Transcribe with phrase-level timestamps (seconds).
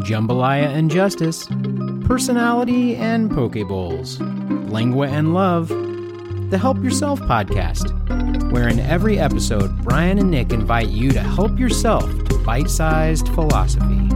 [0.00, 1.46] jambalaya and justice,
[2.06, 5.68] personality and poke bowls, lingua and love,
[6.50, 7.92] the Help Yourself podcast,
[8.52, 13.28] where in every episode, Brian and Nick invite you to help yourself to bite sized
[13.28, 14.08] philosophy.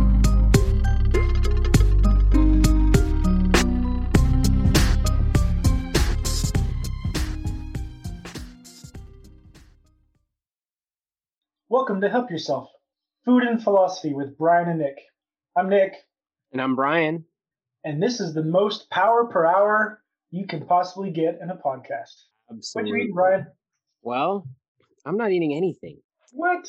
[11.68, 12.68] Welcome to Help Yourself
[13.24, 14.98] Food and Philosophy with Brian and Nick.
[15.60, 15.92] I'm Nick,
[16.52, 17.22] And I'm Brian.
[17.84, 22.14] and this is the most power per hour you can possibly get in a podcast.
[22.50, 22.92] Absolutely.
[22.92, 23.46] What you eating, Brian?
[24.00, 24.46] Well,
[25.04, 25.98] I'm not eating anything.
[26.32, 26.66] What?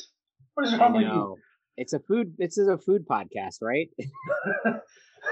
[0.52, 1.36] What is wrong with know.
[1.78, 2.34] It's a food.
[2.36, 3.88] This is a food podcast, right?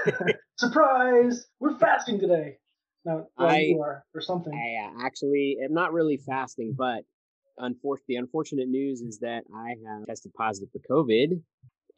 [0.57, 1.45] Surprise!
[1.59, 2.57] We're fasting today.
[3.05, 4.53] No, well, I- you are, or something.
[4.53, 7.03] I uh, actually am not really fasting, but
[7.59, 11.39] unfor- the unfortunate news is that I have tested positive for COVID,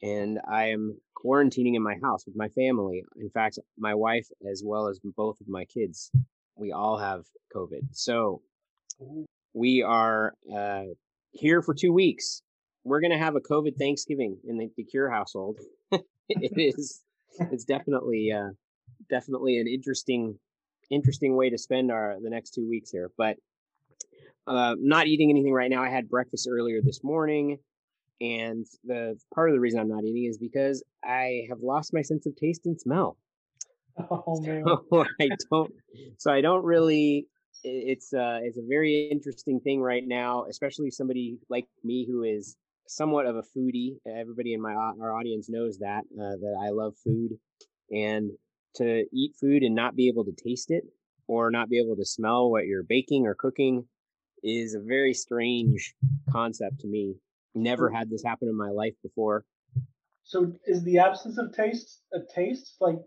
[0.02, 3.04] and I am quarantining in my house with my family.
[3.16, 6.10] In fact, my wife as well as both of my kids,
[6.56, 7.24] we all have
[7.54, 7.88] COVID.
[7.92, 8.42] So
[9.54, 10.84] we are uh,
[11.32, 12.42] here for two weeks.
[12.84, 15.58] We're gonna have a COVID Thanksgiving in the, the Cure household.
[16.28, 17.02] it is.
[17.50, 18.50] It's definitely, uh,
[19.08, 20.38] definitely an interesting,
[20.90, 23.10] interesting way to spend our the next two weeks here.
[23.16, 23.38] But
[24.46, 25.82] uh, not eating anything right now.
[25.82, 27.58] I had breakfast earlier this morning,
[28.20, 32.02] and the part of the reason I'm not eating is because I have lost my
[32.02, 33.16] sense of taste and smell.
[34.10, 34.64] Oh man.
[34.64, 35.72] So I don't.
[36.18, 37.28] So I don't really.
[37.62, 42.56] It's uh, it's a very interesting thing right now, especially somebody like me who is
[42.88, 43.96] somewhat of a foodie.
[44.04, 47.38] Everybody in my our audience knows that uh, that I love food,
[47.92, 48.32] and
[48.76, 50.84] to eat food and not be able to taste it
[51.26, 53.84] or not be able to smell what you're baking or cooking
[54.42, 55.94] is a very strange
[56.30, 57.14] concept to me.
[57.54, 59.44] Never had this happen in my life before.
[60.24, 62.76] So is the absence of taste a taste?
[62.80, 62.98] Like,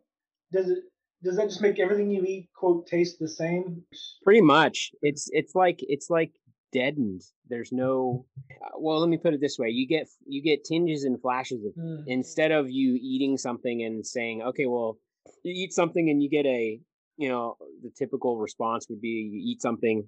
[0.52, 0.80] does it?
[1.24, 3.84] Does that just make everything you eat quote taste the same?
[4.24, 6.32] pretty much it's it's like it's like
[6.74, 8.26] deadened there's no
[8.64, 11.64] uh, well let me put it this way you get you get tinges and flashes
[11.66, 12.04] of Mm.
[12.08, 14.98] instead of you eating something and saying okay well
[15.44, 16.80] you eat something and you get a
[17.16, 20.08] you know the typical response would be you eat something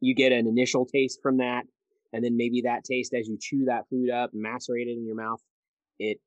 [0.00, 1.64] you get an initial taste from that
[2.12, 5.16] and then maybe that taste as you chew that food up macerate it in your
[5.16, 5.40] mouth
[5.98, 6.18] it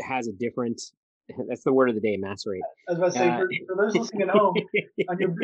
[0.00, 0.80] has a different
[1.48, 3.84] that's the word of the day macerate I was about to say Uh, for, for
[3.84, 4.54] those listening at home,
[5.08, 5.34] on your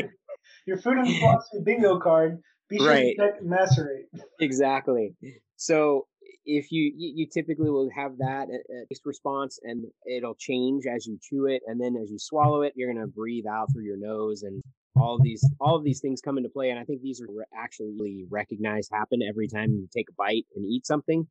[0.67, 3.15] your food and philosophy bingo card, be sure Right.
[3.17, 4.07] to check macerate.
[4.41, 5.15] exactly
[5.57, 6.07] so
[6.47, 11.07] if you you typically will have that uh, uh, taste response and it'll change as
[11.07, 11.63] you chew it.
[11.67, 14.63] And then as you swallow it you're going to breathe out through your nose and
[14.97, 16.71] all of these all of these things come into play.
[16.71, 20.65] And i think these are actually recognized happen every time you take a bite and
[20.65, 21.27] eat something.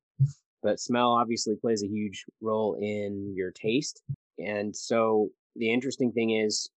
[0.61, 4.01] But smell obviously plays a huge role in your taste.
[4.39, 6.69] And so the interesting thing is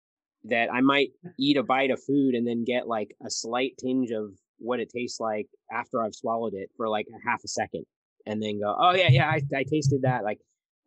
[0.45, 1.09] that i might
[1.39, 4.91] eat a bite of food and then get like a slight tinge of what it
[4.91, 7.85] tastes like after I've swallowed it for like a half a second
[8.27, 10.25] and then go, oh yeah, yeah, I, I tasted that.
[10.25, 10.41] Like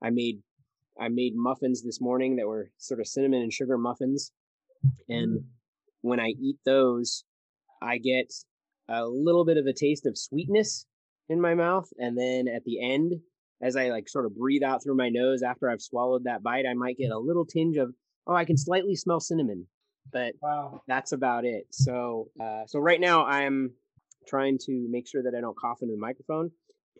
[0.03, 0.39] I made,
[0.99, 4.31] I made muffins this morning that were sort of cinnamon and sugar muffins.
[5.07, 5.43] And
[6.01, 7.23] when I eat those,
[7.81, 8.31] I get
[8.89, 10.85] a little bit of a taste of sweetness
[11.29, 11.87] in my mouth.
[11.97, 13.13] And then at the end,
[13.61, 16.65] as I like sort of breathe out through my nose after I've swallowed that bite,
[16.69, 17.93] I might get a little tinge of,
[18.27, 19.67] oh, I can slightly smell cinnamon.
[20.11, 20.81] But Wow.
[20.87, 21.67] that's about it.
[21.71, 23.71] So, uh, so right now I'm
[24.27, 26.51] trying to make sure that I don't cough into the microphone.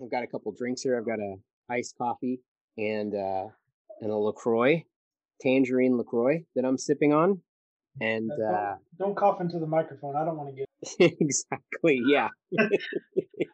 [0.02, 0.98] I've got a couple drinks here.
[0.98, 1.36] I've got a
[1.70, 2.40] iced coffee
[2.78, 3.48] and uh,
[4.02, 4.84] and a Lacroix,
[5.42, 7.42] tangerine Lacroix that I'm sipping on,
[8.00, 10.16] and Uh, uh, Don't cough into the microphone.
[10.16, 10.68] I don't want to get.
[11.20, 12.30] exactly, yeah.
[12.60, 12.68] I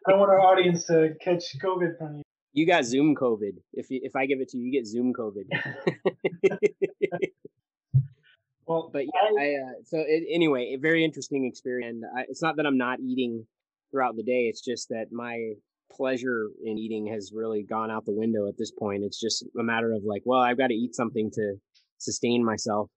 [0.10, 2.22] don't want our audience to catch COVID from you.
[2.54, 3.58] You got Zoom COVID.
[3.74, 5.46] If you, if I give it to you, you get Zoom COVID.
[8.68, 12.02] Well, but yeah, I, uh, so it, anyway, a very interesting experience.
[12.02, 13.46] And I, it's not that I'm not eating
[13.92, 14.48] throughout the day.
[14.48, 15.54] It's just that my
[15.92, 19.04] pleasure in eating has really gone out the window at this point.
[19.04, 21.56] It's just a matter of like, well, I've got to eat something to
[21.98, 22.90] sustain myself,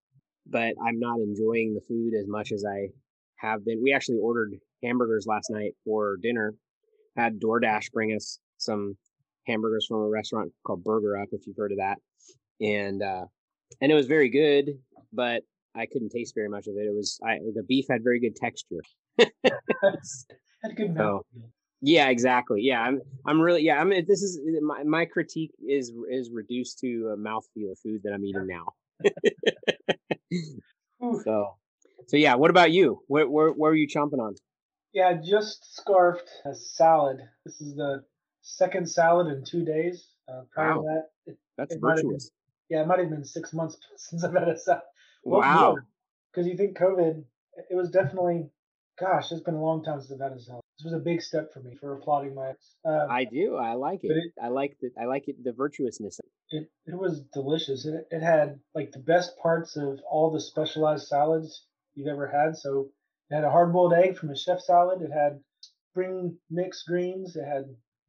[0.46, 2.88] but I'm not enjoying the food as much as I
[3.36, 3.82] have been.
[3.82, 6.54] We actually ordered hamburgers last night for dinner.
[7.16, 8.96] Had DoorDash bring us some
[9.46, 11.98] hamburgers from a restaurant called Burger Up, if you've heard of that,
[12.60, 13.24] and uh,
[13.80, 14.70] and it was very good,
[15.12, 15.42] but
[15.74, 16.86] I couldn't taste very much of it.
[16.86, 18.82] It was I, the beef had very good texture.
[19.18, 21.22] had good mouth.
[21.80, 22.60] Yeah, exactly.
[22.62, 23.00] Yeah, I'm.
[23.26, 23.62] I'm really.
[23.62, 23.90] Yeah, I'm.
[23.90, 28.24] This is my my critique is is reduced to a mouthfeel of food that I'm
[28.24, 28.66] eating now.
[31.24, 31.54] So,
[32.08, 32.34] so yeah.
[32.34, 33.00] What about you?
[33.06, 34.34] Where where where are you chomping on?
[34.92, 37.18] Yeah, just scarfed a salad.
[37.44, 38.02] This is the
[38.42, 40.08] second salad in two days.
[40.28, 40.80] Uh, prior Wow.
[40.80, 42.30] to that, it, That's It have been- virtuous.
[42.70, 44.82] Yeah, it might have been six months since I've had a salad.
[45.24, 45.76] wow.
[46.32, 47.24] Because you think COVID,
[47.70, 48.50] it was definitely,
[49.00, 50.62] gosh, it's been a long time since I've had a salad.
[50.78, 52.52] This was a big step for me for applauding my.
[52.84, 53.56] Uh, I do.
[53.56, 54.08] I like it.
[54.12, 56.20] It- I like the I like it the virtuousness.
[56.50, 57.84] it, it was delicious.
[57.86, 62.56] It, it had like the best parts of all the specialized salads you've ever had.
[62.56, 62.90] So
[63.30, 65.02] it had a hard boiled egg from a chef salad.
[65.02, 65.40] It had
[65.90, 67.34] spring mixed greens.
[67.36, 67.64] It had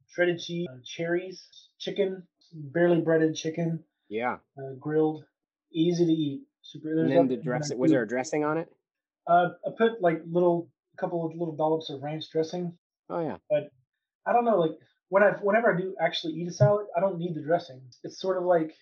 [0.08, 1.42] shredded cheese, uh, cherries,
[1.78, 2.22] chicken,
[2.52, 4.38] barely breaded chicken, Yeah.
[4.58, 5.24] uh, grilled,
[5.72, 6.42] easy to eat.
[6.62, 6.90] Super.
[6.90, 8.68] And then the nothing dress was there a dressing on it?
[9.26, 10.68] Uh, I put like little,
[11.00, 12.76] couple of little dollops of ranch dressing.
[13.08, 13.36] Oh yeah.
[13.48, 13.70] But
[14.26, 14.72] I don't know, like
[15.08, 17.80] when I whenever I do actually eat a salad, I don't need the dressing.
[18.04, 18.72] It's sort of like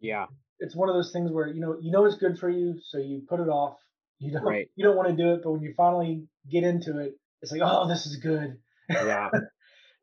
[0.00, 0.26] Yeah.
[0.58, 2.98] it's one of those things where you know you know it's good for you, so
[2.98, 3.78] you put it off.
[4.18, 4.68] You don't Right.
[4.76, 7.60] you don't want to do it, but when you finally get into it, it's like
[7.64, 8.58] oh this is good.
[8.90, 9.30] Yeah.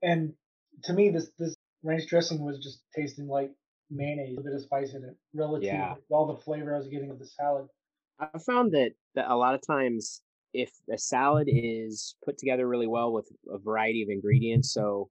[0.02, 0.34] And
[0.84, 3.52] to me, this this ranch dressing was just tasting like
[3.90, 5.94] mayonnaise, a bit of spice in it, relative Yeah.
[5.96, 7.68] to all the flavor I was getting of the salad.
[8.20, 10.22] I found that, that a lot of times
[10.54, 15.10] if a salad is put together really well with a variety of ingredients, so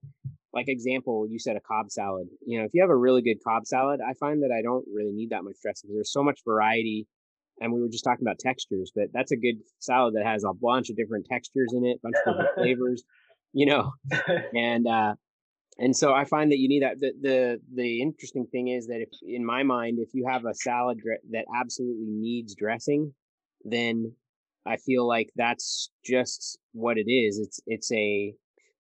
[0.53, 2.29] like example, you said a Cobb salad.
[2.47, 4.85] You know, if you have a really good Cobb salad, I find that I don't
[4.93, 7.07] really need that much dressing because there's so much variety.
[7.61, 10.53] And we were just talking about textures, but that's a good salad that has a
[10.53, 13.03] bunch of different textures in it, bunch of different flavors,
[13.53, 13.93] you know.
[14.55, 15.15] And uh
[15.79, 17.01] and so I find that you need that.
[17.01, 20.55] The the the interesting thing is that if in my mind, if you have a
[20.55, 20.99] salad
[21.31, 23.15] that absolutely needs dressing,
[23.65, 24.13] then
[24.67, 27.39] I feel like that's just what it is.
[27.39, 28.35] It's it's a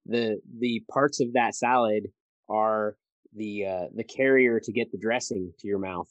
[0.06, 2.04] the the parts of that salad
[2.48, 2.96] are
[3.34, 6.08] the uh, the carrier to get the dressing to your mouth.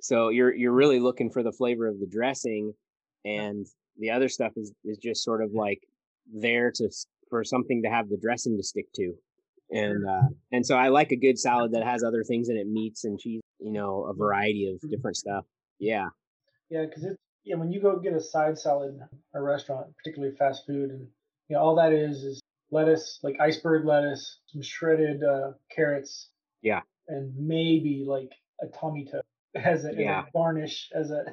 [0.00, 2.72] So you're you're really looking for the flavor of the dressing,
[3.24, 3.66] and
[3.98, 5.80] the other stuff is is just sort of like
[6.32, 6.90] there to
[7.28, 9.14] for something to have the dressing to stick to.
[9.70, 12.66] And uh, and so I like a good salad that has other things in it,
[12.66, 15.44] meats and cheese, you know, a variety of different stuff.
[15.78, 16.08] Yeah,
[16.68, 20.34] Yeah, because it yeah when you go get a side salad in a restaurant, particularly
[20.36, 21.06] fast food, and
[21.48, 22.40] you know all that is is
[22.70, 26.30] lettuce, like iceberg lettuce, some shredded uh, carrots,
[26.62, 26.80] Yeah.
[27.08, 28.30] and maybe like
[28.62, 29.20] a tomato
[29.54, 31.24] as a, as a garnish, as a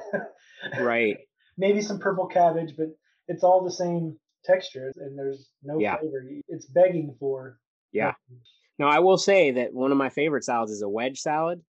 [0.82, 1.18] right.
[1.58, 2.88] maybe some purple cabbage, but
[3.28, 5.98] it's all the same texture, and there's no Yeah.
[5.98, 6.26] flavor.
[6.48, 7.60] It's begging for
[7.92, 8.14] Yeah.
[8.78, 11.62] Now I will say that one of my favorite salads is a wedge salad,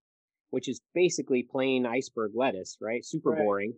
[0.51, 3.05] which is basically plain iceberg lettuce, right?
[3.05, 3.39] Super Right.
[3.41, 3.75] boring.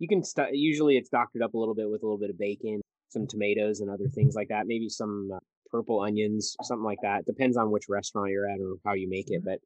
[0.00, 2.38] You can st- usually it's doctored up a little bit with a little bit of
[2.38, 2.80] bacon,
[3.10, 4.66] some tomatoes, and other things like that.
[4.66, 5.38] Maybe some uh,
[5.70, 7.26] purple onions, something like that.
[7.26, 9.44] Depends on which restaurant you're at or how you make it.
[9.44, 9.60] But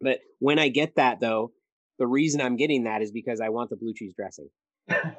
[0.00, 1.52] but when I get that though,
[1.98, 4.48] the reason I'm getting that is because I want the blue cheese dressing.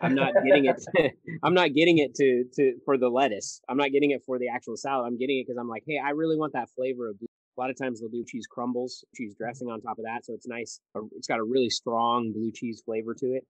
[0.02, 0.84] I'm not getting it.
[1.44, 3.62] I'm not getting it to to for the lettuce.
[3.68, 5.08] I'm not getting it for the actual salad.
[5.08, 7.20] I'm getting it because I'm like, hey, I really want that flavor of.
[7.20, 7.28] Blue.
[7.56, 10.34] A lot of times they'll do cheese crumbles, cheese dressing on top of that, so
[10.34, 10.80] it's nice.
[11.16, 13.46] It's got a really strong blue cheese flavor to it,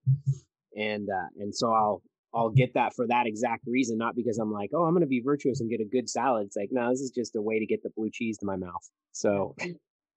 [0.78, 2.02] and uh, and so I'll
[2.36, 5.22] I'll get that for that exact reason, not because I'm like, oh, I'm gonna be
[5.22, 6.48] virtuous and get a good salad.
[6.48, 8.56] It's like, no, this is just a way to get the blue cheese to my
[8.56, 8.90] mouth.
[9.12, 9.56] So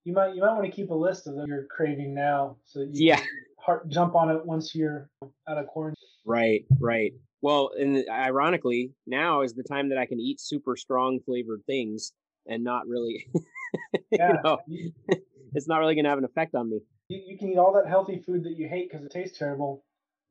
[0.05, 2.81] you might you might want to keep a list of them you're craving now, so
[2.81, 3.27] that you yeah, can
[3.59, 5.11] heart, jump on it once you're
[5.49, 5.97] out of quarantine.
[6.25, 7.13] Right, right.
[7.43, 12.13] Well, and ironically, now is the time that I can eat super strong flavored things
[12.49, 13.27] and not really,
[14.11, 14.33] Yeah.
[14.33, 14.59] you know,
[15.55, 16.81] it's not really going to have an effect on me.
[17.09, 19.85] you, you can eat all that healthy food that you hate because it tastes terrible,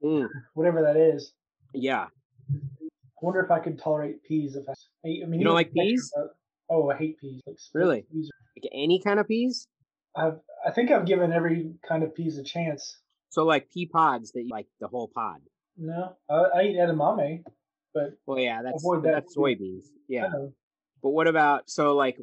[0.03, 1.33] Mm, whatever that is.
[1.73, 2.07] yeah.
[2.51, 4.73] I wonder if I could tolerate peas if I.
[5.05, 6.11] I mean, You don't like peas?
[6.69, 7.41] oh, I hate peas.
[7.47, 8.05] Like Really?
[8.11, 8.29] Peas.
[8.55, 9.67] Like any kind of peas.
[10.15, 12.99] I've I think I've given every kind of peas a chance.
[13.29, 15.37] So like pea pods that you like the whole pod.
[15.77, 17.43] No, I, I eat edamame,
[17.93, 19.85] but Well, yeah, that's that that's soybeans.
[20.07, 20.21] Yeah.
[20.27, 20.53] I don't know.
[21.01, 22.17] But what about so like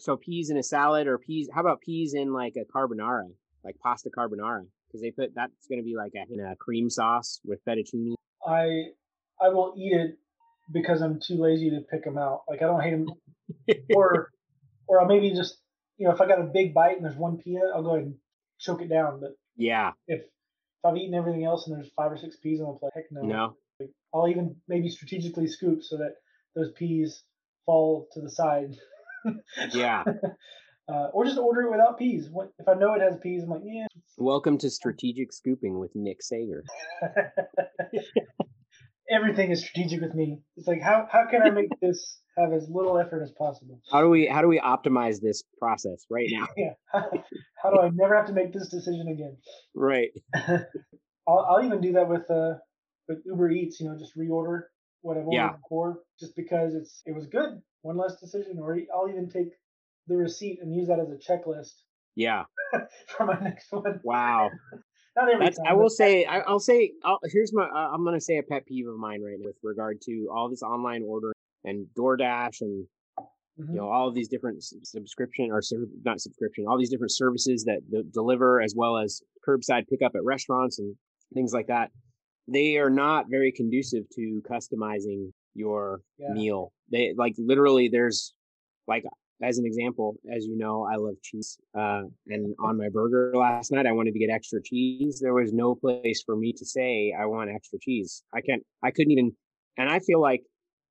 [0.00, 1.48] so peas in a salad or peas?
[1.52, 3.28] How about peas in like a carbonara,
[3.64, 4.66] like pasta carbonara?
[4.94, 8.14] Because they put that's going to be like a, in a cream sauce with fettuccine.
[8.46, 8.90] I
[9.40, 10.18] I will eat it
[10.72, 12.42] because I'm too lazy to pick them out.
[12.48, 13.08] Like I don't hate them,
[13.96, 14.30] or
[14.86, 15.58] or I'll maybe just
[15.98, 18.06] you know if I got a big bite and there's one pea, I'll go ahead
[18.06, 18.14] and
[18.60, 19.18] choke it down.
[19.18, 19.94] But Yeah.
[20.06, 20.26] if if
[20.84, 23.22] I've eaten everything else and there's five or six peas on the plate, heck no.
[23.22, 23.56] No.
[23.80, 26.14] Like, I'll even maybe strategically scoop so that
[26.54, 27.24] those peas
[27.66, 28.76] fall to the side.
[29.72, 30.04] Yeah.
[30.86, 32.28] Uh, or just order it without peas.
[32.30, 33.42] What if I know it has peas?
[33.42, 33.86] I'm like, yeah.
[34.18, 36.62] Welcome to strategic scooping with Nick Sager.
[39.10, 40.40] Everything is strategic with me.
[40.58, 43.80] It's like how how can I make this have as little effort as possible?
[43.90, 46.46] How do we how do we optimize this process right now?
[46.56, 46.72] Yeah.
[46.92, 47.10] How,
[47.62, 49.38] how do I never have to make this decision again?
[49.74, 50.10] Right.
[51.26, 52.54] I'll, I'll even do that with uh
[53.08, 53.80] with Uber Eats.
[53.80, 54.64] You know, just reorder
[55.00, 55.52] what I've ordered Yeah.
[55.62, 57.62] before, just because it's it was good.
[57.80, 59.48] One less decision, or I'll even take
[60.06, 61.72] the receipt and use that as a checklist
[62.16, 62.44] Yeah.
[63.16, 64.00] for my next one.
[64.04, 64.50] Wow.
[65.16, 65.66] Not every That's, time.
[65.68, 68.66] I will say, I, I'll say, I'll, here's my, I'm going to say a pet
[68.66, 71.34] peeve of mine right now with regard to all this online ordering
[71.64, 72.86] and DoorDash and,
[73.56, 73.68] Mhm.
[73.68, 75.62] you know, all of these different subscription or
[76.04, 80.24] not subscription, all these different services that d- deliver as well as curbside pickup at
[80.24, 80.96] restaurants and
[81.34, 81.92] things like that.
[82.48, 86.32] They are not very conducive to customizing your Yeah.
[86.32, 86.72] meal.
[86.90, 88.34] They like literally there's
[88.88, 89.04] like
[89.42, 91.58] as an example, as you know, I love cheese.
[91.76, 95.20] Uh, and on my burger last night, I wanted to get extra cheese.
[95.20, 98.22] There was no place for me to say I want extra cheese.
[98.32, 98.62] I can't.
[98.82, 99.36] I couldn't even.
[99.76, 100.42] And I feel like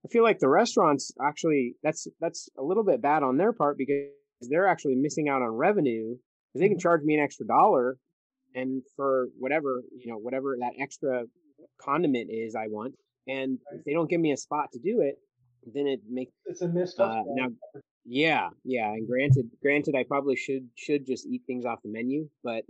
[0.06, 3.78] I feel like the restaurants actually that's that's a little bit bad on their part
[3.78, 4.10] because
[4.42, 6.16] they're actually missing out on revenue
[6.52, 6.82] because they can Mhm.
[6.82, 7.98] charge me an extra dollar
[8.56, 11.24] and for whatever you know whatever that extra
[11.82, 12.96] condiment is I want.
[13.28, 15.16] And if they don't give me a spot to do it,
[15.74, 17.48] then it makes it's a missed uh, now,
[18.06, 22.30] yeah, yeah, and granted, granted, I probably should should just eat things off the menu,
[22.44, 22.64] but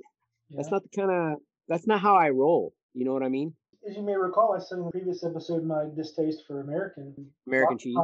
[0.51, 2.73] that's not the kind of that's not how I roll.
[2.93, 3.53] You know what I mean?
[3.89, 7.77] As you may recall, I said in the previous episode my distaste for American American
[7.77, 7.97] cheese.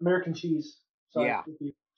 [0.00, 0.78] American cheese.
[1.10, 1.42] Sorry, Yeah.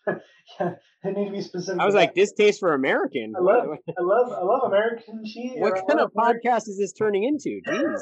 [0.60, 0.70] yeah,
[1.02, 1.80] it need to be specific.
[1.80, 3.34] I was like, this for American.
[3.36, 5.52] I love, I love, I love American cheese.
[5.56, 7.60] what kind of podcast is this turning into?
[7.66, 8.00] Jeez.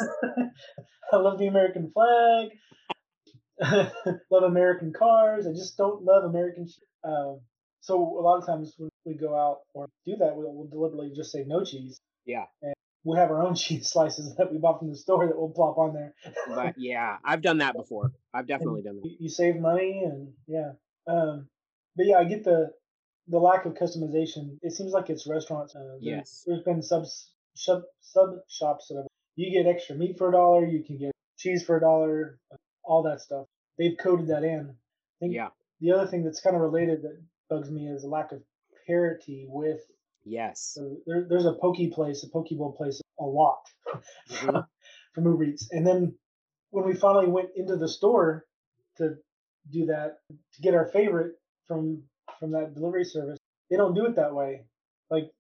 [1.12, 2.50] I love the American flag.
[4.30, 5.46] love American cars.
[5.46, 6.66] I just don't love American.
[6.66, 6.80] cheese.
[7.04, 7.40] Um,
[7.80, 11.12] so a lot of times when we go out or do that, we'll, we'll deliberately
[11.14, 12.00] just say no cheese.
[12.24, 12.44] Yeah.
[12.62, 15.50] And we'll have our own cheese slices that we bought from the store that we'll
[15.50, 16.14] plop on there.
[16.48, 18.12] But yeah, I've done that before.
[18.32, 19.16] I've definitely done that.
[19.18, 20.72] you, save money and yeah.
[21.06, 21.48] Um,
[21.96, 22.72] but yeah, I get the
[23.28, 24.58] the lack of customization.
[24.62, 25.74] It seems like it's restaurants.
[25.74, 26.44] Uh, Yes.
[26.46, 29.06] There's been subs sub sub shops that have,
[29.36, 32.38] you get extra meat for a dollar, you can get cheese for a dollar,
[32.84, 33.46] all that stuff.
[33.78, 34.70] They've coded that in.
[34.70, 35.48] I think Yeah.
[35.80, 38.42] the other thing that's kind of related that bugs me is a lack of
[38.86, 39.80] parity with.
[40.24, 40.78] Yes.
[41.06, 43.60] There, there's a poke place, a poke bowl place, a lot
[44.30, 44.66] Mhm.
[45.14, 45.68] from Uber Eats.
[45.70, 46.18] And then
[46.70, 48.46] when we finally went into the store
[48.96, 49.16] to
[49.70, 51.36] do that, to get our favorite
[51.66, 52.04] from
[52.40, 53.38] from that delivery service,
[53.70, 54.66] they don't do it that way.
[55.10, 55.30] Like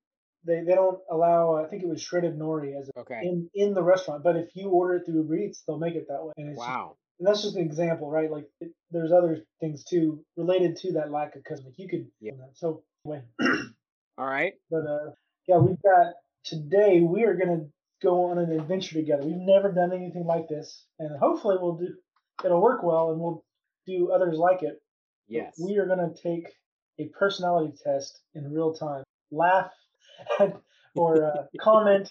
[0.44, 1.56] they, they don't allow.
[1.56, 3.20] I think it was shredded nori as a, Okay.
[3.22, 4.22] in in the restaurant.
[4.22, 6.32] But if you order it through Uber Eats, they'll make it that way.
[6.36, 6.96] And it's just- Wow.
[7.18, 8.30] And that's just an example, right?
[8.30, 11.66] Like it, there's other things too related to that lack of custom.
[11.66, 12.06] Like you could.
[12.20, 12.32] Yeah.
[12.54, 13.22] So anyway,
[14.18, 14.54] All right.
[14.70, 15.10] but uh,
[15.46, 17.00] yeah, we've got today.
[17.00, 17.66] We are gonna
[18.02, 19.22] go on an adventure together.
[19.24, 21.94] We've never done anything like this, and hopefully we'll do.
[22.44, 23.44] It'll work well, and we'll
[23.86, 24.80] do others like it.
[25.28, 25.54] But Yes.
[25.58, 26.48] We are gonna take
[26.98, 29.04] a personality test in real time.
[29.30, 29.70] Laugh
[30.40, 30.56] at,
[30.94, 32.10] or uh, comment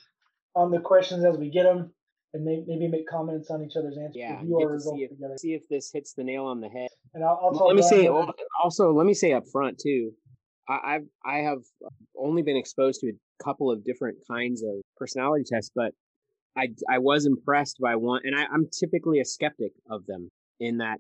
[0.56, 1.94] on the questions as we get them,
[2.34, 4.16] and may, maybe make comments on each other's answers.
[4.16, 4.40] Yeah.
[4.40, 6.90] Review Get to see if, see if this hits the nail on the head.
[7.14, 8.08] And I'll, I'll let me say
[8.64, 10.12] also let me say up front too
[10.68, 11.60] I, i've i have
[12.18, 15.92] only been exposed to a couple of different kinds of personality tests but
[16.58, 20.78] i i was impressed by one and I, i'm typically a skeptic of them in
[20.78, 21.00] that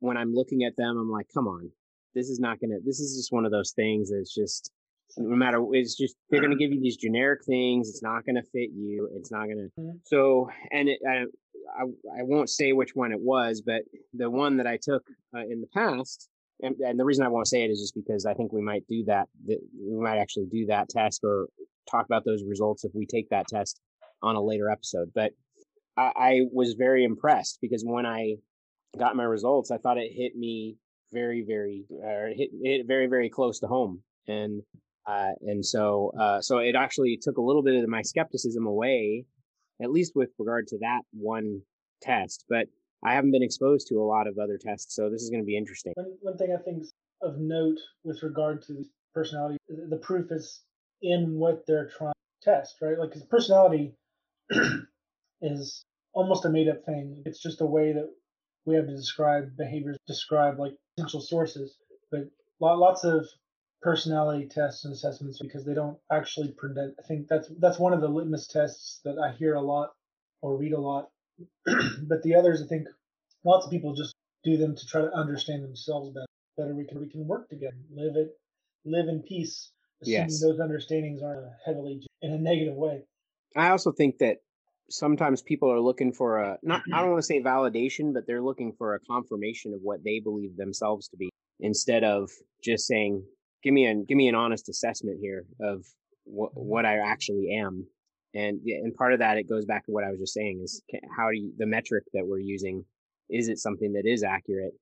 [0.00, 1.70] when i'm looking at them i'm like come on
[2.14, 4.70] this is not gonna this is just one of those things that's just
[5.16, 8.70] no matter it's just they're gonna give you these generic things it's not gonna fit
[8.74, 10.00] you it's not gonna Mhm.
[10.04, 11.24] so and it, I,
[11.78, 11.82] I
[12.18, 15.02] i won't say which one it was but the one that i took
[15.36, 16.28] uh, in the past
[16.62, 18.84] and, and the reason i won't say it is just because i think we might
[18.88, 21.46] do that, that we might actually do that test or
[21.90, 23.80] talk about those results if we take that test
[24.22, 25.32] on a later episode but
[25.96, 28.34] I, I was very impressed because when i
[28.98, 30.76] got my results i thought it hit me
[31.12, 34.62] very very uh, hit, hit very very close to home and
[35.06, 39.24] uh, and so uh, so it actually took a little bit of my skepticism away
[39.82, 41.60] at least with regard to that one
[42.02, 42.66] test but
[43.04, 45.46] i haven't been exposed to a lot of other tests so this is going to
[45.46, 46.84] be interesting One, one thing I think
[47.22, 48.84] of note with regard to
[49.14, 50.62] personality, the proof is
[51.02, 52.98] in what they're trying to test, right?
[52.98, 53.94] Like, 'cause personality
[55.42, 57.22] is almost a made up thing.
[57.26, 58.10] It's just a way that
[58.66, 61.76] we have to describe behaviors, describe like potential sources.
[62.10, 62.28] But
[62.60, 63.26] lots of
[63.84, 66.98] personality tests and assessments because they don't actually predict.
[66.98, 69.90] I think that's that's one of the litmus tests that I hear a lot
[70.40, 71.10] or read a lot.
[71.66, 72.88] but the others, I think,
[73.44, 76.26] lots of people just do them to try to understand themselves better.
[76.56, 78.30] Better, we can we can work together, live it,
[78.84, 79.70] live in peace.
[80.02, 80.40] Assuming Yes.
[80.40, 83.04] those understandings aren't heavily in a negative way.
[83.56, 84.38] i also think that
[84.90, 88.42] sometimes people are looking for a not i don't want to say validation but they're
[88.42, 92.30] looking for a confirmation of what they believe themselves to be instead of
[92.62, 93.24] just saying
[93.64, 95.84] give me an give me an honest assessment here of
[96.24, 97.86] what what i actually am
[98.34, 100.82] and and part of that it goes back to what i was just saying is
[101.16, 102.84] how do you the metric that we're using
[103.28, 104.74] is it something that is accurate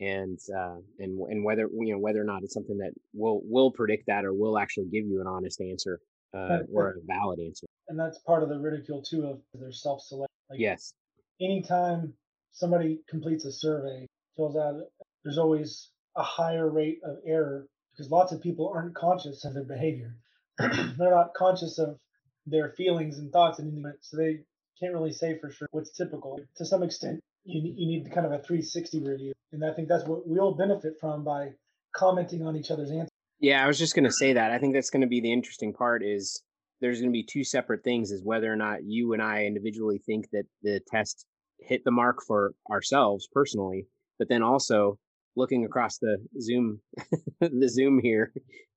[0.00, 3.70] and uh and and whether you know whether or not it's something that will will
[3.70, 6.00] predict that or will actually give you an honest answer
[6.34, 10.30] uh or a valid answer and that's part of the ridicule too of their self-select.
[10.48, 10.94] Like yes.
[11.40, 12.14] anytime
[12.52, 14.06] somebody completes a survey,
[14.36, 14.76] fills out,
[15.24, 19.64] there's always a higher rate of error because lots of people aren't conscious of their
[19.64, 20.14] behavior.
[20.58, 21.98] They're not conscious of
[22.46, 24.40] their feelings and thoughts and anything, so they
[24.78, 26.40] can't really say for sure what's typical.
[26.56, 30.04] To some extent, you you need kind of a 360 review, and I think that's
[30.04, 31.50] what we all benefit from by
[31.94, 33.10] commenting on each other's answers.
[33.40, 34.52] Yeah, I was just going to say that.
[34.52, 36.42] I think that's going to be the interesting part is
[36.80, 40.00] there's going to be two separate things is whether or not you and I individually
[40.04, 41.26] think that the test
[41.58, 43.86] hit the mark for ourselves personally,
[44.18, 44.98] but then also
[45.36, 46.80] looking across the Zoom
[47.40, 48.32] the Zoom here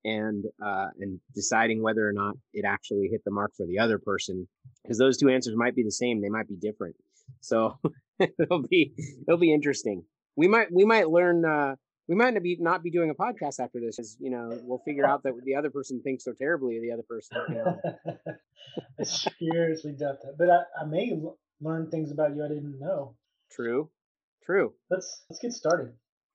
[0.06, 3.98] and uh and deciding whether or not it actually hit the mark for the other
[4.00, 4.48] person
[4.84, 6.96] because those two answers might be the same, they might be different.
[7.42, 7.80] So
[8.20, 8.94] it'll be
[9.28, 10.04] it'll be interesting.
[10.36, 11.76] We might we might learn uh
[12.08, 14.82] we might not be not be doing a podcast after this because you know we'll
[14.86, 17.80] figure out that the other person thinks so terribly of the other person you know.
[19.00, 21.14] I seriously doubt that, but I, I may
[21.62, 23.16] learn things about you I didn't know.
[23.52, 23.90] true
[24.46, 25.94] true Let's let's get started.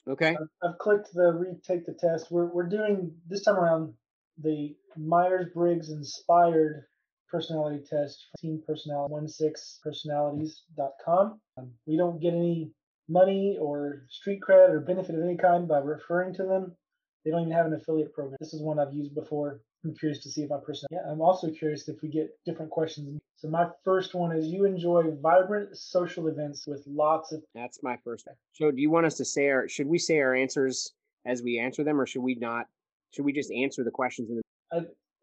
[0.09, 2.31] Okay I've, clicked the retake the test.
[2.31, 3.95] We're we're doing this time around
[4.43, 6.85] the Myers Briggs inspired
[7.31, 11.41] personality test from Team Personality 16personalities.com.
[11.59, 12.73] Um, we don't get any
[13.09, 16.77] money or street cred or benefit of any kind by referring to them.
[17.25, 18.37] They don't even have an affiliate program.
[18.41, 19.61] This is one I've used before.
[19.85, 20.89] I'm curious to see if my person.
[20.91, 23.21] Yeah, I'm also curious if we get different questions.
[23.39, 27.43] So my first one is: You enjoy vibrant social events with lots of.
[27.55, 30.35] that's my first so do you want us to say our should we say our
[30.35, 30.93] answers
[31.25, 32.67] as we answer them or should we not
[33.13, 34.43] should we just answer the questions in the
[34.73, 34.81] I,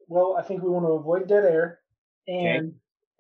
[0.08, 1.80] well, I think we want to avoid dead air
[2.28, 2.58] Okay.
[2.58, 2.74] and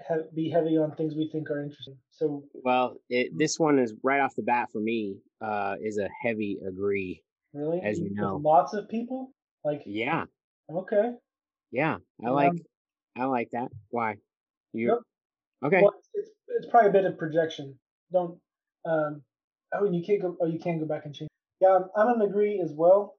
[0.08, 1.98] have, be heavy on things we think are interesting.
[2.10, 6.10] So well it, this one is right off the bat for me uh is a
[6.22, 7.22] heavy agree
[7.54, 8.42] really, As you with know.
[8.42, 9.34] lots of people.
[9.66, 10.24] Like yeah
[10.70, 11.16] okay,
[11.72, 12.54] yeah i Um, like
[13.18, 14.16] i like that why
[14.78, 15.00] you
[15.64, 17.78] okay well, it's it's probably a bit of projection.
[18.12, 18.40] Don't
[18.86, 19.22] um.
[19.74, 20.38] Oh, and you can't go.
[20.40, 21.30] Oh, you can go back and change.
[21.60, 23.16] Yeah, I'm, I'm an agree as well,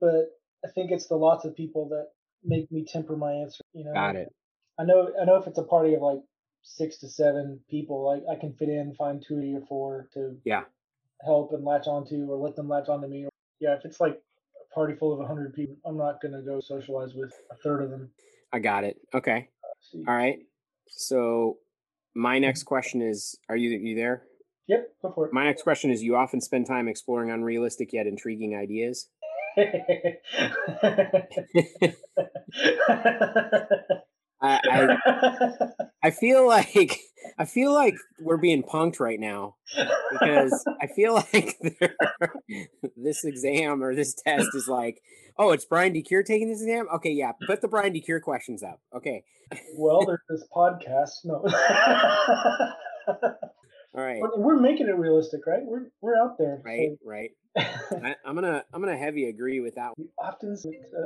[0.00, 0.30] but
[0.64, 2.06] I think it's the lots of people that
[2.44, 3.62] make me temper my answer.
[3.74, 4.28] You know, got it
[4.78, 6.20] I know I know if it's a party of like
[6.62, 10.62] six to seven people, like I can fit in, find two or four to yeah
[11.24, 13.26] help and latch onto or let them latch onto me.
[13.60, 17.12] Yeah, if it's like a party full of 100 people, I'm not to go socialize
[17.14, 18.10] with a third of them.
[18.52, 19.48] i got it okay
[19.80, 20.04] See.
[20.06, 20.38] all right
[20.90, 21.58] so
[22.14, 24.22] my next question is are you you there
[24.68, 28.54] Yep, go for My next question is: You often spend time exploring unrealistic yet intriguing
[28.54, 29.08] ideas.
[34.40, 34.98] I, I
[36.02, 37.00] I feel like
[37.38, 39.54] I feel like we're being punked right now
[40.12, 41.56] because I feel like
[42.96, 45.00] this exam or this test is like,
[45.38, 46.86] oh, it's Brian DeCure taking this exam.
[46.96, 48.80] Okay, yeah, put the Brian DeCure questions up.
[48.94, 49.22] Okay,
[49.76, 51.10] well, there's this podcast.
[51.24, 51.36] No.
[53.08, 53.14] all
[53.94, 55.62] right, We're- making it realistic, right?
[55.64, 56.60] We're we're out there.
[56.64, 57.30] right, right.
[57.88, 59.92] So, I, I'm gonna I'm gonna heavy agree with that.
[59.96, 60.56] we often,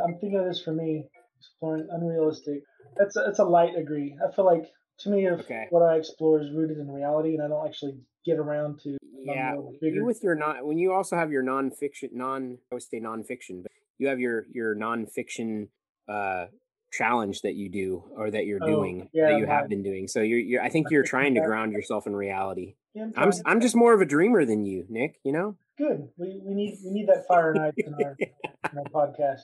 [0.06, 1.04] I'm thinking of this for me,
[1.38, 2.62] exploring unrealistic.
[2.96, 4.16] That's a, it's a light agree.
[4.26, 4.64] I feel like
[5.02, 5.66] to me, if Okay.
[5.70, 9.54] what I explore is rooted in reality, and I don't actually get around to Yeah,
[9.80, 13.62] you with your non when you also have your nonfiction non I would say nonfiction,
[13.62, 15.68] but you have your your nonfiction
[16.08, 16.46] uh
[16.92, 20.08] challenge that you do or that you're Oh, doing yeah, that you have been doing.
[20.08, 22.74] So you're you're I think you're trying to ground yourself in reality.
[22.94, 23.32] Yeah, I'm I'm.
[23.46, 25.20] I'm just more of a dreamer than you, Nick.
[25.24, 25.56] You know.
[25.78, 26.08] good.
[26.16, 28.16] We, we need we need that fire night in our,
[28.72, 29.40] in our podcast.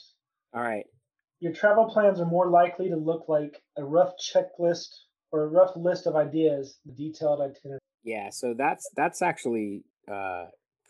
[0.52, 0.86] All right.
[1.40, 4.88] Your travel plans are more likely to look like a rough checklist
[5.30, 7.80] or a rough list of ideas, detailed itinerary.
[8.02, 10.46] Yeah, so that's that's actually uh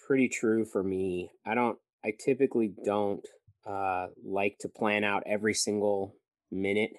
[0.07, 1.31] pretty true for me.
[1.47, 3.27] I don't I typically don't
[3.67, 6.15] uh like to plan out every single
[6.51, 6.91] minute.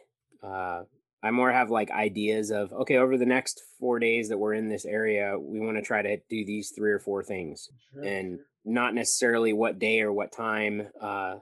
[0.44, 0.84] Uh
[1.22, 4.70] I more have like ideas of okay, over the next 4 days that we're in
[4.70, 8.38] this area, we want to try to do these three or four things Sure, and
[8.38, 8.46] sure.
[8.66, 11.36] not necessarily what day or what time uh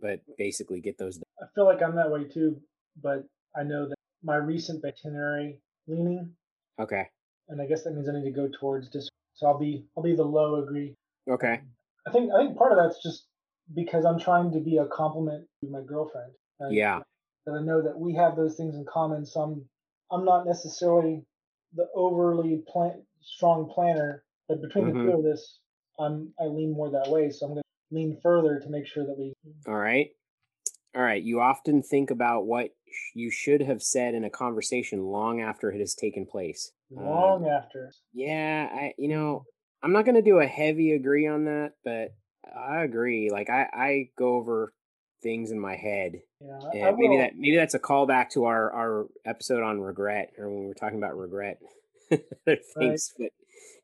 [0.00, 1.24] but basically get those done.
[1.42, 2.60] I feel like I'm that way too,
[3.02, 3.24] but
[3.56, 6.34] I know that my recent itinerary leaning,
[6.78, 7.08] Okay.
[7.48, 9.08] and I guess that means I need to go towards dis.
[9.34, 10.94] So I'll be I'll be the low agree.
[11.28, 11.60] Okay.
[12.06, 13.26] I think I think part of that's just
[13.74, 16.32] because I'm trying to be a compliment to my girlfriend.
[16.60, 17.00] And Yeah.
[17.46, 19.26] That I know that we have those things in common.
[19.26, 19.68] So I'm
[20.10, 21.24] I'm not necessarily
[21.74, 24.94] the overly plan, strong planner, but between Mhm.
[24.94, 25.58] the two of us,
[25.98, 27.30] I'm I lean more that way.
[27.30, 29.32] So I'm going to lean further to make sure that we.
[29.66, 30.10] All right.
[30.94, 31.22] All right.
[31.22, 32.70] You often think about what
[33.14, 36.72] you should have said in a conversation long after it has taken place.
[36.96, 37.90] Uh, Long after.
[38.12, 39.44] yeah, I you know,
[39.82, 42.14] I'm not going to do a heavy agree on that, but
[42.54, 43.30] I agree.
[43.30, 44.72] Like I I go over
[45.22, 46.20] things in my head.
[46.40, 50.50] Yeah, Yeah, maybe that maybe that's a callback to our our episode on regret or
[50.50, 51.58] when we were talking about regret.
[52.78, 53.30] things, but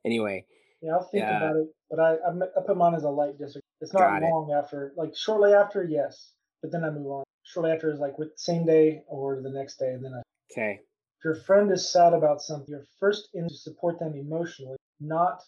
[0.05, 0.45] anyway,
[0.83, 1.37] Yeah, I'll think Yeah.
[1.37, 3.63] about it, but I I, put mine as a light disagree.
[3.81, 4.31] It's not Got it.
[4.31, 7.25] long after, like shortly after, yes, but then I move on.
[7.49, 10.81] Shortly after is like with same day or the next day, and then I, okay,
[11.19, 15.43] if your friend is sad about something, your first in to support them emotionally, not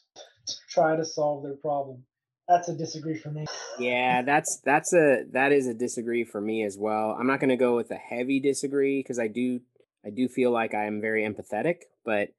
[0.46, 2.02] to try to solve their problem.
[2.48, 3.44] That's a disagree for me.
[3.78, 7.16] yeah, that's that's a that is a disagree for me as well.
[7.18, 9.60] I'm not going to go with a heavy disagree because I do
[10.04, 12.30] I do feel like I am very empathetic, but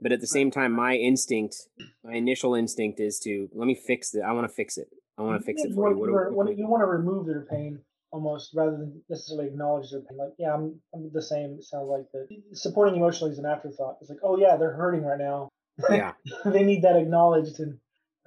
[0.00, 1.68] but at the same time, my instinct,
[2.02, 4.22] my initial instinct is to let me fix it.
[4.22, 4.88] I want to fix it.
[5.16, 5.96] I want to fix it for you.
[5.96, 7.80] What you, do- want, what you want to remove their pain
[8.14, 10.16] almost rather than necessarily acknowledge their pain.
[10.16, 11.56] Like, yeah, I'm, I'm the same.
[11.58, 12.28] It sounds like that.
[12.52, 13.96] Supporting emotionally is an afterthought.
[14.00, 15.48] It's like, oh yeah, they're hurting right now.
[15.90, 16.12] yeah,
[16.44, 17.58] they need that acknowledged.
[17.58, 17.78] And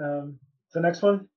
[0.04, 0.39] um,
[0.73, 1.30] the next one,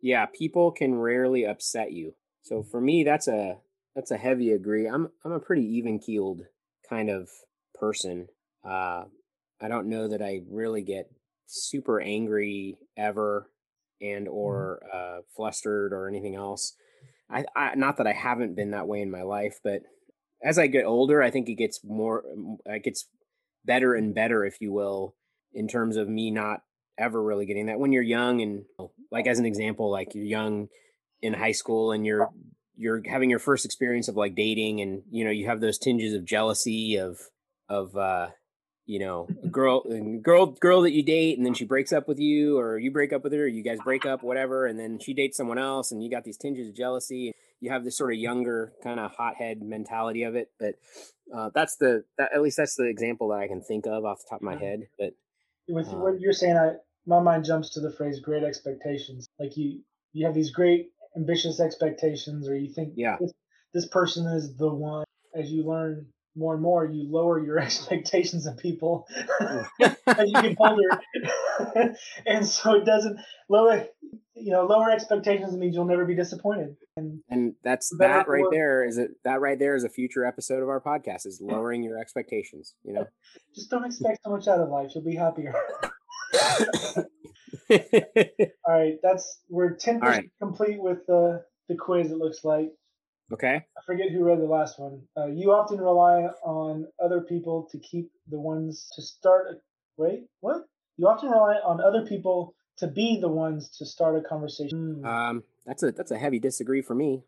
[0.00, 0.24] yeah.
[0.26, 2.14] People can rarely upset you.
[2.40, 3.58] So for me, that's a
[3.94, 4.88] that's a heavy agree.
[4.88, 6.40] I'm I'm a pretty even keeled
[6.88, 7.28] kind of
[7.78, 8.28] person.
[8.64, 9.04] Uh,
[9.60, 11.10] I don't know that I really get
[11.46, 13.50] super angry ever
[14.00, 16.74] and or uh, flustered or anything else.
[17.30, 19.82] I, I not that I haven't been that way in my life, but
[20.42, 22.24] as I get older, I think it gets more,
[22.66, 23.08] it gets
[23.64, 25.14] better and better, if you will,
[25.52, 26.60] in terms of me not
[26.98, 27.78] ever really getting that.
[27.78, 28.64] When you're young and
[29.10, 30.68] like as an example, like you're young
[31.20, 32.28] in high school and you're
[32.76, 36.14] you're having your first experience of like dating and you know you have those tinges
[36.14, 37.18] of jealousy of
[37.68, 38.28] of uh
[38.88, 39.84] you know a girl
[40.22, 43.12] girl girl that you date and then she breaks up with you or you break
[43.12, 45.92] up with her or you guys break up whatever and then she dates someone else
[45.92, 49.12] and you got these tinges of jealousy you have this sort of younger kind of
[49.12, 50.74] hothead mentality of it but
[51.36, 54.18] uh, that's the that, at least that's the example that i can think of off
[54.18, 55.12] the top of my head but
[55.68, 59.56] with Um, what you're saying, I my mind jumps to the phrase "great expectations." Like
[59.56, 63.16] you, you have these great ambitious expectations, or you think Yeah.
[63.20, 63.32] this,
[63.74, 65.04] this person is the one.
[65.34, 66.06] As you learn
[66.38, 69.06] more and more, you lower your expectations of people
[69.40, 69.64] oh.
[69.80, 71.94] as you get older,
[72.26, 73.86] and so it doesn't lower.
[74.40, 76.76] You know, lower expectations means you'll never be disappointed.
[76.96, 80.62] And and that's that right there is it that right there is a future episode
[80.62, 83.06] of our podcast is lowering your expectations you know
[83.54, 84.92] just don't expect so much out of life.
[84.94, 85.54] You'll be happier.
[87.70, 90.30] All right, that's we're ten All percent right.
[90.40, 92.10] complete with the the quiz.
[92.10, 92.70] It looks like.
[93.32, 95.02] Okay I forget who read the last one.
[95.16, 99.46] Uh, you often rely on other people to keep the ones to start.
[99.50, 99.54] A,
[99.96, 100.66] wait, what?
[100.96, 105.00] You often rely on other people to be the ones to start a conversation.
[105.00, 105.06] Hmm.
[105.06, 107.22] um that's a that's a heavy disagree for me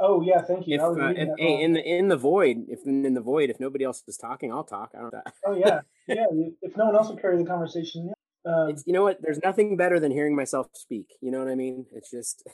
[0.00, 0.76] oh yeah, thank you.
[0.76, 3.84] if, uh, if hey, in the in the void if in, the void if nobody
[3.84, 5.14] else is talking i'll talk i don't
[5.46, 6.26] oh yeah, yeah.
[6.62, 8.52] If no one else will carry the conversation, yeah.
[8.52, 11.48] Um, it's you know what there's nothing better than hearing myself speak you know what
[11.48, 12.46] i mean it's just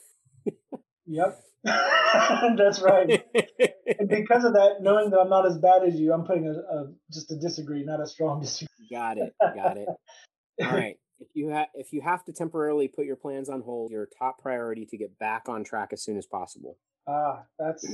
[1.06, 3.22] yep, that's right.
[3.98, 6.52] And because of that, knowing that I'm not as bad as you, I'm putting a,
[6.52, 8.88] a just a disagree, not a strong disagree.
[8.90, 9.86] got it got it
[10.60, 13.92] all right if you have if you have to temporarily put your plans on hold
[13.92, 17.84] your top priority to get back on track as soon as possible Ah, that's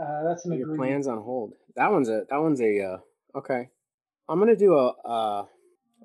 [0.00, 1.54] uh, that's an your plans on hold.
[1.76, 2.98] That one's a that one's a uh,
[3.38, 3.68] okay.
[4.28, 5.44] I'm gonna do a uh,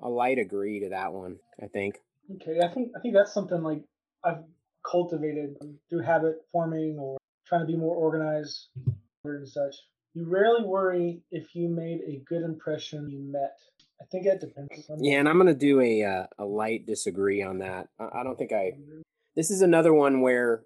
[0.02, 1.36] a light agree to that one.
[1.62, 1.98] I think.
[2.36, 3.82] Okay, I think I think that's something like
[4.22, 4.44] I've
[4.90, 5.56] cultivated
[5.90, 8.68] through habit forming or trying to be more organized
[9.24, 9.74] and such.
[10.14, 13.56] You rarely worry if you made a good impression you met.
[14.00, 14.90] I think that depends.
[15.00, 17.88] Yeah, and I'm gonna do a uh, a light disagree on that.
[17.98, 18.72] I, I don't think I.
[19.36, 20.62] This is another one where,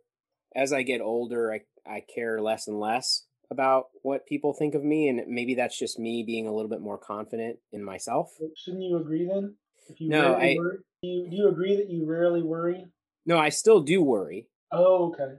[0.54, 4.84] as I get older, I I care less and less about what people think of
[4.84, 8.32] me, and maybe that's just me being a little bit more confident in myself.
[8.56, 9.56] Shouldn't you agree then?
[9.88, 12.86] If you No, I- worry, do you, do you agree that you rarely worry?
[13.26, 15.36] No, I still do worry, Oh, okay.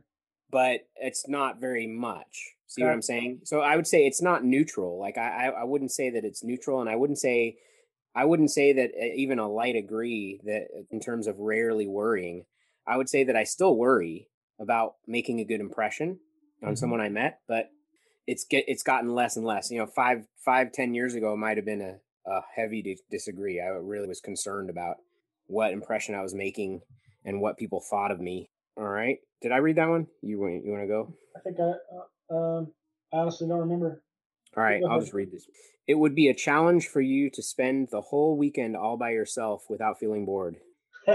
[0.50, 2.54] but it's not very much.
[2.68, 3.42] See what I'm saying?
[3.44, 5.00] So I would say it's not neutral.
[5.00, 7.58] Like I, I, I wouldn't say that it's neutral, and I wouldn't say,
[8.16, 11.88] I wouldn't say that uh, even a light agree that uh, in terms of rarely
[11.88, 12.46] worrying.
[12.88, 14.28] I would say that I still worry
[14.60, 16.20] about making a good impression
[16.64, 16.78] on Mhm.
[16.78, 17.70] someone I met, but
[18.28, 19.70] it's get it's gotten less and less.
[19.72, 23.62] You know, five five ten years ago it might have been a, a heavy disagree.
[23.62, 24.98] I really was concerned about
[25.48, 26.82] what impression I was making
[27.26, 28.50] and what people thought of me.
[28.78, 30.08] All right, did I read that one?
[30.22, 31.14] You want you want to go?
[31.36, 31.74] I think I
[32.34, 32.72] uh, um
[33.14, 34.02] I honestly don't remember.
[34.56, 35.46] All right, I'll just read this.
[35.88, 39.64] It would be a challenge for you to spend the whole weekend all by yourself
[39.70, 40.58] without feeling bored.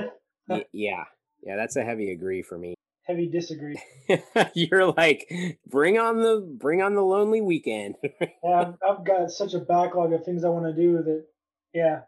[0.48, 1.04] Y- yeah,
[1.42, 2.74] yeah, that's a heavy agree for me.
[3.08, 3.80] Heavy disagree.
[4.54, 5.30] You're like,
[5.66, 7.96] bring on the bring on the lonely weekend.
[8.44, 11.24] Yeah, I've, I've got such a backlog of things I want to do that.
[11.74, 12.00] Yeah,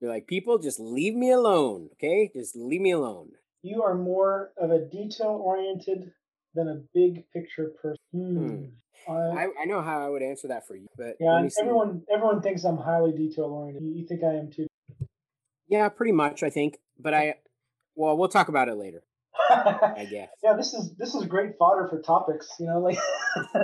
[0.00, 2.30] You're like, people, just leave me alone, okay?
[2.34, 3.30] Just leave me alone.
[3.62, 6.12] You are more of a detail oriented
[6.54, 7.98] than a big picture person.
[8.12, 8.56] Hmm.
[9.06, 9.08] Hmm.
[9.10, 11.62] I, I, know how I would answer that for you, but yeah, let and see.
[11.62, 13.82] everyone everyone thinks I'm highly detail oriented.
[13.82, 14.66] You, you think I am too?
[15.68, 16.42] Yeah, pretty much.
[16.42, 17.34] I think, but I,
[17.94, 19.02] well, we'll talk about it later.
[19.50, 20.28] I guess.
[20.42, 22.48] yeah, this is this is great fodder for topics.
[22.58, 22.98] You know, like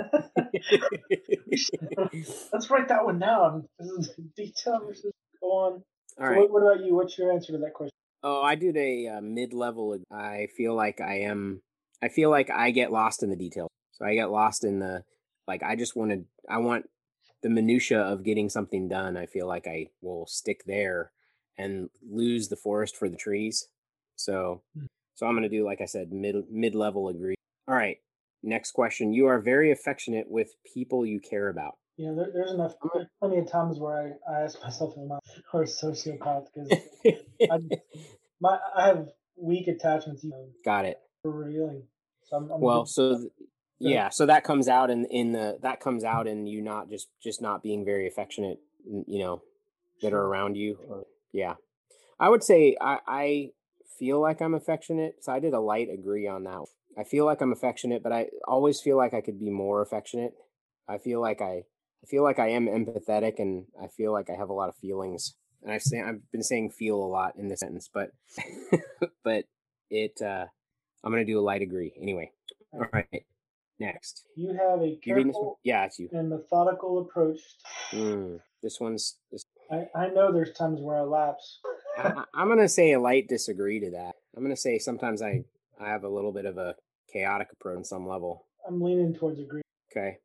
[2.53, 3.67] let's write that one down.
[3.79, 5.73] This is detail versus go on.
[5.73, 5.83] All
[6.17, 6.37] so right.
[6.39, 6.95] what, what about you?
[6.95, 7.94] What's your answer to that question?
[8.27, 9.99] Oh, I did a uh, mid-level.
[10.11, 11.61] I feel like I am.
[12.01, 13.69] I feel like I get lost in the details.
[13.91, 15.03] So I get lost in the
[15.47, 15.61] like.
[15.61, 16.25] I just wanted.
[16.49, 16.89] I want
[17.43, 19.15] the minutia of getting something done.
[19.15, 21.11] I feel like I will stick there
[21.55, 23.67] and lose the forest for the trees.
[24.15, 24.85] So, Hmm.
[25.13, 27.35] so I'm gonna do like I said, mid mid-level agree.
[27.67, 27.97] All right.
[28.41, 29.13] Next question.
[29.13, 31.75] You are very affectionate with people you care about.
[31.97, 35.11] You know, there, there's enough there's plenty of times where I, I ask myself, am
[35.11, 35.19] I
[35.53, 36.47] or a sociopath?
[36.53, 36.79] Because
[37.49, 37.59] I,
[38.41, 40.99] my I have weak attachments, you know, Got it.
[41.21, 41.83] for revealing.
[42.23, 43.31] So I'm, I'm well so th-
[43.79, 47.07] yeah so that comes out in in the that comes out in you not just
[47.21, 48.59] just not being very affectionate
[49.07, 49.41] you know
[50.01, 51.55] that are around you or, yeah.
[52.19, 53.49] I would say i i
[53.99, 56.65] feel like i'm affectionate so i did a light agree on that
[56.97, 60.33] i feel like i'm affectionate but i always feel like i could be more affectionate.
[60.87, 61.63] I feel like i
[62.03, 64.75] i feel like i am empathetic and i feel like i have a lot of
[64.77, 68.11] feelings and i've say, i've been saying feel a lot in this sentence but
[69.23, 69.45] but
[69.89, 70.45] it uh
[71.03, 72.29] i'm gonna do a light agree anyway
[72.73, 73.23] all right.
[73.79, 74.25] Next.
[74.37, 75.23] you have a You this one?
[75.25, 76.07] careful Yeah, it's you.
[76.13, 77.39] and methodical approach.
[77.91, 79.17] Mm, this one's.
[79.31, 81.59] This, I, I know there's times where I lapse.
[81.97, 84.15] I- I'm gonna say a light disagree to that.
[84.35, 85.43] I'm gonna say sometimes I
[85.79, 86.75] I have a little bit of a
[87.11, 88.45] chaotic approach on some level.
[88.65, 89.61] I'm leaning towards agree.
[89.91, 90.17] Okay.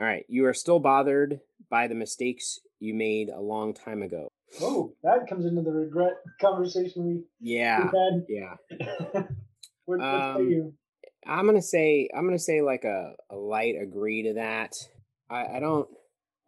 [0.00, 0.24] All right.
[0.28, 1.38] You are still bothered
[1.70, 4.28] by the mistakes you made a long time ago.
[4.60, 7.90] Oh, that comes into the regret conversation we, Yeah.
[8.28, 8.56] we Yeah.
[8.70, 9.28] had.
[9.84, 10.06] Where, what
[10.36, 10.74] Um, you?
[11.26, 14.74] I'm gonna say I'm gonna say like a, a light agree to that.
[15.30, 15.88] I, I don't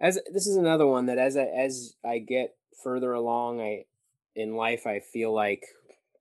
[0.01, 3.85] as this is another one that as I as I get further along I
[4.35, 5.65] in life I feel like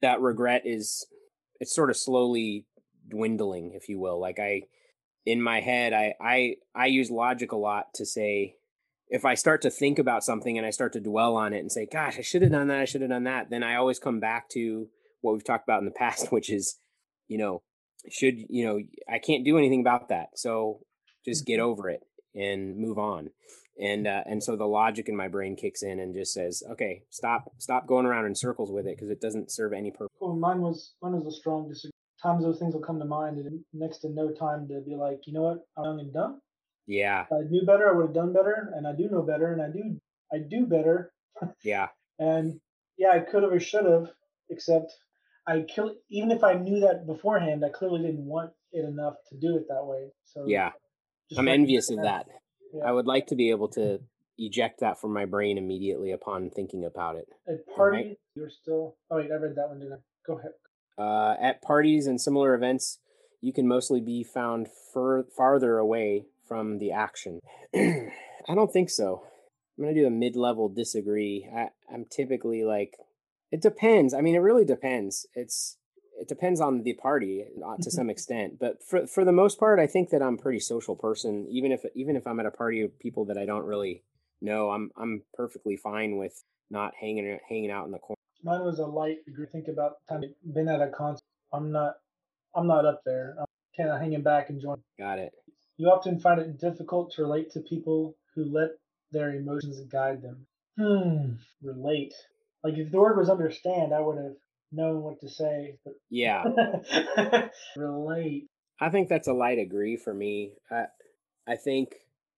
[0.02, 1.06] that regret is
[1.60, 2.66] it's sort of slowly
[3.10, 4.20] dwindling, if you will.
[4.20, 4.64] Like I
[5.26, 8.56] in my head I I I use logic a lot to say
[9.10, 11.72] if I start to think about something and I start to dwell on it and
[11.72, 14.00] say, gosh, I should have done that, I should have done that, then I always
[14.00, 14.88] come back to
[15.22, 16.80] what we've talked about in the past, which is,
[17.28, 17.62] you know,
[18.10, 18.80] should you know
[19.12, 20.80] i can't do anything about that so
[21.26, 22.00] just get over it
[22.34, 23.30] and move on
[23.78, 27.04] and uh, and so the logic in my brain kicks in and just says okay
[27.10, 30.36] stop stop going around in circles with it because it doesn't serve any purpose Cool.
[30.36, 31.92] Mine was mine was a strong disagree.
[32.22, 35.22] Times those things will come to mind, and next to no time to be like,
[35.26, 36.42] you know what, I'm young and dumb.
[36.90, 39.54] Yeah If I knew better, I would have done better, and I do know better,
[39.54, 40.02] and I do
[40.34, 41.14] I do better,
[41.64, 41.88] yeah
[42.20, 42.60] and
[42.98, 44.10] yeah, I could have or should have,
[44.50, 44.92] except
[45.48, 45.96] I kill.
[46.10, 49.68] Even if I knew that beforehand, I clearly didn't want it enough to do it
[49.70, 50.10] that way.
[50.26, 50.72] So yeah
[51.38, 52.26] i'm envious of that
[52.74, 52.86] Yeah.
[52.86, 54.00] i would like to be able to
[54.38, 58.96] eject that from my brain immediately upon thinking about it At party, you're still.
[59.12, 59.80] Oh wait, I read that one.
[59.80, 60.02] Didn't I?
[60.26, 60.52] Go ahead.
[60.98, 63.00] Uh, at parties and similar events,
[63.42, 67.40] you can mostly be found fur- farther away from the action.
[67.76, 69.24] I don't think so.
[69.78, 71.48] I'm gonna do a mid-level disagree.
[71.56, 72.98] I, I'm typically like,
[73.52, 74.14] it depends.
[74.14, 75.26] I mean, it really depends.
[75.34, 75.78] It's
[76.20, 79.80] it depends on the party uh, to some extent, but for for the most part,
[79.80, 81.48] I think that I'm a pretty social person.
[81.50, 84.04] Even if even if I'm at a party of people that I don't really
[84.42, 88.18] know, I'm I'm perfectly fine with not hanging hanging out in the corner.
[88.44, 89.46] Mine was a light degree.
[89.50, 91.24] Think about time I've been at a concert.
[91.54, 91.96] I'm not.
[92.54, 93.36] I'm not up there.
[93.40, 93.46] I'm
[93.78, 94.84] kind of hanging back, and enjoying.
[94.98, 95.32] Got it.
[95.80, 98.72] You often find it difficult to relate to people who let
[99.14, 100.46] their emotions guide them.
[100.78, 101.36] Hmm.
[101.64, 102.14] Relate.
[102.66, 104.36] Like if the word was understand, I would have
[104.74, 105.80] known what to say.
[106.10, 106.44] Yeah.
[107.78, 108.48] Relate.
[108.82, 110.52] I think that's a light agree for me.
[110.70, 110.88] I
[111.48, 111.96] I think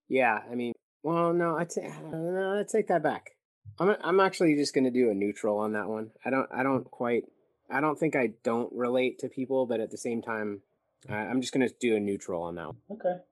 [0.07, 3.31] yeah, I mean, well, no, I take no, I take that back.
[3.79, 6.11] I'm I'm actually just going to do a neutral on that one.
[6.23, 7.23] I don't I don't quite
[7.71, 10.61] I don't think I don't relate to people, but at the same time
[11.09, 12.77] I, I'm just going to do a neutral on that one.
[12.91, 13.23] Okay.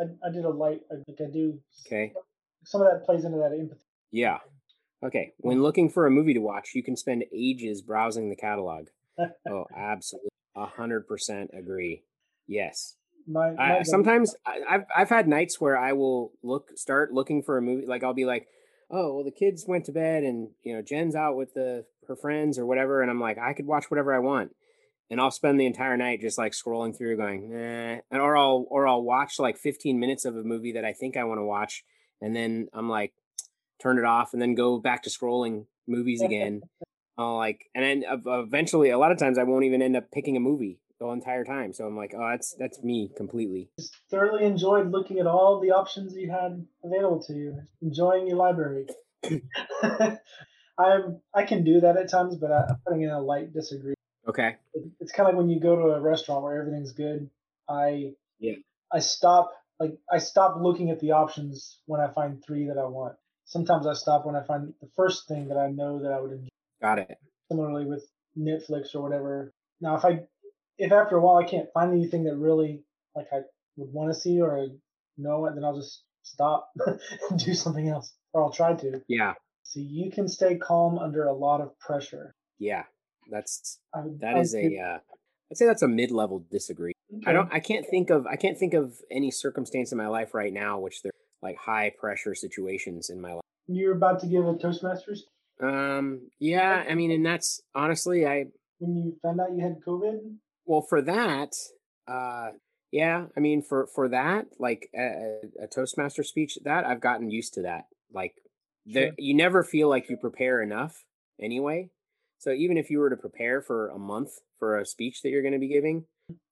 [0.00, 0.80] I, I did a light.
[0.90, 1.60] I think I do.
[1.86, 2.12] Okay?
[2.64, 3.80] Some of that plays into that empathy.
[4.10, 4.38] Yeah.
[5.04, 5.32] Okay.
[5.38, 8.88] When looking for a movie to watch, you can spend ages browsing the catalog.
[9.48, 10.30] Oh, absolutely.
[10.56, 12.02] A hundred percent agree.
[12.48, 12.96] Yes.
[13.28, 17.56] My, I, sometimes I, I've I've had nights where I will look start looking for
[17.56, 17.86] a movie.
[17.86, 18.48] Like I'll be like,
[18.90, 22.16] oh well, the kids went to bed and you know Jen's out with the her
[22.16, 24.50] friends or whatever, and I'm like, I could watch whatever I want,
[25.10, 28.66] and I'll spend the entire night just like scrolling through, going, eh, and or I'll
[28.68, 31.44] or I'll watch like 15 minutes of a movie that I think I want to
[31.44, 31.84] watch,
[32.20, 33.12] and then I'm like,
[33.80, 36.62] turn it off, and then go back to scrolling movies again.
[37.18, 40.36] I'll like, and then eventually, a lot of times I won't even end up picking
[40.36, 40.80] a movie.
[40.98, 41.72] the entire time.
[41.72, 43.70] So I'm like, oh, that's that's me completely.
[43.78, 48.36] Just thoroughly enjoyed looking at all the options you had available to you, enjoying your
[48.36, 48.86] library.
[50.78, 53.93] I'm I can do that at times, but I, I'm putting in a light disagree.
[54.28, 54.56] Okay.
[55.00, 57.30] It's kind of like when you go to a restaurant where everything's good.
[57.68, 58.54] I Yeah.
[58.92, 62.84] I stop like I stop looking at the options when I find three that I
[62.84, 63.16] want.
[63.44, 66.32] Sometimes I stop when I find the first thing that I know that I would
[66.32, 66.48] enjoy.
[66.80, 67.18] Got it.
[67.50, 68.04] Similarly with
[68.38, 69.52] Netflix or whatever.
[69.80, 70.20] Now if I
[70.78, 72.82] if after a while I can't find anything that really
[73.14, 73.40] like I
[73.76, 74.68] would want to see or
[75.16, 76.70] know it, then I'll just stop
[77.30, 78.12] and do something else.
[78.32, 79.02] Or I'll try to.
[79.08, 79.34] Yeah.
[79.62, 82.34] So you can stay calm under a lot of pressure.
[82.58, 82.84] Yeah.
[83.30, 83.78] That's
[84.20, 84.98] that is a uh
[85.50, 86.92] I'd say that's a mid level disagree.
[87.26, 90.34] I don't I can't think of I can't think of any circumstance in my life
[90.34, 93.42] right now which they're like high pressure situations in my life.
[93.66, 95.20] You're about to give a Toastmasters
[95.62, 98.46] Um yeah, I mean and that's honestly I
[98.78, 100.36] when you found out you had COVID.
[100.66, 101.50] well for that
[102.08, 102.50] uh
[102.90, 107.30] yeah, I mean for for that like a, a- a toastmaster speech that I've gotten
[107.30, 107.84] used to that.
[108.12, 108.34] Like
[108.86, 111.04] the you never feel like you prepare enough
[111.40, 111.90] anyway.
[112.38, 115.42] So even if you were to prepare for a month for a speech that you're
[115.42, 116.04] going to be giving,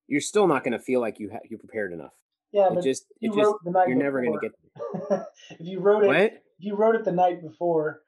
[0.08, 2.12] you're still not going to feel like you ha- you prepared enough.
[2.52, 5.26] Yeah, it but just you it just wrote the night you're never going to get
[5.50, 6.16] if you wrote it, what?
[6.16, 8.02] if you wrote it the night before.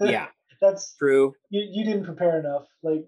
[0.00, 0.26] Yeah,
[0.60, 1.34] that's true.
[1.48, 1.66] you.
[1.70, 2.66] You didn't prepare enough.
[2.82, 3.06] Like,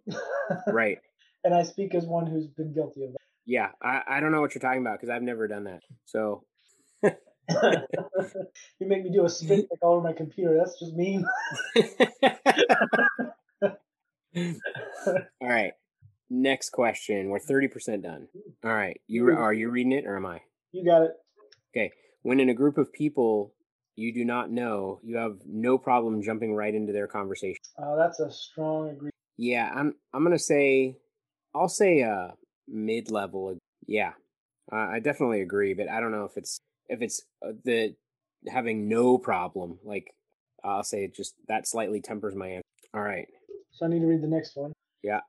[0.67, 0.99] Right.
[1.45, 3.19] and I speak as one who's been guilty of that.
[3.45, 5.81] Yeah, I I don't know what you're talking about because I've never done that.
[6.07, 6.45] So
[7.03, 10.57] you make me do a spit check all over my computer.
[10.57, 11.27] That's just mean.
[13.63, 15.73] All right.
[16.31, 17.29] Next question.
[17.29, 18.29] We're 30% done.
[18.65, 19.01] All right.
[19.07, 20.41] You re- are you reading it or am I?
[20.73, 21.13] You got it.
[21.75, 21.93] Okay.
[22.23, 23.55] When in a group of people
[23.97, 27.59] you do not know, you have no problem jumping right into their conversation.
[27.79, 29.11] Uh, that's a strong agree.
[29.37, 30.97] Yeah, I'm I'm going to say
[31.55, 32.29] I'll say uh
[32.69, 33.59] mid-level.
[33.87, 34.13] Yeah.
[34.73, 37.95] Uh, I definitely agree, but I don't know if it's if it's uh, the
[38.49, 40.15] having no problem like
[40.65, 42.63] I'll say it just that slightly tempers my answer.
[42.95, 43.29] All right.
[43.73, 44.73] So I need to read the next one.
[45.03, 45.21] Yeah.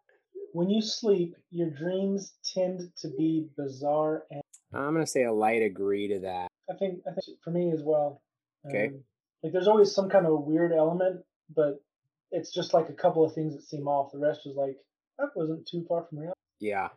[0.51, 5.33] When you sleep, your dreams tend to be bizarre and I'm going to say a
[5.33, 6.47] light agree to that.
[6.69, 8.21] I think I think for me as well.
[8.67, 8.87] Okay.
[8.87, 9.03] Um,
[9.43, 11.21] like there's always some kind of weird element,
[11.55, 11.83] but
[12.31, 14.11] it's just like a couple of things that seem off.
[14.11, 14.77] The rest is like
[15.19, 16.39] that wasn't too far from reality.
[16.59, 16.89] Yeah.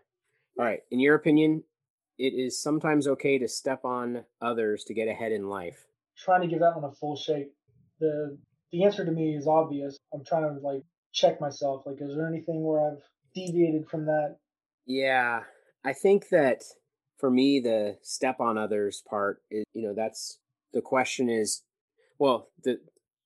[0.58, 0.80] All right.
[0.90, 1.64] In your opinion,
[2.18, 5.86] it is sometimes okay to step on others to get ahead in life.
[6.16, 7.52] Trying to give that one a full shake.
[8.00, 8.38] The
[8.72, 9.98] the answer to me is obvious.
[10.14, 10.82] I'm trying to like
[11.16, 11.82] check myself.
[11.86, 13.02] Like, is there anything where I've
[13.34, 14.36] deviated from that?
[14.86, 15.40] Yeah.
[15.84, 16.62] I think that
[17.18, 20.38] for me, the step on others part is, you know, that's
[20.72, 21.62] the question is,
[22.18, 22.78] well, the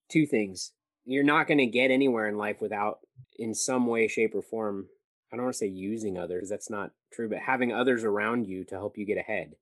[0.09, 0.73] two things.
[1.05, 3.01] You're not going to get anywhere in life without,
[3.37, 4.87] in some way, shape, or form,
[5.33, 6.49] I don't want to say using others.
[6.49, 9.55] That's not true, but having others around you to help you get ahead.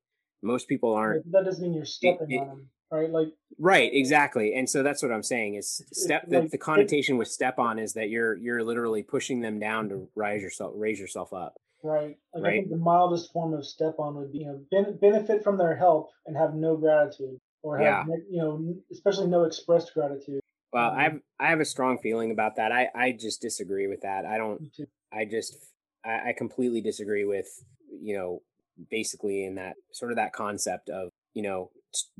[0.42, 3.10] Most people aren't that doesn't mean you're stepping it- on them, right?
[3.10, 3.28] Like,
[3.60, 4.54] Right, exactly.
[4.54, 7.78] And so that's what I'm saying is step the, like- the connotation with step on
[7.78, 11.54] is that you're you're literally pushing them down to rise yourself raise yourself up.
[11.82, 12.16] right?
[12.34, 15.42] Like, I think the mildest form of step on would be, you know, ben- benefit
[15.44, 18.14] from their help and have no gratitude, or have, Yeah.
[18.30, 20.40] you know, especially no expressed gratitude.
[20.72, 21.02] Well, I Mhm.
[21.12, 22.70] have I have a strong feeling about that.
[22.72, 24.24] I I just disagree with that.
[24.24, 24.62] I don't
[25.12, 25.56] I just
[26.04, 27.48] I, I completely disagree with
[27.90, 28.42] you know
[28.90, 31.70] basically in that sort of that concept of you know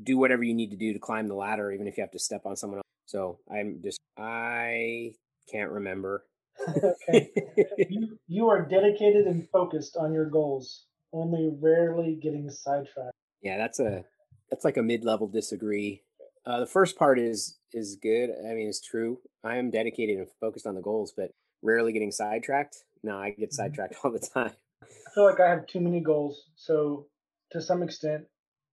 [0.03, 2.19] do whatever you need to do to climb the ladder even if you have to
[2.19, 2.85] step on someone else.
[3.05, 5.11] So I'm just I
[5.51, 6.25] can't remember.
[6.67, 7.31] okay.
[7.89, 13.13] You you are dedicated and focused on your goals, only rarely getting sidetracked.
[13.41, 14.03] Yeah, that's a
[14.51, 16.03] that's like a mid-level disagree.
[16.45, 18.29] Uh, the first part is is good.
[18.31, 19.19] I mean, it's true.
[19.43, 21.31] I am dedicated and focused on the goals, but
[21.63, 22.77] rarely getting sidetracked.
[23.03, 23.53] No, I get Mhm.
[23.53, 24.51] sidetracked all the time.
[24.83, 27.07] I feel like I have too many goals, so
[27.51, 28.25] to some extent,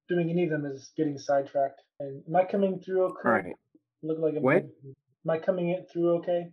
[0.09, 1.83] doing any of them is getting sidetracked.
[2.01, 3.21] And am I coming through okay?
[3.25, 3.55] All right.
[4.03, 4.65] Look like I'm What?
[4.65, 6.51] Am I coming in through okay?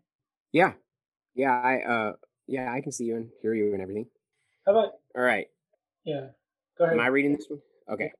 [0.52, 0.74] Yeah,
[1.36, 1.52] yeah.
[1.52, 2.14] I uh,
[2.48, 4.08] yeah, I can see you and hear you and everything.
[4.66, 5.48] How about All right.
[6.06, 6.28] yeah?
[6.78, 6.96] Go ahead.
[6.96, 7.62] Am I reading this one?
[7.90, 8.12] Okay.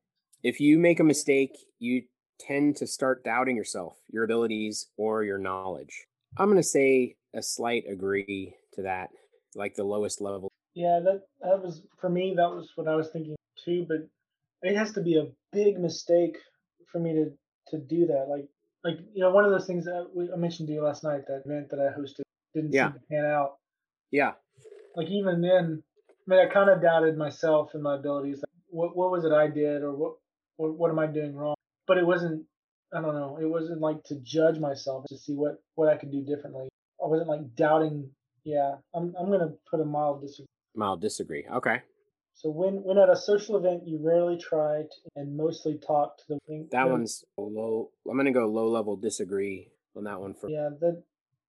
[0.44, 2.04] If you make a mistake, you
[2.40, 6.06] tend to start doubting yourself, your abilities, or your knowledge.
[6.38, 9.10] I'm gonna say a slight agree to that,
[9.56, 10.52] like the lowest level.
[10.74, 12.34] Yeah, that that was for me.
[12.36, 13.86] That was what I was thinking too.
[13.88, 14.08] But
[14.64, 16.38] it has to be a big mistake
[16.92, 17.32] for me to
[17.68, 18.26] to do that.
[18.30, 18.48] Like
[18.84, 21.22] like you know, one of those things that we, I mentioned to you last night,
[21.28, 22.88] that event that I hosted didn't Yeah.
[22.92, 23.58] seem to pan out.
[24.12, 24.34] Yeah.
[24.96, 28.38] Like even then, I mean, I kind of doubted myself and my abilities.
[28.38, 30.14] Like, what what was it I did, or what
[30.58, 31.56] what what am I doing wrong?
[31.88, 32.46] But it wasn't.
[32.96, 33.40] I don't know.
[33.42, 36.70] It wasn't like to judge myself to see what what I could do differently.
[37.04, 38.10] I wasn't like doubting.
[38.44, 40.46] Yeah, I'm I'm gonna put a mild disagree.
[40.76, 41.46] Mild disagree.
[41.52, 41.82] Okay.
[42.44, 46.24] So when when at a social event, you rarely try to, and mostly talk to
[46.28, 46.68] the wing.
[46.72, 47.90] That one's low.
[48.10, 50.50] I'm gonna go low level disagree on that one for.
[50.50, 51.04] Yeah, that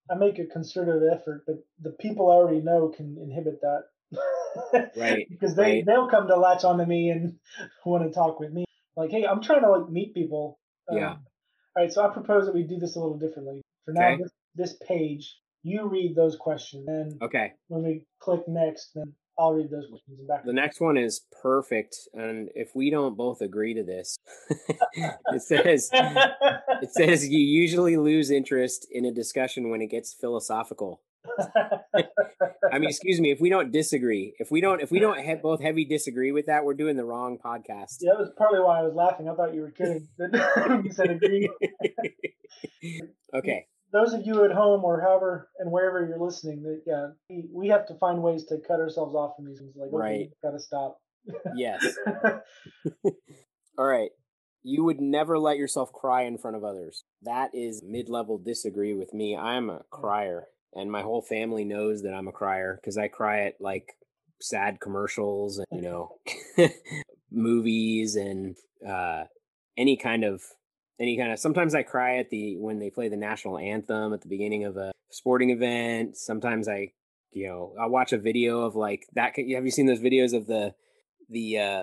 [0.08, 4.90] I make a concerted effort, but the people I already know can inhibit that.
[4.96, 5.84] Right, because they right.
[5.84, 7.38] they'll come to latch onto me and
[7.84, 8.64] want to talk with me.
[8.96, 10.60] Like, hey, I'm trying to like meet people.
[10.88, 11.10] Yeah.
[11.10, 11.24] Um,
[11.76, 13.62] All right, so I propose that we do this a little differently.
[13.84, 14.22] For now, Okay.
[14.22, 17.54] this, this page, you read those questions, and Okay.
[17.66, 20.44] when we click next, then I'll read those questions back.
[20.44, 24.16] The next one is perfect, and if we don't both agree to this,
[24.94, 31.00] it says it says you usually lose interest in a discussion when it gets philosophical.
[32.72, 35.34] I mean, excuse me, if we don't disagree, if we don't, if we don't he-
[35.34, 37.96] both heavy disagree with that, we're doing the wrong podcast.
[38.00, 39.28] yeah, that was partly why I was laughing.
[39.28, 40.06] I thought you were kidding.
[40.84, 41.48] you said agree.
[43.34, 43.66] okay.
[43.94, 47.68] Those of you at home or however and wherever you're listening, that yeah, we, we
[47.68, 49.72] have to find ways to cut ourselves off from these things.
[49.76, 50.30] Like, okay, Right.
[50.42, 50.98] gotta stop.
[51.56, 51.86] Yes.
[53.78, 54.10] All right.
[54.64, 57.04] You would never let yourself cry in front of others.
[57.22, 59.36] That is mid level disagree with me.
[59.36, 63.46] I'm a crier, and my whole family knows that I'm a crier because I cry
[63.46, 63.92] at like
[64.40, 66.68] sad commercials and, you know,
[67.30, 69.24] movies and uh,
[69.78, 70.42] any kind of.
[71.00, 74.20] Any kind of sometimes I cry at the when they play the national anthem at
[74.20, 76.16] the beginning of a sporting event.
[76.16, 76.92] Sometimes I,
[77.32, 79.34] you know, I watch a video of like that.
[79.36, 80.74] Have you seen those videos of the
[81.28, 81.82] the uh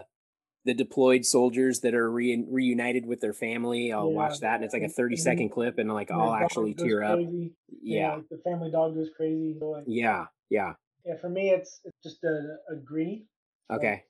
[0.64, 3.92] the deployed soldiers that are re- reunited with their family.
[3.92, 4.16] I'll Yeah.
[4.16, 6.76] watch that, and it's like a And- thirty and second clip, and like I'll actually
[6.76, 7.16] tear up.
[7.16, 7.56] crazy.
[7.82, 9.58] Yeah, like, the family dog goes crazy.
[9.60, 10.74] So, like, yeah, yeah.
[11.04, 13.26] yeah, for me, it's it's just a agree.
[13.72, 14.04] Okay,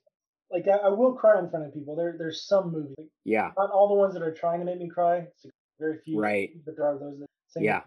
[0.52, 1.96] Like I, I will cry in front of people.
[1.96, 4.78] There there's some movies, like, yeah, not all the ones that are trying to make
[4.78, 5.18] me cry.
[5.18, 5.46] It's
[5.80, 6.50] very few, Right.
[6.64, 7.82] But there are those that sing Yeah.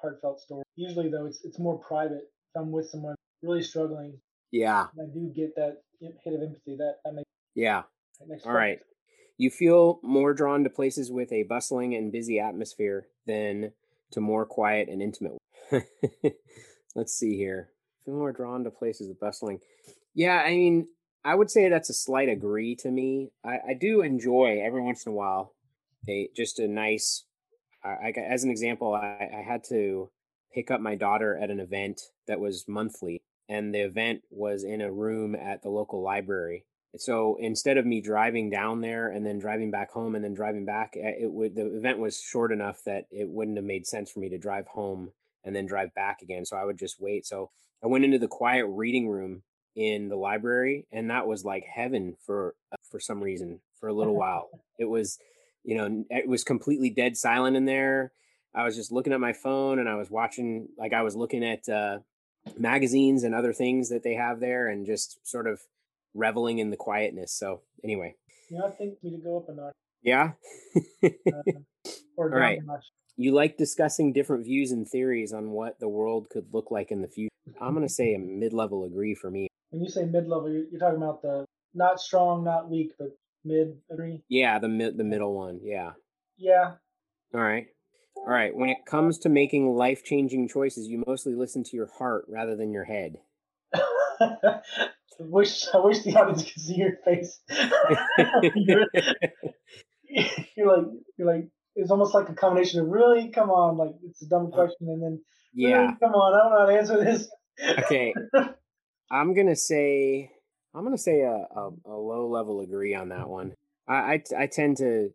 [0.00, 0.64] heartfelt story.
[0.76, 2.30] Usually though, it's it's more private.
[2.54, 6.76] If I'm with someone really struggling, yeah, I do get that hit of empathy.
[6.76, 7.82] That that makes yeah.
[8.26, 8.80] next All right.
[9.38, 13.72] You feel more drawn to places with a bustling and busy atmosphere than
[14.12, 15.38] to more quiet and intimate.
[16.94, 17.70] Let's see here.
[18.04, 19.60] Feel more drawn to places with bustling.
[20.14, 20.88] Yeah, I mean,
[21.24, 23.30] I would say that's a slight agree to me.
[23.44, 25.54] I, I do enjoy every once in a while
[26.08, 27.24] a just a nice.
[27.84, 30.10] I, I as an example, I, I had to
[30.52, 34.80] pick up my daughter at an event that was monthly, and the event was in
[34.80, 36.64] a room at the local library.
[36.96, 40.66] So instead of me driving down there and then driving back home and then driving
[40.66, 44.10] back, eh, it would the event was short enough that it wouldn't have made sense
[44.10, 45.10] for me to drive home
[45.44, 46.44] and then drive back again.
[46.44, 47.26] So I would just wait.
[47.26, 47.50] So
[47.82, 49.42] I went into the quiet reading room
[49.74, 53.94] in the library, and that was like heaven for uh, for some reason for a
[53.94, 54.48] little while.
[54.78, 55.18] It was,
[55.64, 58.12] you know, it was completely dead silent in there.
[58.54, 61.42] I was just looking at my phone and I was watching, like I was looking
[61.42, 62.00] at uh,
[62.58, 65.60] magazines and other things that they have there, and just sort of
[66.14, 67.32] reveling in the quietness.
[67.32, 68.16] So anyway,
[68.50, 70.32] You know, I think me to go up a notch yeah.
[71.02, 71.08] uh,
[72.16, 72.58] or down right.
[72.60, 72.84] a notch.
[73.16, 77.02] you like discussing different views and theories on what the world could look like in
[77.02, 77.30] the future.
[77.60, 79.48] I'm gonna say a mid-level agree for me.
[79.72, 83.08] When you say mid level, you're, you're talking about the not strong, not weak, but
[83.42, 84.22] mid agree.
[84.28, 85.60] Yeah, the mid the middle one.
[85.62, 85.92] Yeah.
[86.36, 86.72] Yeah,
[87.34, 87.66] All right.
[88.16, 88.54] All right.
[88.54, 92.72] When it comes to making life-changing choices, you mostly listen to your heart rather than
[92.72, 93.16] your head.
[93.74, 93.80] I
[95.20, 97.40] wish I wish the audience could see your face.
[98.54, 98.86] you're,
[100.56, 104.22] you're like you're like it's almost like a combination of really come on like it's
[104.22, 105.20] a dumb uh, question and then
[105.54, 105.76] yeah.
[105.76, 107.30] really, come on I don't know how to answer this.
[107.84, 108.12] Okay.
[109.12, 110.30] I'm gonna say
[110.74, 113.52] I'm gonna say a, a, a low level agree on that one.
[113.86, 115.10] I I tend to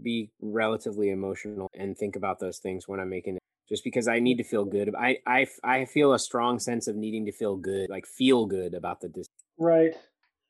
[0.00, 4.20] be relatively emotional and think about those things when I'm making it, just because I
[4.20, 4.94] need to feel good.
[4.94, 8.72] I I I feel a strong sense of needing to feel good, like feel good
[8.74, 9.08] about the.
[9.08, 9.26] Dis-
[9.58, 9.94] Right.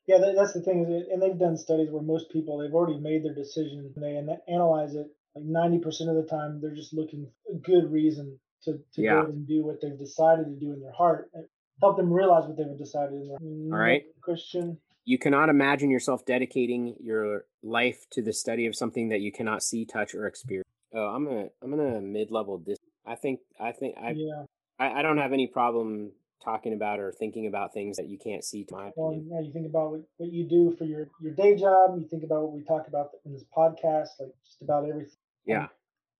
[0.07, 2.99] Yeah, that, that's the thing, is and they've done studies where most people they've already
[2.99, 5.07] made their decision and they an- analyze it.
[5.35, 9.01] Like ninety percent of the time, they're just looking for a good reason to to
[9.01, 9.21] Yeah.
[9.21, 11.29] go and do what they've decided to do in their heart.
[11.35, 11.41] Eh,
[11.81, 14.03] and Help them realize what they've decided in mm, All right.
[14.21, 14.77] Christian.
[15.05, 19.63] you cannot imagine yourself dedicating your life to the study of something that you cannot
[19.63, 20.67] see, touch, or experience.
[20.93, 22.77] Oh, I'm gonna I'm gonna mid level dis.
[23.05, 24.43] I think I think I, yeah.
[24.79, 26.11] I I don't have any problem
[26.43, 28.65] talking about or thinking about things that you can't see.
[28.65, 29.29] To my Well, opinion.
[29.31, 31.97] yeah, you think about what, what you do for your, your day job.
[31.99, 35.13] You think about what we talk about in this podcast, like just about everything.
[35.45, 35.67] Yeah.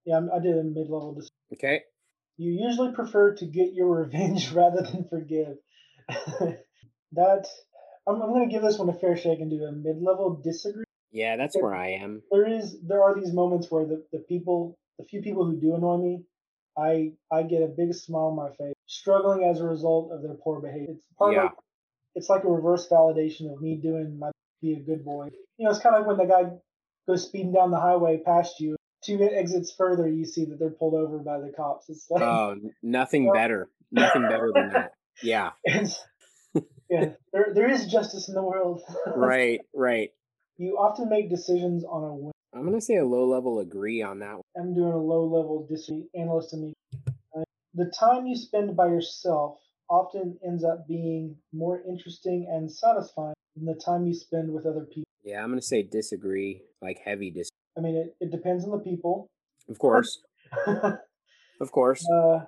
[0.06, 1.20] Yeah, I'm- I did a mid level.
[1.54, 1.82] Okay.
[2.42, 5.58] You usually prefer to get your revenge rather than forgive.
[7.12, 7.46] that
[8.08, 10.42] I'm, I'm going to give this one a fair shake and do a mid level
[10.44, 10.86] disagree.
[11.12, 12.24] Yeah, that's where I am.
[12.32, 15.76] There is there are these moments where the, the people, the few people who do
[15.76, 16.24] annoy me,
[16.76, 20.36] I I get a big smile on my face, struggling as a result of their
[20.44, 20.96] poor behavior.
[20.96, 21.46] It's part Yeah.
[21.46, 21.52] of
[22.16, 24.32] it's like a reverse validation of me doing my
[24.62, 25.30] be a good boy.
[25.58, 26.50] You know, it's kind of like when the guy
[27.08, 28.76] goes speeding down the highway past you.
[29.04, 31.90] Two exits further, you see that they're pulled over by the cops.
[31.90, 34.92] It's like oh, nothing better, nothing better than that.
[35.24, 35.52] Yeah,
[36.90, 37.14] yeah.
[37.34, 38.82] There, there is justice in the world.
[39.16, 40.12] right, right.
[40.58, 42.32] You often make decisions on a whim.
[42.54, 44.34] I'm gonna say a low level agree on that.
[44.34, 44.42] One.
[44.58, 46.08] I'm doing a low level disagree.
[46.14, 46.74] Analyst and me.
[47.36, 47.44] Uh,
[47.74, 49.58] the time you spend by yourself
[49.90, 54.86] often ends up being more interesting and satisfying than the time you spend with other
[54.86, 55.04] people.
[55.24, 57.61] Yeah, I'm gonna say disagree, like heavy disagree.
[57.78, 59.30] I mean, it, it depends on the people.
[59.70, 60.22] Of course.
[60.68, 62.06] of course.
[62.06, 62.46] Uh,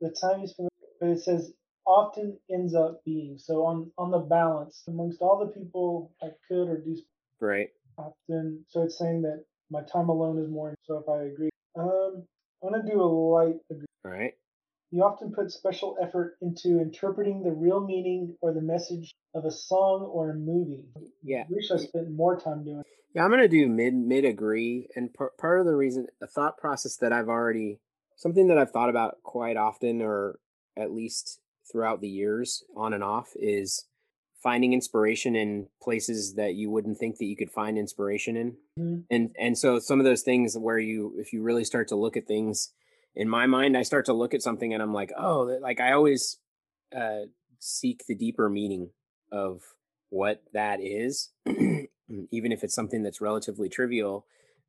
[0.00, 0.68] the time you spend,
[1.00, 1.52] but it says
[1.86, 6.68] often ends up being so on on the balance amongst all the people I could
[6.68, 6.96] or do.
[7.40, 7.70] Right.
[7.96, 10.74] Often, so it's saying that my time alone is more.
[10.84, 12.24] So if I agree, um,
[12.62, 13.86] I'm gonna do a light agree.
[14.04, 14.34] All right.
[14.90, 19.50] You often put special effort into interpreting the real meaning or the message of a
[19.50, 20.84] song or a movie.
[21.22, 21.42] Yeah.
[21.42, 22.82] I wish I spent more time doing.
[23.14, 26.56] Yeah, I'm gonna do mid mid agree, and par- part of the reason, a thought
[26.58, 27.80] process that I've already,
[28.16, 30.38] something that I've thought about quite often, or
[30.76, 33.86] at least throughout the years, on and off, is
[34.42, 39.04] finding inspiration in places that you wouldn't think that you could find inspiration in, Mhm.
[39.10, 42.16] and and so some of those things where you, if you really start to look
[42.16, 42.72] at things,
[43.14, 45.92] in my mind, I start to look at something and I'm like, oh, like I
[45.92, 46.38] always
[46.96, 47.26] uh,
[47.58, 48.90] seek the deeper meaning
[49.32, 49.62] of
[50.10, 51.30] what that is.
[52.30, 54.24] even if it's something that's relatively trivial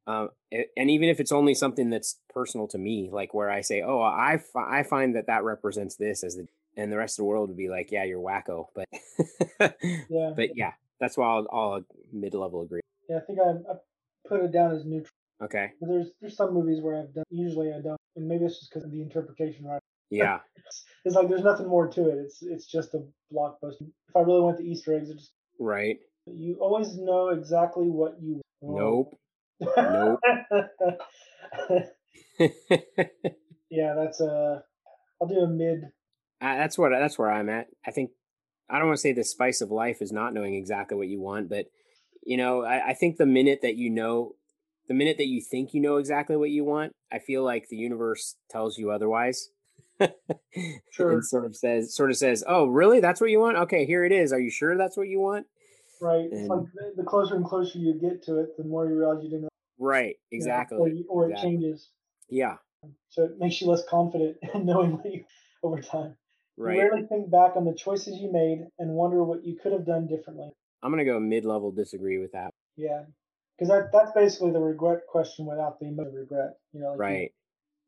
[0.07, 0.27] uh,
[0.75, 4.01] and even if it's only something that's personal to me like where i say oh
[4.01, 7.25] I, fi- I find that that represents this as the and the rest of the
[7.25, 8.87] world would be like yeah you're wacko but
[10.09, 10.31] Yeah.
[10.35, 11.81] but yeah that's why i'll, I'll
[12.11, 13.75] mid-level agree Yeah, I think I, I
[14.27, 15.11] put it down as neutral.
[15.43, 17.25] Okay But there's there's some movies where I've done.
[17.29, 19.65] Usually I don't, and maybe it's just because of the interpretation.
[19.65, 19.81] Right?
[20.09, 22.17] yeah It's, it's like there's nothing more to it.
[22.17, 23.81] It's it's just a blockbuster.
[23.81, 28.21] If I really want the Easter eggs, it's just right you always know exactly what
[28.21, 28.41] you.
[28.61, 28.79] Want.
[28.79, 29.19] Nope
[29.61, 30.19] nope.
[30.29, 31.79] uh,
[33.69, 34.63] yeah, that's a.
[35.21, 35.83] I'll do a mid.
[36.39, 38.11] that's what that's where i'm at i think
[38.69, 41.19] i don't want to say the spice of life is not knowing exactly what you
[41.19, 41.65] want but
[42.23, 44.35] you know I, I think the minute that you know
[44.89, 47.77] the minute that you think you know exactly what you want i feel like the
[47.77, 49.49] universe tells you otherwise.
[50.91, 51.11] Sure.
[51.11, 52.99] and sort of says sort of says oh really?
[52.99, 53.57] That's what you want?
[53.57, 54.31] Okay here it is.
[54.33, 55.45] Are you sure that's what you want?
[56.01, 56.27] Right.
[56.31, 56.61] It's like
[56.95, 59.49] the, closer and closer you get to it, the more you realize you didn't.
[59.77, 60.15] right.
[60.31, 60.77] You know, exactly.
[60.79, 61.89] or you- or it changes,
[62.29, 62.55] yeah.
[63.09, 65.25] So it makes you less confident in knowing what you
[65.63, 66.15] over time.
[66.57, 66.75] right.
[66.77, 69.85] You rarely think back on the choices you made and wonder what you could have
[69.85, 70.49] done differently.
[70.81, 72.53] i'm gonna go mid-level disagree with that.
[72.77, 73.03] Yeah,
[73.59, 76.57] because that that's basically the regret question without the emotion regret.
[76.71, 77.31] You know, like you- right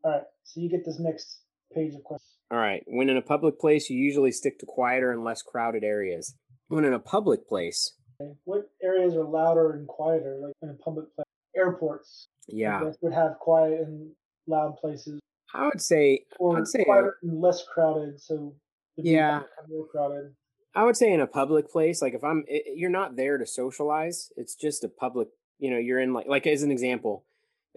[0.04, 1.42] all right, so you get this next
[1.74, 2.28] page of questions.
[2.50, 2.84] All right.
[2.88, 6.36] When in a public place, you usually stick to quieter and less crowded areas.
[6.70, 8.32] When in a public place, Okay.
[8.44, 11.26] What areas are louder and quieter, like in a public place?
[11.56, 14.12] Airports, yeah, would have quiet and
[14.48, 15.20] loud places,
[15.54, 18.20] I would say, or I'd say, quieter and less crowded.
[18.22, 18.56] So
[18.96, 19.44] Yeah.
[19.68, 20.36] more crowded.
[20.74, 23.46] I would say in a public place, like if I'm, i you're not there to
[23.46, 24.32] socialize.
[24.38, 25.28] It's just a public.
[25.62, 27.24] You know, you're in like, like as an example,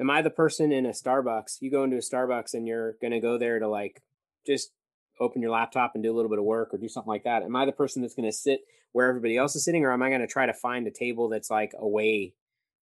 [0.00, 1.58] am I the person in a Starbucks?
[1.60, 4.02] You go into a Starbucks and you're gonna go there to like
[4.46, 4.72] just
[5.20, 7.42] open your laptop and do a little bit of work or do something like that.
[7.42, 8.62] Am I the person that's gonna sit
[8.92, 11.50] where everybody else is sitting, or am I gonna try to find a table that's
[11.50, 12.34] like away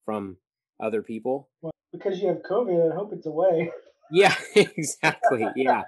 [0.05, 0.39] from
[0.81, 1.49] other people?
[1.61, 3.71] Well, because you have COVID, I hope it's away.
[4.15, 5.47] Yeah, exactly.
[5.57, 5.85] Yeah.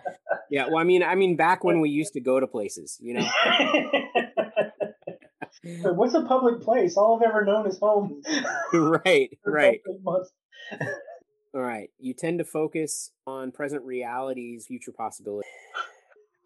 [0.51, 0.69] Yeah.
[0.69, 3.27] Well, I mean, I mean, back when we used to go to places, you know,
[5.83, 6.97] What's a public place?
[6.97, 8.23] All I've ever known is home.
[8.73, 9.81] right, right.
[11.55, 11.91] All right.
[11.99, 15.51] You tend to focus on present realities, future possibilities.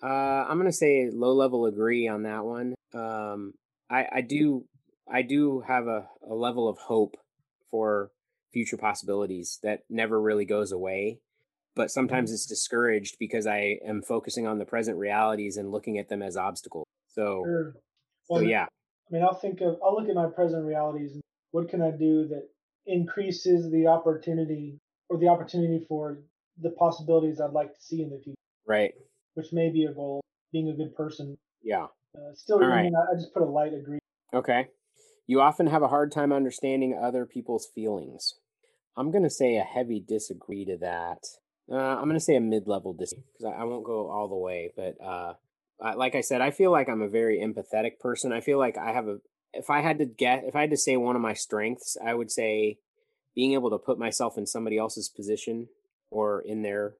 [0.03, 2.75] Uh, I'm going to say low level agree on that one.
[2.95, 3.55] Um,
[3.91, 4.65] I, I do,
[5.11, 7.17] I do have a, a level of hope
[7.71, 8.11] for
[8.53, 11.19] future possibilities that never really goes away.
[11.75, 16.09] But sometimes it's discouraged because I am focusing on the present realities and looking at
[16.09, 16.87] them as obstacles.
[17.09, 17.75] So, Sure.
[18.29, 18.67] so yeah,
[19.09, 21.91] I mean, I'll think of, I'll look at my present realities and what can I
[21.91, 22.49] do that
[22.87, 24.79] increases the opportunity
[25.09, 26.19] or the opportunity for
[26.61, 28.37] the possibilities I'd like to see in the future,
[28.67, 28.93] right.
[29.35, 30.21] which may be a goal,
[30.53, 31.37] being a good person.
[31.63, 31.87] Yeah.
[32.15, 33.99] Uh, still, All I, mean, I I just put a light agree.
[34.35, 34.69] Okay.
[35.27, 38.35] You often have a hard time understanding other people's feelings.
[38.97, 41.25] I'm going to say a heavy disagree to that.
[41.71, 44.29] Uh, I'm going to say a mid level disagree because I, I won't go all
[44.29, 44.73] the way.
[44.75, 45.35] But uh,
[45.81, 48.33] I, like I said, I feel like I'm a very empathetic person.
[48.33, 49.19] I feel like I have a,
[49.53, 52.15] if I had to get, if I had to say one of my strengths, I
[52.15, 52.79] would say
[53.35, 55.69] being able to put myself in somebody else's position
[56.11, 56.95] or in their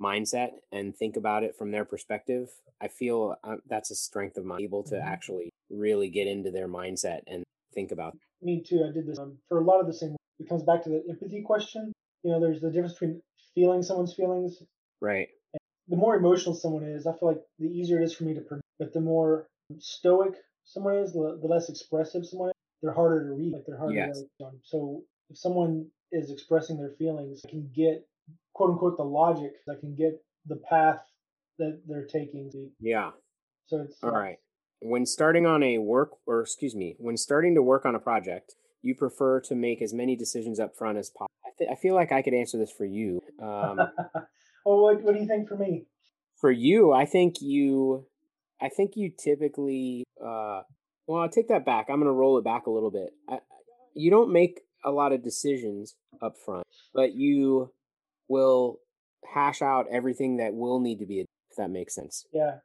[0.00, 2.48] mindset and think about it from their perspective,
[2.80, 5.04] I feel uh, that's a strength of mine, able to Mhm.
[5.04, 8.16] actually really get into their mindset and think about.
[8.40, 8.84] Me too.
[8.88, 10.16] I did this um, for a lot of the same.
[10.40, 11.92] It comes back to the empathy question.
[12.24, 13.22] You know, there's the difference between
[13.54, 14.62] feeling someone's feelings.
[15.00, 15.28] Right.
[15.88, 18.40] The more emotional someone is, I feel like the easier it is for me to.
[18.40, 18.62] Predict.
[18.78, 19.46] But the more
[19.78, 22.54] stoic someone is, the, less expressive someone is.
[22.82, 23.52] They're harder to read.
[23.52, 24.18] Like they're harder Yes.
[24.18, 24.60] to read.
[24.64, 28.06] So if someone is expressing their feelings, I can get
[28.54, 29.52] quote unquote the logic.
[29.68, 31.00] I can get the path
[31.58, 32.50] that they're taking.
[32.80, 33.12] Yeah.
[33.66, 34.38] So it's All right.
[34.80, 38.54] When starting on a work, or excuse me, when starting to work on a project,
[38.82, 41.30] you prefer to make as many decisions up front as possible.
[41.46, 43.22] I, th- I feel like I could answer this for you.
[43.40, 43.78] Um,
[44.64, 45.86] well, what, what do you think for me?
[46.42, 48.04] for you, I think you,
[48.60, 50.62] I think you typically, uh,
[51.06, 51.86] well, I'll take that back.
[51.88, 53.10] I'm going to roll it back a little bit.
[53.28, 53.38] I,
[53.94, 57.70] you don't make a lot of decisions up front, but you
[58.28, 58.78] will
[59.32, 62.26] hash out everything that will need to be, if that makes sense.
[62.32, 62.56] Yeah,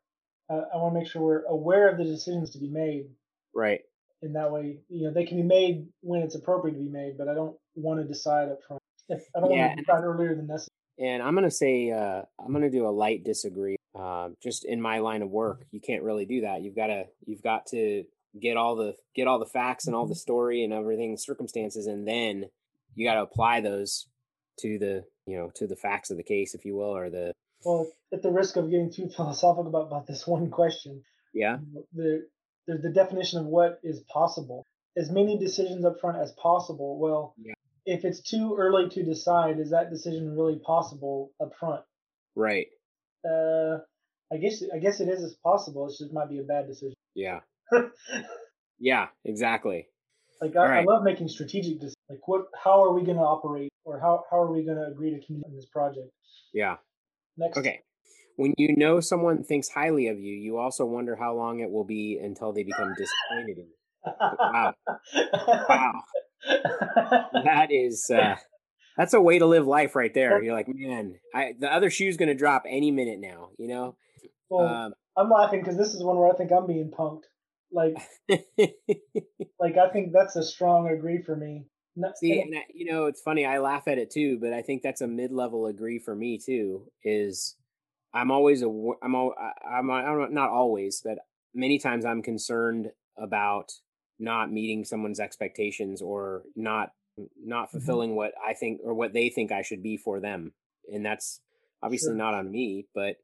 [0.50, 3.06] uh, I want to make sure we're aware of the decisions to be made.
[3.54, 3.82] Right.
[4.24, 7.16] In that way, you know, they can be made when it's appropriate to be made,
[7.16, 8.82] but I don't want to decide up front.
[9.10, 10.74] If I don't Yeah, want to decide earlier than necessary.
[11.00, 13.78] And I'm gonna say uh, I'm gonna do a light disagree.
[13.98, 16.62] Uh, just in my line of work, you can't really do that.
[16.62, 18.04] You've got to you've got to
[18.40, 22.08] get all the get all the facts and all the story and everything circumstances, and
[22.08, 22.46] then
[22.96, 24.08] you got to apply those
[24.60, 27.34] to the you know to the facts of the case, if you will, or the
[27.66, 31.58] Well, at the risk of getting too philosophical about, about this one question, yeah
[31.94, 32.28] the
[32.68, 34.66] there's the definition of what is possible.
[34.96, 37.00] As many decisions up front as possible.
[37.00, 37.54] Well, Yeah.
[37.88, 41.82] If it's too early to decide, is that decision really possible up front?
[42.36, 42.68] right
[43.26, 43.80] Uh,
[44.32, 45.88] I guess I guess it is as possible.
[45.88, 46.94] It just might be a bad decision.
[47.16, 47.40] yeah
[48.80, 49.88] yeah exactly
[50.42, 51.96] like I, All I love making strategic decisions.
[52.10, 52.46] Like what?
[52.64, 55.26] How are we going to operate, or how how are we going to agree to
[55.26, 56.10] communicate this project?
[56.54, 56.76] yeah
[57.38, 57.58] Next.
[57.58, 57.82] okay.
[58.36, 61.86] When you know someone thinks highly of you, you also wonder how long it will
[61.86, 63.78] be until they become disappointed in you.
[64.22, 64.74] Wow.
[65.70, 66.04] Wow.
[67.44, 68.36] that is uh
[68.98, 72.18] that's a way to live life right there you're like man i the other shoe's
[72.18, 73.96] gonna drop any minute now you know
[74.50, 77.24] well, um I'm laughing because this is one where I think I'm being punked.
[77.72, 77.96] Like
[79.60, 81.66] like I think that's a strong agree for me.
[81.96, 84.62] No- see and- I, you know it's funny i laugh at it too but i
[84.62, 87.56] think that's a mid-level agree for me too is
[88.14, 88.68] i'm always a
[89.02, 91.18] i'm al- I- i'm i'm not always but
[91.56, 93.72] many times i'm concerned about
[94.20, 96.92] not meeting someone's expectations or not
[97.44, 97.78] not Mm-hmm.
[97.80, 100.54] fulfilling what i think or what they think i should be for them
[100.94, 101.42] and that's
[101.82, 102.16] obviously Sure.
[102.16, 103.16] not on me but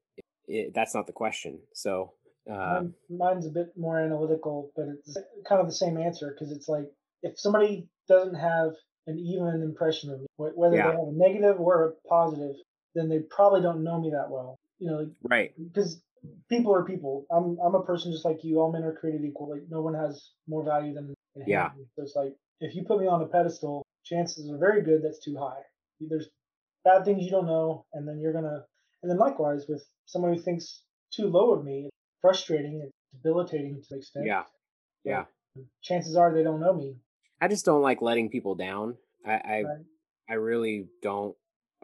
[0.47, 2.13] it, that's not the question so
[2.49, 5.15] uh, Mine, mine's a bit more analytical, but it's
[5.47, 6.91] kind of the same answer because it's like
[7.21, 8.71] if somebody doesn't have
[9.07, 10.87] an even impression of me, whether Yeah.
[10.91, 12.55] they have a negative or a positive,
[12.95, 14.59] then they probably don't know me that well.
[14.79, 16.01] You know, right because
[16.49, 17.25] people are people.
[17.31, 18.59] I'm I'm a person just like you.
[18.59, 19.49] All men are created equal.
[19.49, 21.13] Like no one has more value than
[21.47, 21.71] Yeah.
[21.95, 25.23] So it's like if you put me on a pedestal, chances are very good that's
[25.23, 25.61] too high.
[25.99, 26.29] There's
[26.83, 28.65] bad things you don't know, and then you're gonna.
[29.01, 33.81] And then likewise with someone who thinks too low of me, it's frustrating, and debilitating
[33.81, 34.25] to an extent.
[34.25, 34.43] yeah
[35.03, 35.25] yeah
[35.83, 36.95] Chances are they don't know me.
[37.39, 38.97] I just don't like letting people down.
[39.25, 39.85] I I, Right.
[40.29, 41.35] I really don't.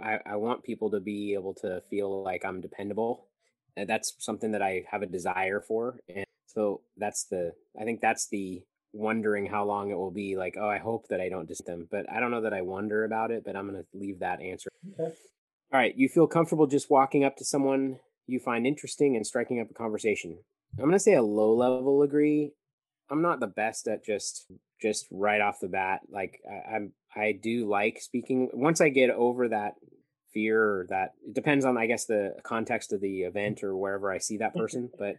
[0.01, 3.27] I, I want people to be able to feel like I'm dependable.
[3.75, 5.99] And that's something that I have a desire for.
[6.13, 8.63] And so that's the I think that's the
[8.93, 10.35] wondering how long it will be.
[10.35, 11.87] Like, oh, I hope that I don't dis them.
[11.89, 14.69] But I don't know that I wonder about it, but I'm gonna leave that answer.
[14.93, 15.15] Okay.
[15.71, 15.95] All right.
[15.95, 17.99] You feel comfortable just walking up to someone
[18.29, 20.37] you find interesting and striking up a conversation.
[20.77, 22.51] I'm gonna say a low level agree.
[23.09, 24.45] I'm not the best at just
[24.81, 26.01] just right off the bat.
[26.09, 28.49] Like I, I'm I do like speaking.
[28.53, 29.73] Once I get over that
[30.33, 34.11] fear or that it depends on I guess the context of the event or wherever
[34.11, 34.89] I see that person.
[34.99, 35.15] But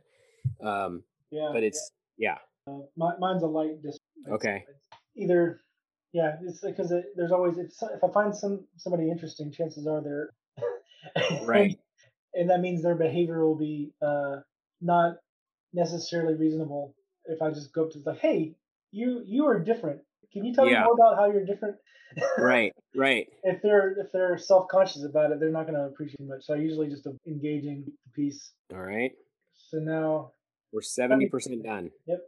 [0.66, 1.50] um Yeah.
[1.52, 2.38] but it's yeah.
[2.66, 2.72] yeah.
[2.72, 3.82] Uh, mi- mine's a light.
[3.82, 3.98] Dis-
[4.30, 4.64] Okay.
[5.16, 5.60] either
[6.12, 10.02] yeah it's because it, there's always if, if i find some somebody interesting chances are
[10.02, 10.30] they're
[11.44, 11.78] Right.
[12.34, 14.36] and that means their behavior will be uh
[14.80, 15.16] not
[15.72, 16.94] necessarily reasonable
[17.26, 18.54] if i just go up to like hey
[18.92, 20.00] you you are different
[20.32, 20.80] can you tell Yeah.
[20.80, 21.76] me more about how you're different
[22.38, 22.72] Right.
[22.94, 23.28] Right.
[23.44, 26.56] if they're if they're self-conscious about it they're not going to appreciate much so i
[26.56, 29.12] usually just engaging the piece All right.
[29.70, 30.32] so now
[30.72, 31.90] We're seventy percent done.
[32.06, 32.20] Yep.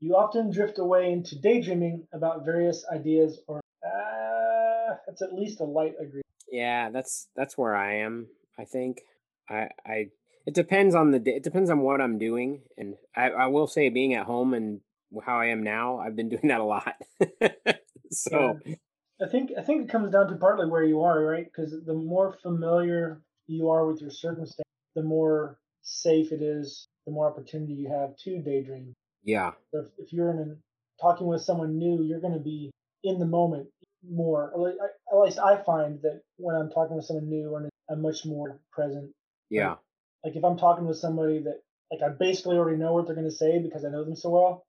[0.00, 5.64] You often drift away into daydreaming about various ideas, or uh, that's at least a
[5.64, 6.20] light agree.
[6.50, 8.26] Yeah, that's that's where I am.
[8.58, 9.00] I think
[9.48, 10.08] I I
[10.46, 11.32] it depends on the day.
[11.36, 14.80] It depends on what I'm doing, and I I will say being at home and
[15.24, 16.94] how I am now, I've been doing that a lot.
[18.10, 18.76] so Yeah.
[19.20, 21.44] I think I think it comes down to partly where you are, right?
[21.44, 27.12] Because the more familiar you are with your circumstance, the more safe it is, the
[27.12, 28.94] more opportunity you have to daydream.
[29.22, 29.52] Yeah.
[29.72, 32.70] So if, if you're in a, talking with someone new, you're going to be
[33.04, 33.68] in the moment
[34.06, 34.50] more.
[34.54, 34.76] Or like,
[35.10, 37.56] at least I find that when I'm talking with someone new,
[37.90, 39.12] I'm much more present.
[39.48, 39.70] Yeah.
[39.70, 39.78] Like,
[40.24, 43.30] like if I'm talking with somebody that like I basically already know what they're going
[43.30, 44.65] to say because I know them so well,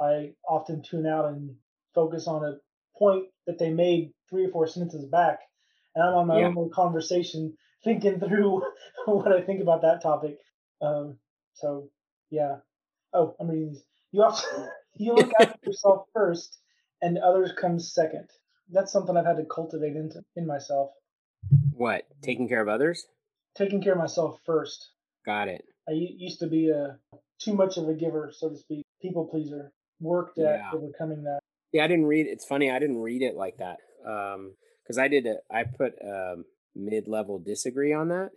[0.00, 1.56] I often tune out and
[1.94, 2.58] focus on a
[2.98, 5.40] point that they made three or four sentences back,
[5.94, 6.46] and I'm on my yeah.
[6.46, 8.62] own little conversation thinking through
[9.06, 10.38] what I think about that topic.
[10.80, 11.18] Um,
[11.54, 11.90] so
[12.30, 12.56] yeah.
[13.12, 13.84] Oh, I'm reading these.
[14.12, 14.46] You also
[14.96, 16.58] you look after yourself first,
[17.00, 18.28] and others come second.
[18.70, 20.90] That's something I've had to cultivate into in myself.
[21.72, 22.04] What?
[22.22, 23.06] Taking care of others?
[23.56, 24.90] Taking care of myself first.
[25.24, 25.64] Got it.
[25.88, 26.98] I used to be a
[27.38, 29.72] too much of a giver, so to speak, people pleaser.
[30.00, 30.70] Worked at yeah.
[30.72, 31.40] overcoming that.
[31.72, 32.26] Yeah, I didn't read.
[32.26, 33.78] It's funny, I didn't read it like that.
[34.06, 35.26] Um, because I did.
[35.26, 36.44] A, I put um
[36.74, 38.30] mid-level disagree on that,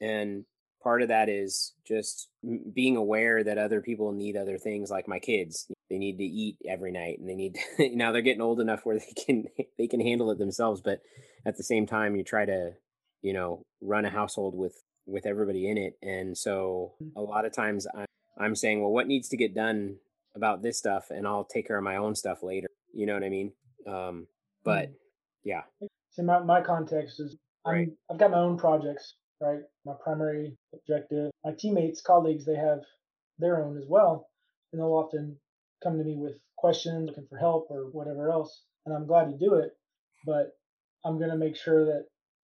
[0.00, 0.44] and
[0.82, 2.28] part of that is just
[2.72, 6.56] being aware that other people need other things like my kids they need to eat
[6.66, 9.44] every night and they need to, now they're getting old enough where they can
[9.78, 11.00] they can handle it themselves but
[11.44, 12.72] at the same time you try to
[13.22, 17.10] you know run a household with with everybody in it and so mm.
[17.16, 18.06] a lot of times i'm,
[18.38, 19.96] I'm saying well what needs to get done
[20.34, 23.24] about this stuff and i'll take care of my own stuff later you know what
[23.24, 23.52] i mean
[23.86, 24.26] um
[24.64, 24.94] but mm.
[25.44, 25.62] yeah
[26.10, 27.88] so my, my context is I'm, right.
[28.10, 32.80] i've got my own projects right my primary objective my teammates colleagues they have
[33.38, 34.28] their own as well
[34.72, 35.36] and they'll often
[35.82, 39.38] come to me with questions looking for help or whatever else and i'm glad to
[39.38, 39.70] do it
[40.26, 40.52] but
[41.04, 42.04] i'm going to make sure that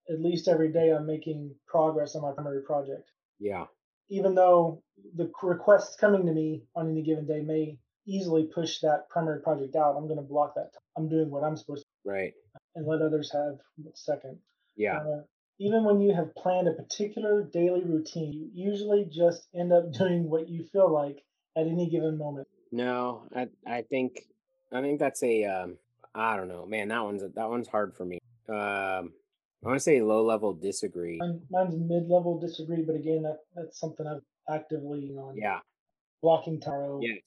[0.09, 3.09] at least every day I'm making progress on my primary project.
[3.39, 3.65] Yeah.
[4.09, 4.83] Even though
[5.15, 9.75] the requests coming to me on any given day may easily push that primary project
[9.75, 10.71] out, I'm going to block that.
[10.97, 12.09] I'm doing what I'm supposed to.
[12.09, 12.33] Right.
[12.75, 13.59] And let others have
[13.95, 14.37] second.
[14.75, 14.97] Yeah.
[14.97, 15.21] Uh,
[15.59, 20.29] even when you have planned a particular daily routine, you usually just end up doing
[20.29, 21.23] what you feel like
[21.55, 22.47] at any given moment.
[22.71, 24.25] No, I I think
[24.71, 25.77] I think that's a um
[26.15, 26.87] I don't know, man.
[26.89, 28.19] That one's that one's hard for me.
[28.49, 29.13] Um,
[29.63, 31.19] I want to say low level disagree.
[31.49, 34.21] mine's mid level disagree, but again, that that's something I've
[34.53, 35.37] actively on.
[35.37, 35.59] Yeah.
[36.21, 36.99] Blocking tarot.
[37.01, 37.21] Yes.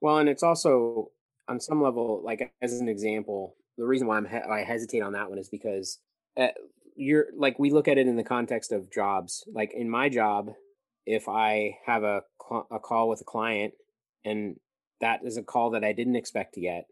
[0.00, 1.10] Well, and it's also
[1.48, 5.12] on some level, like as an example, the reason why I'm he- I hesitate on
[5.12, 5.98] that one is because
[6.36, 6.48] uh,
[6.96, 9.44] you're like we look at it in the context of jobs.
[9.52, 10.50] Like in my job,
[11.06, 13.74] if I have a cl- a call with a client
[14.24, 14.56] and
[15.00, 16.86] that is a call that I didn't expect to get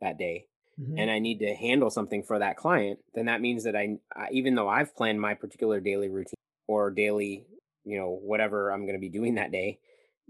[0.00, 0.46] that day,
[0.80, 0.98] mm-hmm.
[0.98, 4.28] and I need to handle something for that client, then that means that I, I
[4.32, 6.34] even though I've planned my particular daily routine
[6.66, 7.46] or daily,
[7.84, 9.78] you know, whatever I'm going to be doing that day,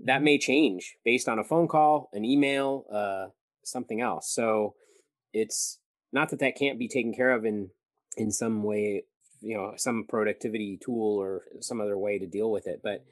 [0.04, 3.26] that may change based on a phone call, an email, uh,
[3.64, 4.32] something else.
[4.32, 4.74] So
[5.32, 5.78] it's
[6.12, 7.70] not that that can't be taken care of in
[8.16, 9.04] in some way,
[9.40, 13.04] you know, some productivity tool or some other way to deal with it, but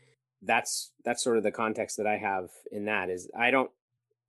[0.43, 3.71] that's that's sort of the context that I have in that is I don't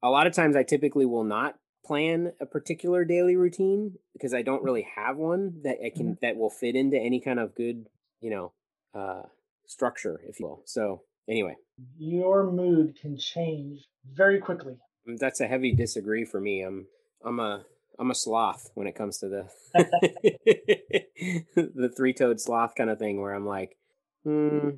[0.02, 1.56] a lot of times I typically will not
[1.86, 6.26] plan a particular daily routine because I don't really have one that I can mm-hmm.
[6.26, 7.88] that will fit into any kind of good,
[8.22, 8.54] you know,
[8.94, 9.24] uh
[9.66, 10.64] structure, if you will.
[10.66, 11.56] So anyway.
[11.98, 14.78] Your mood can change very quickly.
[15.08, 16.62] Mm, that's a heavy disagree for me.
[16.62, 16.88] I'm
[17.24, 17.64] I'm a
[17.98, 19.50] I'm a sloth when it comes to the
[21.56, 23.78] the three toed sloth kind of thing where I'm like,
[24.24, 24.70] hmm,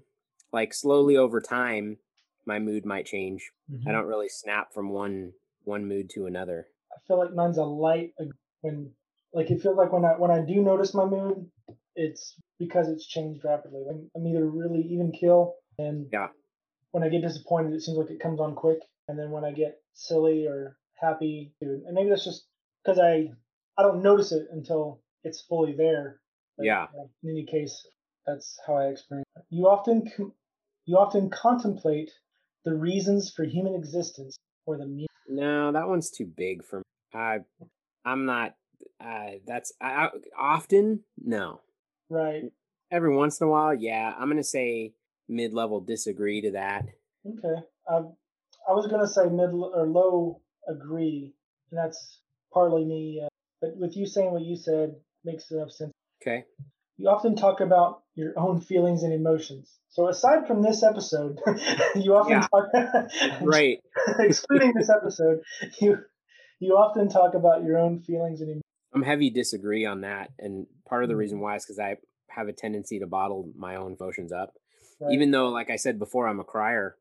[0.51, 1.97] like slowly over time
[2.45, 3.51] my mood might change.
[3.71, 3.87] Mm-hmm.
[3.87, 5.33] I don't really snap from one
[5.63, 6.67] one mood to another.
[6.93, 8.25] I feel like mine's a light uh,
[8.61, 8.91] when
[9.33, 11.49] like it feels like when I when I do notice my mood,
[11.95, 13.85] it's because it's changed rapidly.
[13.89, 16.27] I'm, I'm either really even kill and yeah.
[16.91, 19.53] When I get disappointed, it seems like it comes on quick, and then when I
[19.53, 22.45] get silly or happy, and maybe that's just
[22.83, 23.31] because I
[23.77, 26.19] I don't notice it until it's fully there.
[26.57, 26.87] But, yeah.
[27.23, 27.87] in any case,
[28.27, 29.25] that's how I experience.
[29.37, 29.43] It.
[29.49, 30.11] You often
[30.85, 32.11] you often contemplate
[32.65, 36.83] the reasons for human existence or the meaning no, that one's too big for me.
[37.13, 37.39] I,
[38.05, 38.55] I'm not.
[38.99, 41.61] Uh, that's I, I often no.
[42.09, 42.43] Right.
[42.91, 44.13] Every once in a while, yeah.
[44.17, 44.93] I'm gonna say
[45.29, 46.85] mid-level disagree to that.
[47.25, 47.61] Okay.
[47.87, 47.97] I,
[48.69, 51.33] I was gonna say mid or low agree,
[51.69, 52.21] and that's
[52.53, 53.21] partly me.
[53.23, 53.29] Uh,
[53.61, 55.91] but with you saying what you said, makes enough sense.
[56.21, 56.45] Okay.
[56.97, 59.71] You often talk about your own feelings and emotions.
[59.89, 61.39] So aside from this episode,
[61.95, 62.47] you often yeah.
[62.47, 63.79] talk right.
[64.19, 65.41] excluding this episode,
[65.79, 65.97] you
[66.59, 68.63] you often talk about your own feelings and emotions.
[68.93, 71.43] I'm heavy disagree on that, and part of the reason mm-hmm.
[71.43, 71.95] why is because I
[72.29, 74.53] have a tendency to bottle my own emotions up.
[74.99, 75.13] Right.
[75.13, 76.95] Even though, like I said before, I'm a crier.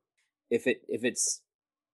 [0.51, 1.43] If it if it's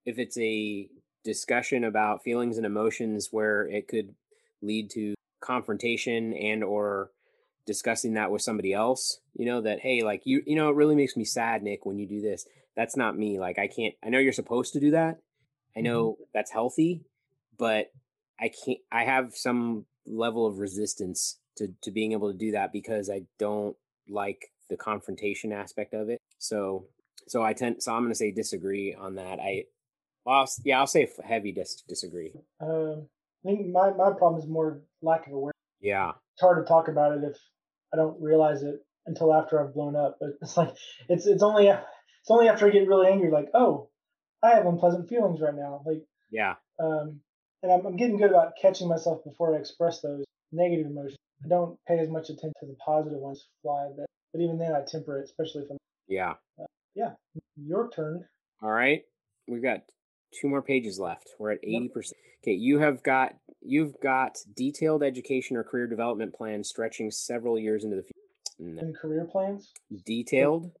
[0.05, 0.87] if it's a
[1.23, 4.15] discussion about feelings and emotions where it could
[4.61, 7.11] lead to confrontation and or
[7.67, 10.95] discussing that with somebody else, you know, that hey, like you you know, it really
[10.95, 12.45] makes me sad, Nick, when you do this.
[12.75, 13.39] That's not me.
[13.39, 15.19] Like I can't I know you're supposed to do that.
[15.75, 16.23] I know mm-hmm.
[16.33, 17.03] that's healthy,
[17.59, 17.91] but
[18.39, 22.71] I can't I have some level of resistance to to being able to do that
[22.71, 23.75] because I don't
[24.09, 26.19] like the confrontation aspect of it.
[26.39, 26.87] So
[27.27, 29.39] so I tend so I'm going to say disagree on that.
[29.39, 29.65] I
[30.25, 32.33] well, I'll, yeah, I'll say heavy dis- disagree.
[32.59, 33.07] Um,
[33.45, 35.53] I think my my problem is more lack of awareness.
[35.79, 37.37] Yeah, it's hard to talk about it if
[37.97, 38.75] I don't realize it
[39.05, 40.17] until after I've blown up.
[40.19, 40.73] But it's like
[41.09, 43.89] it's it's only it's only after I get really angry, like oh,
[44.43, 45.81] I have unpleasant feelings right now.
[45.85, 47.21] Like yeah, um,
[47.63, 51.17] and I'm, I'm getting good about catching myself before I express those negative emotions.
[51.43, 54.73] I don't pay as much attention to the positive ones fly, but but even then
[54.73, 55.77] I temper it, especially if I'm
[56.07, 57.11] yeah uh, yeah.
[57.55, 58.25] Your turn.
[58.61, 59.03] All right,
[59.47, 59.81] we've got
[60.39, 61.29] two more pages left.
[61.39, 62.17] We're at eighty percent.
[62.43, 67.83] Okay, you have got you've got detailed education or career development plans stretching several years
[67.83, 68.79] into the future.
[68.79, 69.71] And career plans?
[70.05, 70.71] Detailed.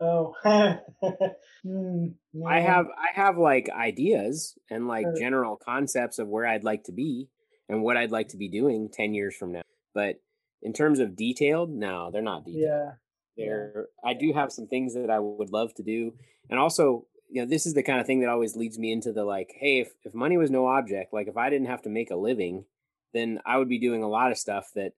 [0.00, 2.14] Oh, mm,
[2.46, 5.16] I have I have like ideas and like sure.
[5.18, 7.28] general concepts of where I'd like to be
[7.68, 9.62] and what I'd like to be doing ten years from now.
[9.94, 10.16] But
[10.62, 12.64] in terms of detailed, no, they're not detailed.
[12.64, 12.90] Yeah.
[13.36, 14.10] They're yeah.
[14.10, 16.14] I do have some things that I would love to do,
[16.50, 19.12] and also you know this is the kind of thing that always leads me into
[19.12, 21.88] the like hey if, if money was no object like if i didn't have to
[21.88, 22.64] make a living
[23.12, 24.92] then i would be doing a lot of stuff that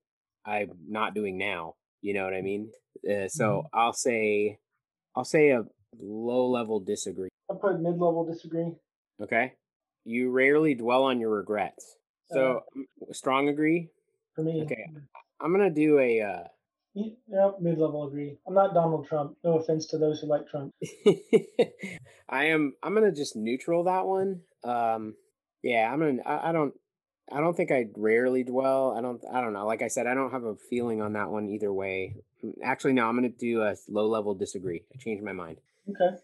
[0.45, 1.74] i'm not doing now.
[2.03, 2.70] You know what i mean?
[3.05, 3.79] Uh, so mm-hmm.
[3.79, 4.59] i'll say
[5.14, 5.64] i'll say a
[5.99, 7.31] low level disagree.
[7.51, 8.72] I'll put mid level disagree.
[9.22, 9.55] Okay?
[10.05, 11.97] You rarely dwell on your regrets.
[12.31, 13.89] So uh, strong agree?
[14.35, 14.62] for me.
[14.62, 14.85] Okay
[15.41, 16.45] i'm gonna do a uh,
[16.97, 18.39] yeah, mid level agree.
[18.47, 19.37] I'm not Donald Trump.
[19.45, 20.75] No offense to those who like Trump.
[22.29, 22.75] I am.
[22.83, 24.41] I'm gonna just neutral that one.
[24.65, 25.15] Um,
[25.63, 26.23] yeah, I'm gonna.
[26.25, 26.75] I, I don't.
[27.31, 28.95] I don't think I rarely dwell.
[28.97, 29.23] I don't.
[29.31, 29.67] I don't know.
[29.67, 32.17] Like I said, I don't have a feeling on that one either way.
[32.43, 33.07] Mm, actually, no.
[33.07, 34.83] I'm gonna do a low level disagree.
[34.95, 35.59] I changed my mind.
[35.91, 36.17] Okay.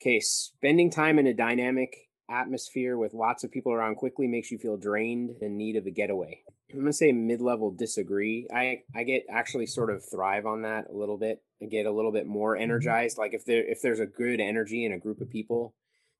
[0.00, 0.20] Okay.
[0.20, 4.76] Spending time in a dynamic atmosphere with lots of people around quickly makes you feel
[4.76, 6.40] drained and need of a getaway.
[6.72, 8.48] I'm gonna say mid-level disagree.
[8.52, 11.42] I I get actually sort of thrive on that a little bit.
[11.62, 12.62] I get a little bit more mm-hmm.
[12.62, 13.18] energized.
[13.18, 15.74] Like if there if there's a good energy in a group of people,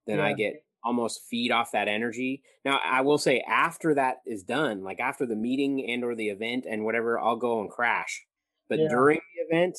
[0.07, 0.27] then yeah.
[0.27, 2.43] I get almost feed off that energy.
[2.65, 6.29] Now I will say after that is done, like after the meeting and or the
[6.29, 8.25] event and whatever, I'll go and crash.
[8.69, 8.89] But yeah.
[8.89, 9.79] during the event,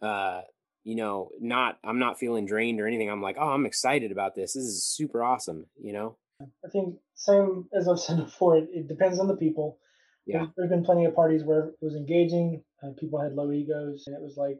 [0.00, 0.42] uh,
[0.84, 3.10] you know, not I'm not feeling drained or anything.
[3.10, 4.54] I'm like, oh, I'm excited about this.
[4.54, 5.66] This is super awesome.
[5.80, 6.16] You know.
[6.40, 8.56] I think same as I've said before.
[8.56, 9.78] It, it depends on the people
[10.26, 10.46] yeah.
[10.56, 14.14] There's been plenty of parties where it was engaging, and people had low egos, and
[14.14, 14.58] it was like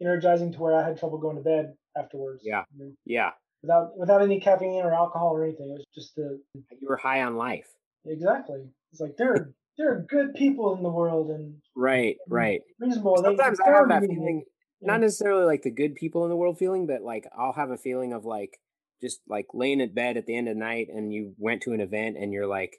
[0.00, 2.42] energizing to where I had trouble going to bed afterwards.
[2.44, 2.64] Yeah.
[3.04, 3.30] yeah.
[3.62, 6.40] Without without any caffeine or alcohol or anything, it was just the.
[6.54, 7.68] You were high on life.
[8.06, 8.64] Exactly.
[8.90, 11.56] It's like there are there are good people in the world and.
[11.76, 12.16] Right.
[12.28, 12.62] Right.
[12.80, 13.18] Reasonable.
[13.22, 14.44] Sometimes I have that feeling.
[14.82, 17.76] Not necessarily like the good people in the world feeling, but like I'll have a
[17.76, 18.58] feeling of like
[19.00, 21.72] just like laying in bed at the end of the night and you went to
[21.72, 22.78] an event and you're like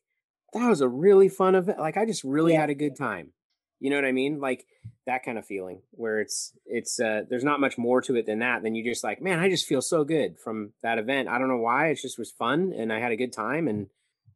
[0.53, 1.79] that was a really fun event.
[1.79, 2.61] Like I just really yeah.
[2.61, 3.31] had a good time.
[3.79, 4.39] You know what I mean?
[4.39, 4.65] Like
[5.05, 8.39] that kind of feeling where it's it's uh there's not much more to it than
[8.39, 8.63] that.
[8.63, 11.27] Then you just like, man, I just feel so good from that event.
[11.27, 11.87] I don't know why.
[11.87, 13.87] It just was fun and I had a good time and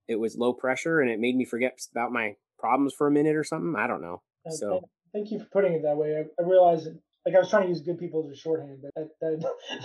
[0.08, 3.36] it was low pressure and it made me forget about my problems for a minute
[3.36, 3.76] or something.
[3.78, 4.22] I don't know.
[4.50, 6.18] So thank you for putting it that way.
[6.18, 6.88] I, I realized
[7.28, 9.40] like I was trying to use good people as a shorthand, but that, that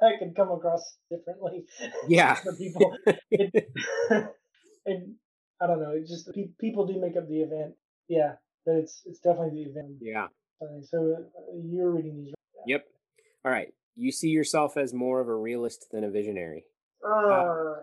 [0.00, 1.66] that could come across differently.
[2.08, 2.34] Yeah.
[2.42, 2.96] for people.
[3.30, 3.68] It,
[4.86, 5.14] and
[5.62, 5.92] I don't know.
[5.94, 7.74] It's just people do make up the event.
[8.08, 8.32] Yeah,
[8.66, 9.98] but it's it's definitely the event.
[10.00, 10.26] Yeah.
[10.90, 12.34] So uh, you're reading these.
[12.56, 12.84] Right yep.
[13.44, 13.68] All right.
[13.94, 16.64] You see yourself as more of a realist than a visionary.
[17.06, 17.74] Uh,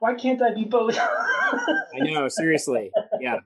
[0.00, 0.98] why can't I be both?
[0.98, 2.26] I know.
[2.28, 2.90] Seriously.
[3.20, 3.36] Yeah.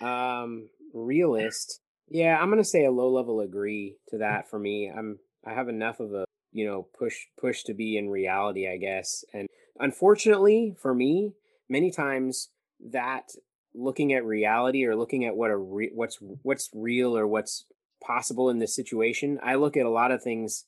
[0.00, 1.80] Um, realist.
[2.10, 4.90] Yeah, I'm gonna say a low level agree to that for me.
[4.94, 8.76] I'm I have enough of a you know push push to be in reality, I
[8.76, 9.24] guess.
[9.32, 9.48] And
[9.78, 11.34] unfortunately for me,
[11.68, 12.50] many times
[12.90, 13.30] that
[13.74, 17.64] looking at reality or looking at what a re- what's what's real or what's
[18.04, 20.64] possible in this situation i look at a lot of things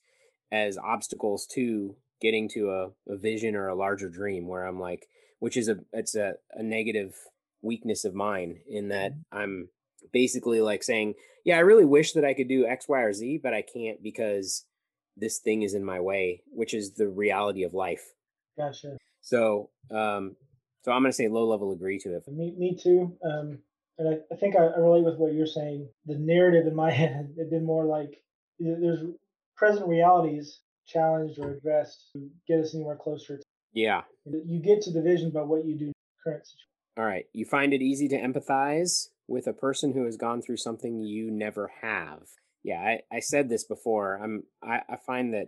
[0.51, 5.07] as obstacles to getting to a, a vision or a larger dream where i'm like
[5.39, 7.15] which is a it's a, a negative
[7.61, 9.37] weakness of mine in that mm-hmm.
[9.37, 9.69] i'm
[10.11, 11.13] basically like saying
[11.43, 14.01] yeah i really wish that i could do x y or z but i can't
[14.01, 14.65] because
[15.15, 18.13] this thing is in my way which is the reality of life
[18.57, 20.35] gotcha so um
[20.83, 22.27] so I'm going to say low level agree to it.
[22.27, 23.15] Me, me too.
[23.23, 23.59] Um,
[23.97, 25.87] and I, I think I, I, relate with what you're saying.
[26.05, 28.21] The narrative in my head had been more like
[28.59, 28.99] there's
[29.55, 33.37] present realities challenged or addressed to get us anywhere closer.
[33.37, 34.01] To, yeah.
[34.25, 35.91] You get to the vision by what you do
[36.23, 36.67] current situation.
[36.97, 37.25] All right.
[37.33, 41.31] You find it easy to empathize with a person who has gone through something you
[41.31, 42.23] never have.
[42.63, 44.19] Yeah, I, I said this before.
[44.23, 45.47] I'm I, I find that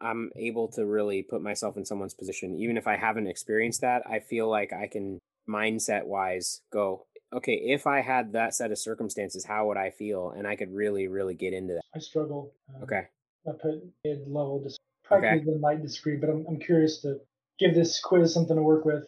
[0.00, 2.56] I'm able to really put myself in someone's position.
[2.56, 5.18] Even if I haven't experienced that, I feel like I can
[5.48, 10.32] mindset wise go, okay, if I had that set of circumstances, how would I feel?
[10.36, 11.82] And I could really, really get into that.
[11.94, 12.54] I struggle.
[12.74, 13.02] Um, Okay.
[13.46, 14.62] I put mid level.
[14.62, 15.58] Dis- probably Okay.
[15.60, 17.20] might disagree, but I'm, I'm curious to
[17.58, 19.04] give this quiz something to work with.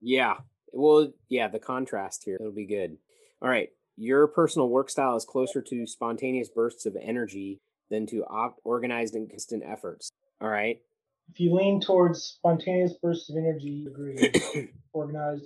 [0.00, 0.38] Yeah.
[0.72, 2.36] Well, yeah, the contrast here.
[2.40, 2.96] It'll be good.
[3.44, 3.68] All right.
[3.98, 9.14] Your personal work style is closer to spontaneous bursts of energy than to op- organized
[9.14, 10.10] and consistent efforts.
[10.40, 10.80] All right.
[11.30, 14.70] If you lean towards spontaneous bursts of energy, agree.
[14.94, 15.44] Organized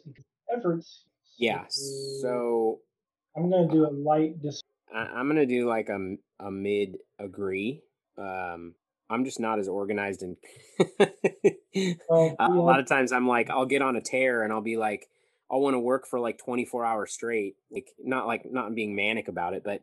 [0.56, 1.06] efforts.
[1.38, 1.64] Yeah.
[1.68, 2.78] So
[3.36, 4.60] I'm going to do a light dis.
[4.94, 7.82] I- I'm gonna do like a a mid agree.
[8.16, 8.74] Um,
[9.10, 10.36] I'm just not as organized and
[12.08, 14.76] Well, a lot of times I'm like I'll get on a tear and I'll be
[14.76, 15.08] like
[15.50, 17.56] I'll want to work for like 24 hours straight.
[17.70, 19.82] Like not like not being manic about it, but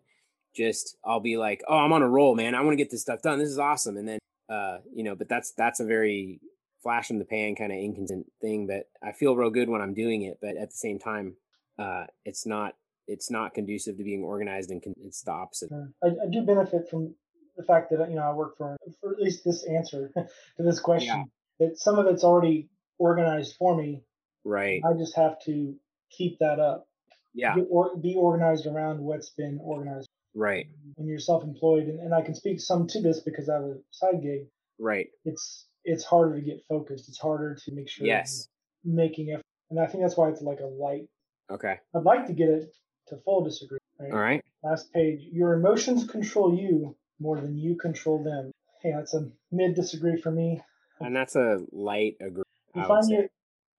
[0.55, 2.55] just I'll be like, oh, I'm on a roll, man.
[2.55, 3.39] I want to get this stuff done.
[3.39, 3.97] This is awesome.
[3.97, 6.39] And then uh, you know, but that's that's a very
[6.83, 9.95] flash in the pan kind of inconsistent thing that I feel real good when I'm
[9.95, 11.35] doing it, but at the same time,
[11.79, 12.75] uh, it's not
[13.07, 15.71] it's not conducive to being organized and con- it's the opposite.
[16.03, 17.15] I, I do benefit from
[17.57, 20.11] the fact that you know I work for for at least this answer
[20.57, 21.25] to this question.
[21.59, 24.03] That some of it's already organized for me.
[24.45, 24.81] Right.
[24.85, 25.75] I just have to
[26.11, 26.87] keep that up.
[27.33, 27.55] Yeah.
[27.55, 30.07] Get or, be organized around what's been organized.
[30.33, 30.67] Right.
[30.95, 33.77] When you're self-employed, and, and I can speak some to this because I have a
[33.91, 34.47] side gig.
[34.79, 35.07] Right.
[35.25, 37.09] It's it's harder to get focused.
[37.09, 38.47] It's harder to make sure Yes.
[38.83, 41.07] you're making effort, and I think that's why it's like a light.
[41.51, 41.79] Okay.
[41.95, 42.73] I'd like to get it
[43.07, 43.79] to full disagree.
[43.99, 44.11] Right?
[44.11, 44.43] All right.
[44.63, 45.21] Last page.
[45.31, 48.51] Your emotions control you more than you control them.
[48.81, 50.61] Hey, that's a mid disagree for me.
[50.99, 52.43] And that's a light agree.
[52.75, 53.29] I find say.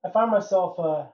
[0.05, 1.07] I find myself uh,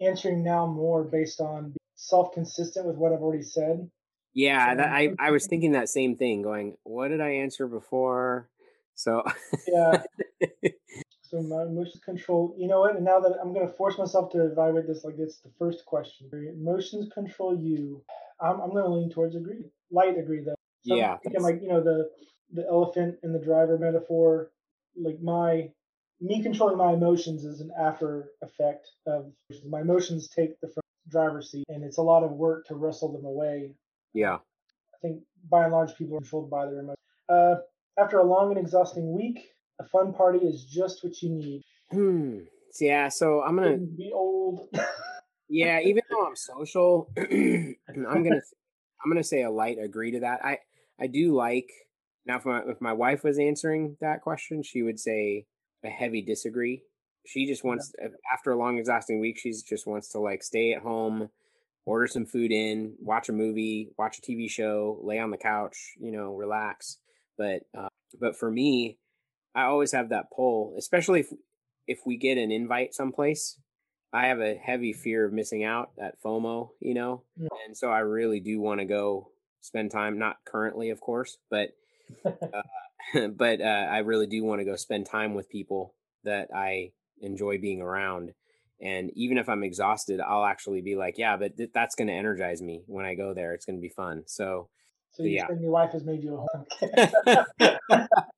[0.00, 3.88] answering now more based on self consistent with what I've already said.
[4.34, 6.42] Yeah, So- that, I I was thinking that same thing.
[6.42, 8.48] Going, what did I answer before?
[8.94, 9.22] So
[9.68, 10.02] Yeah.
[11.22, 12.54] so my emotions control.
[12.58, 12.96] You know what?
[12.96, 15.84] And now that I'm going to force myself to evaluate this like it's the first
[15.86, 16.28] question.
[16.32, 18.02] Emotions control you.
[18.40, 19.64] I'm, I'm going to lean towards agree.
[19.90, 20.54] Light agree though.
[20.82, 22.10] So I'm Yeah, thinking like you know the
[22.52, 24.50] the elephant and the driver metaphor.
[24.96, 25.70] Like my
[26.22, 29.32] me controlling my emotions is an after effect of
[29.68, 33.12] my emotions take the front driver's seat, and it's a lot of work to wrestle
[33.12, 33.74] them away.
[34.14, 36.96] yeah, I think by and large people are controlled by their emotions.
[37.28, 37.56] Uh,
[37.98, 39.50] after a long and exhausting week,
[39.80, 41.62] a fun party is just what you need.
[41.90, 42.38] hmm.
[42.80, 43.08] yeah.
[43.08, 44.68] So I'm gonna Be old.
[45.48, 45.80] yeah.
[45.80, 48.40] Even though I'm social, I'm gonna
[49.04, 50.44] I'm gonna say a light agree to that.
[50.44, 50.58] I
[51.00, 51.68] I do like
[52.26, 55.46] now if my if my wife was answering that question, she would say
[55.84, 56.82] a heavy disagree.
[57.26, 57.92] She just wants
[58.32, 61.28] after a long exhausting week, she's just wants to like stay at home,
[61.86, 65.76] order some food in, watch a movie, watch a TV show, lay on the couch,
[66.00, 66.98] you know, relax.
[67.38, 67.88] But uh,
[68.20, 68.98] but for me,
[69.54, 71.28] I always have that pull, especially if
[71.86, 73.58] if we get an invite someplace.
[74.14, 77.48] I have a heavy fear of missing out, that FOMO, you know, Yeah.
[77.66, 79.30] and so I really do want to go
[79.62, 80.18] spend time.
[80.18, 81.70] Not currently, of course, but
[82.26, 82.62] uh,
[83.36, 85.94] but uh, I really do want to go spend time with people
[86.24, 88.32] that I enjoy being around.
[88.80, 92.14] And even if I'm exhausted, I'll actually be like, yeah, but th- that's going to
[92.14, 93.54] energize me when I go there.
[93.54, 94.24] It's going to be fun.
[94.26, 94.68] So
[95.12, 95.48] so you Yeah.
[95.60, 97.78] your wife has made you a home.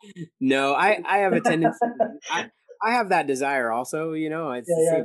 [0.40, 1.78] no, I I have a tendency.
[2.30, 2.50] I,
[2.82, 4.12] I have that desire also.
[4.12, 5.04] You know, it's Yeah, yeah.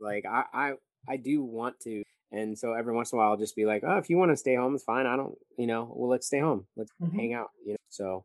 [0.00, 0.72] Like I I
[1.08, 2.02] I do want to.
[2.32, 4.30] And so every once in a while, I'll just be like, "Oh, if you want
[4.30, 5.06] to stay home, it's fine.
[5.06, 5.92] I don't, you know.
[5.94, 6.66] Well, let's stay home.
[6.76, 7.16] Let's Mhm.
[7.16, 7.48] hang out.
[7.64, 7.76] You know.
[7.88, 8.24] So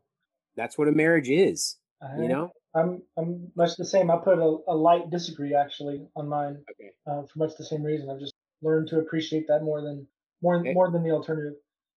[0.56, 1.76] that's what a marriage is.
[2.16, 2.52] You know.
[2.74, 4.10] I'm I'm much the same.
[4.10, 6.90] I put a, a light disagree actually on mine Okay.
[7.06, 8.10] uh, for much the same reason.
[8.10, 10.06] I've just learned to appreciate that more than
[10.42, 10.74] more Okay.
[10.74, 11.54] more than the alternative.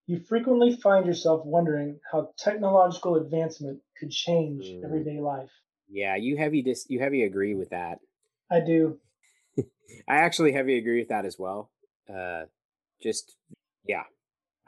[0.07, 4.85] You frequently find yourself wondering how technological advancement could change Mm.
[4.85, 5.51] everyday life.
[5.89, 7.99] Yeah, you heavy dis you heavy agree with that.
[8.49, 8.99] I do.
[9.57, 11.71] I actually heavy agree with that as well.
[12.07, 12.45] Uh,
[13.01, 13.35] just
[13.85, 14.03] yeah,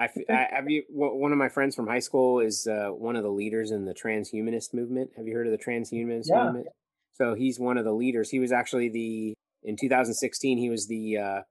[0.01, 0.83] I, I have you.
[0.89, 3.93] One of my friends from high school is uh, one of the leaders in the
[3.93, 5.11] transhumanist movement.
[5.15, 6.45] Have you heard of the transhumanist Yeah.
[6.45, 6.67] movement?
[7.13, 8.29] So he's one of the leaders.
[8.29, 9.33] He was actually the
[9.63, 10.57] in 2016.
[10.57, 11.41] He was the uh,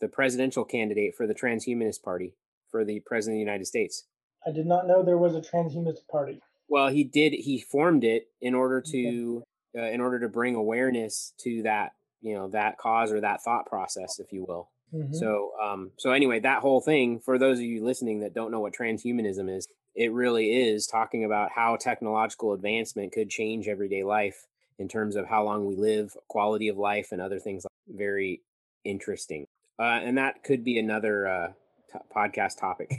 [0.00, 2.34] the presidential candidate for the transhumanist party
[2.70, 4.04] for the president of the United States.
[4.46, 6.40] I did not know there was a transhumanist party.
[6.68, 7.32] Well, he did.
[7.32, 8.90] He formed it in order Okay.
[9.04, 9.42] to,
[9.78, 13.66] uh, in order to bring awareness to that, you know, that cause or that thought
[13.66, 14.68] process, if you will.
[14.94, 15.14] Mhm.
[15.14, 18.60] So, um, so anyway, that whole thing for those of you listening that don't know
[18.60, 24.46] what transhumanism is, it really is talking about how technological advancement could change everyday life
[24.78, 27.64] in terms of how long we live, quality of life, and other things.
[27.64, 28.42] Like very
[28.84, 29.46] interesting,
[29.78, 31.48] uh, and that could be another uh,
[31.92, 32.90] t- podcast topic.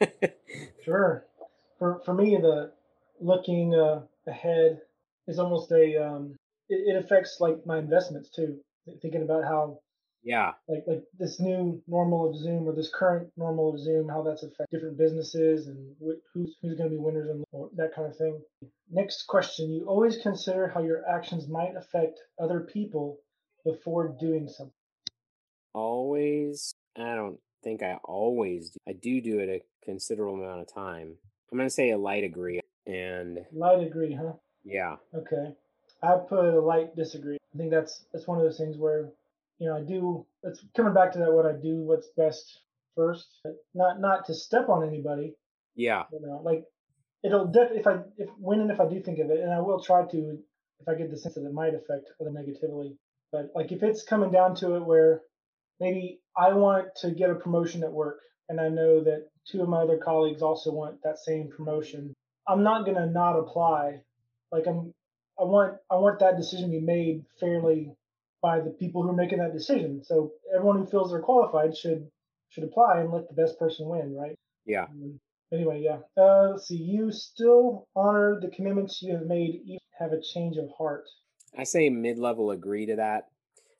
[0.84, 1.26] sure.
[1.78, 2.72] For for me, the
[3.20, 4.80] looking uh, ahead
[5.26, 6.36] is almost a um,
[6.68, 8.58] it, it affects like my investments too.
[9.00, 9.78] Thinking about how
[10.22, 14.22] yeah, like like this new normal of Zoom or this current normal of Zoom, how
[14.22, 17.44] that's affect different businesses and wh- who's who's going to be winners and
[17.76, 18.40] that kind of thing.
[18.90, 23.18] Next question: You always consider how your actions might affect other people
[23.64, 24.72] before doing something.
[25.72, 26.74] Always.
[26.96, 28.70] I don't think I always.
[28.70, 28.78] Do.
[28.88, 31.14] I do do it a considerable amount of time.
[31.50, 34.32] I'm going to say a light agree and light agree, huh?
[34.64, 34.96] Yeah.
[35.14, 35.54] Okay.
[36.02, 37.38] I put a light disagree.
[37.54, 39.10] I think that's that's one of those things where
[39.60, 40.26] you know, I do.
[40.42, 41.32] It's coming back to that.
[41.32, 42.60] What I do, what's best
[42.96, 43.26] first.
[43.74, 45.34] Not not to step on anybody.
[45.76, 46.04] Yeah.
[46.12, 46.64] You know, like
[47.22, 49.60] it'll def- if I if when and if I do think of it, and I
[49.60, 50.38] will try to
[50.80, 52.96] if I get the sense that it might affect other negatively.
[53.30, 55.20] But like if it's coming down to it, where
[55.78, 59.68] maybe I want to get a promotion at work, and I know that two of
[59.68, 62.14] my other colleagues also want that same promotion,
[62.48, 64.00] I'm not gonna not apply.
[64.50, 64.94] Like I'm,
[65.38, 67.92] I want I want that decision to be made fairly
[68.42, 70.02] by the people who are making that decision.
[70.04, 72.08] So everyone who feels they're qualified should
[72.48, 74.36] should apply and let the best person win, right?
[74.66, 74.84] Yeah.
[74.84, 75.20] Um,
[75.52, 75.98] anyway, yeah.
[76.20, 76.76] Uh, let's see.
[76.76, 81.04] You still honor the commitments you have made, even have a change of heart.
[81.56, 83.28] I say mid-level agree to that.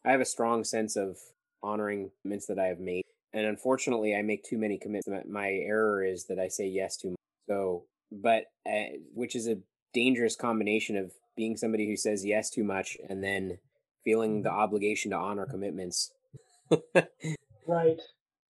[0.05, 1.19] I have a strong sense of
[1.63, 5.29] honoring commitments that I have made, and unfortunately, I make too many commitments.
[5.29, 7.17] My error is that I say yes too much.
[7.49, 9.59] So, but uh, which is a
[9.93, 13.59] dangerous combination of being somebody who says yes too much and then
[14.05, 16.13] feeling the obligation to honor commitments.
[17.67, 18.01] right.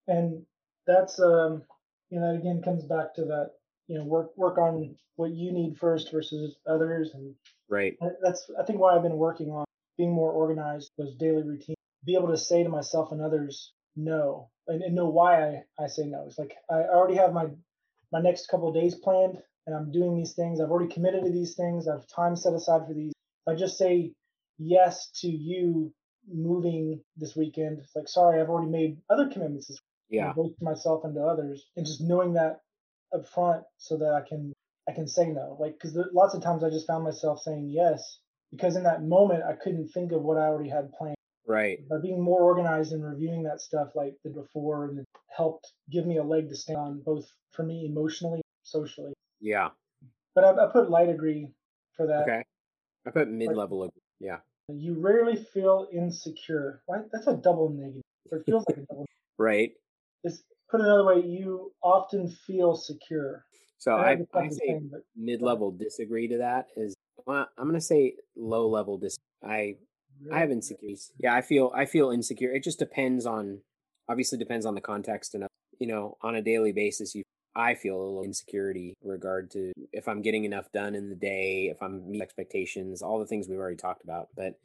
[0.07, 0.45] And
[0.87, 1.63] that's um
[2.11, 3.53] you know, that again comes back to that,
[3.87, 7.35] you know, work work on what you need first versus others and
[7.69, 7.97] right.
[8.23, 9.65] That's I think why I've been working on
[9.97, 14.49] being more organized, those daily routines, be able to say to myself and others no
[14.67, 16.25] and, and know why I, I say no.
[16.27, 17.47] It's like I already have my
[18.13, 20.61] my next couple of days planned and I'm doing these things.
[20.61, 21.87] I've already committed to these things.
[21.87, 23.13] I've time set aside for these.
[23.47, 24.13] If I just say
[24.61, 25.93] yes to you
[26.33, 27.79] moving this weekend.
[27.79, 29.81] It's like, sorry, I've already made other commitments this
[30.11, 30.33] week, yeah.
[30.33, 32.61] both to myself and to others, and just knowing that
[33.13, 34.53] up front so that I can
[34.89, 35.57] I can say no.
[35.59, 39.45] Like, because lots of times I just found myself saying yes because in that moment
[39.45, 41.17] I couldn't think of what I already had planned.
[41.47, 41.79] Right.
[41.89, 45.07] By being more organized and reviewing that stuff like the before, and it
[45.37, 49.13] helped give me a leg to stand on, both for me emotionally, socially.
[49.41, 49.71] Yeah.
[50.35, 51.49] But I, I put light agree
[51.97, 52.23] for that.
[52.23, 52.43] Okay.
[53.07, 53.81] I put mid level.
[53.81, 53.91] Like,
[54.21, 54.39] yeah.
[54.77, 56.83] You rarely feel insecure.
[56.87, 56.99] Why?
[57.13, 58.03] That's a double negative.
[58.31, 59.07] It feels like a double.
[59.39, 59.73] right.
[60.23, 61.23] It's put another way.
[61.25, 63.45] You often feel secure.
[63.79, 66.67] So I, I, I say thing, mid-level disagree to that.
[66.77, 66.95] Is
[67.27, 69.17] well, I'm going to say low-level dis.
[69.43, 69.77] I
[70.23, 70.33] really?
[70.33, 71.13] I have insecurities.
[71.19, 72.53] Yeah, I feel I feel insecure.
[72.53, 73.61] It just depends on.
[74.09, 75.47] Obviously, depends on the context and
[75.79, 77.15] you know on a daily basis.
[77.15, 77.23] You
[77.55, 81.69] I feel a little insecurity regard to if I'm getting enough done in the day,
[81.71, 84.29] if I'm meeting expectations, all the things we've already talked about.
[84.37, 84.59] But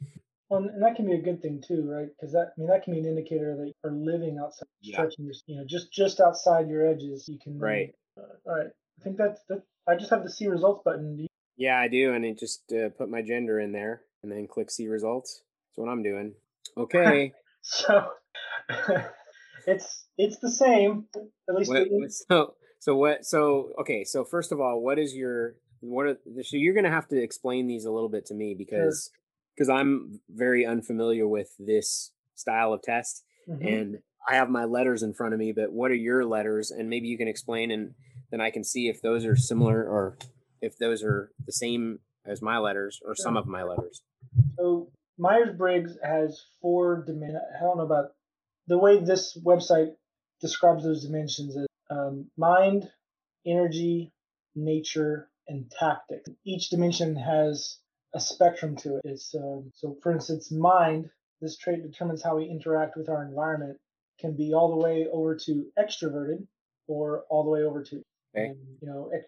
[0.48, 2.08] well, and that can be a good thing too, right?
[2.08, 4.96] Because that I mean that can be an indicator that you're living outside, yeah.
[4.96, 7.28] stretching your, you know, just just outside your edges.
[7.28, 7.92] You can right.
[8.16, 8.70] Uh, all right.
[9.00, 9.62] I think that's that.
[9.88, 11.18] I just have the see results button.
[11.18, 11.26] You-
[11.56, 14.70] yeah, I do, and it just uh, put my gender in there, and then click
[14.70, 15.42] see results.
[15.70, 16.34] That's what I'm doing.
[16.76, 17.32] Okay.
[17.62, 18.08] so
[19.66, 21.06] it's it's the same.
[21.48, 22.54] At least what, so
[22.86, 23.24] so what?
[23.26, 24.04] So okay.
[24.04, 27.66] So first of all, what is your what are so you're gonna have to explain
[27.66, 29.10] these a little bit to me because
[29.56, 29.76] because sure.
[29.76, 33.66] I'm very unfamiliar with this style of test mm-hmm.
[33.66, 33.98] and
[34.28, 35.50] I have my letters in front of me.
[35.50, 36.70] But what are your letters?
[36.70, 37.94] And maybe you can explain, and
[38.30, 40.16] then I can see if those are similar or
[40.62, 43.22] if those are the same as my letters or sure.
[43.24, 44.00] some of my letters.
[44.56, 47.42] So Myers Briggs has four dimensions.
[47.58, 48.12] I don't know about
[48.68, 49.94] the way this website
[50.40, 51.56] describes those dimensions
[51.90, 52.88] um, mind,
[53.46, 54.12] energy,
[54.54, 56.28] nature, and tactics.
[56.44, 57.78] Each dimension has
[58.14, 59.02] a spectrum to it.
[59.04, 61.10] It's um, so, for instance, mind.
[61.40, 63.78] This trait determines how we interact with our environment.
[64.18, 66.46] Can be all the way over to extroverted,
[66.88, 68.02] or all the way over to,
[68.34, 68.50] okay.
[68.50, 69.26] um, you know, ex-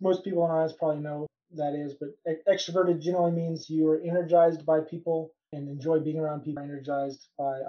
[0.00, 3.88] most people in our eyes probably know that is, but ex- extroverted generally means you
[3.88, 6.62] are energized by people and enjoy being around people.
[6.62, 7.60] Energized by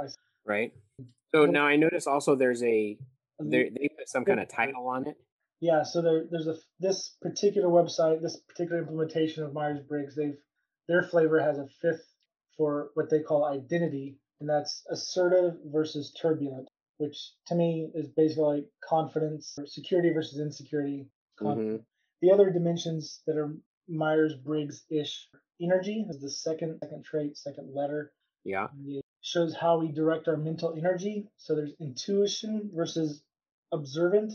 [0.45, 0.73] right.
[1.34, 2.97] So now I notice also there's a
[3.39, 5.15] they they put some kind of title on it.
[5.59, 10.15] Yeah, so there, there's a this particular website, this particular implementation of Myers Briggs.
[10.15, 10.38] They've
[10.88, 12.05] their flavor has a fifth
[12.57, 18.43] for what they call identity, and that's assertive versus turbulent, which to me is basically
[18.43, 21.07] like confidence, or security versus insecurity.
[21.41, 21.77] Mm-hmm.
[22.22, 23.55] The other dimensions that are
[23.88, 25.27] Myers Briggs ish
[25.61, 28.11] energy is the second second trait, second letter.
[28.43, 28.68] Yeah.
[28.85, 31.27] It shows how we direct our mental energy.
[31.38, 33.23] So there's intuition versus
[33.72, 34.34] observant.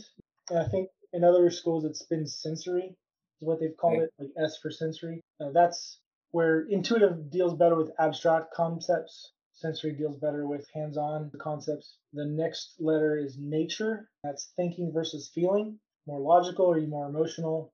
[0.49, 2.95] And I think in other schools it's been sensory,
[3.41, 4.03] is what they've called Okay.
[4.03, 5.21] it, like S for sensory.
[5.39, 5.99] Uh, that's
[6.31, 9.31] where intuitive deals better with abstract concepts.
[9.53, 11.97] Sensory deals better with hands-on concepts.
[12.13, 14.09] The next letter is nature.
[14.23, 15.79] That's thinking versus feeling.
[16.07, 17.71] More logical, or you more emotional?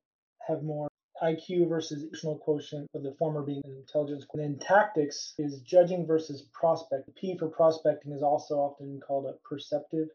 [0.48, 0.90] Have more
[1.23, 4.26] IQ versus emotional quotient, with the former being intelligence.
[4.34, 7.15] And then tactics is judging versus prospect.
[7.15, 10.10] P for prospecting is also often called a perceptive.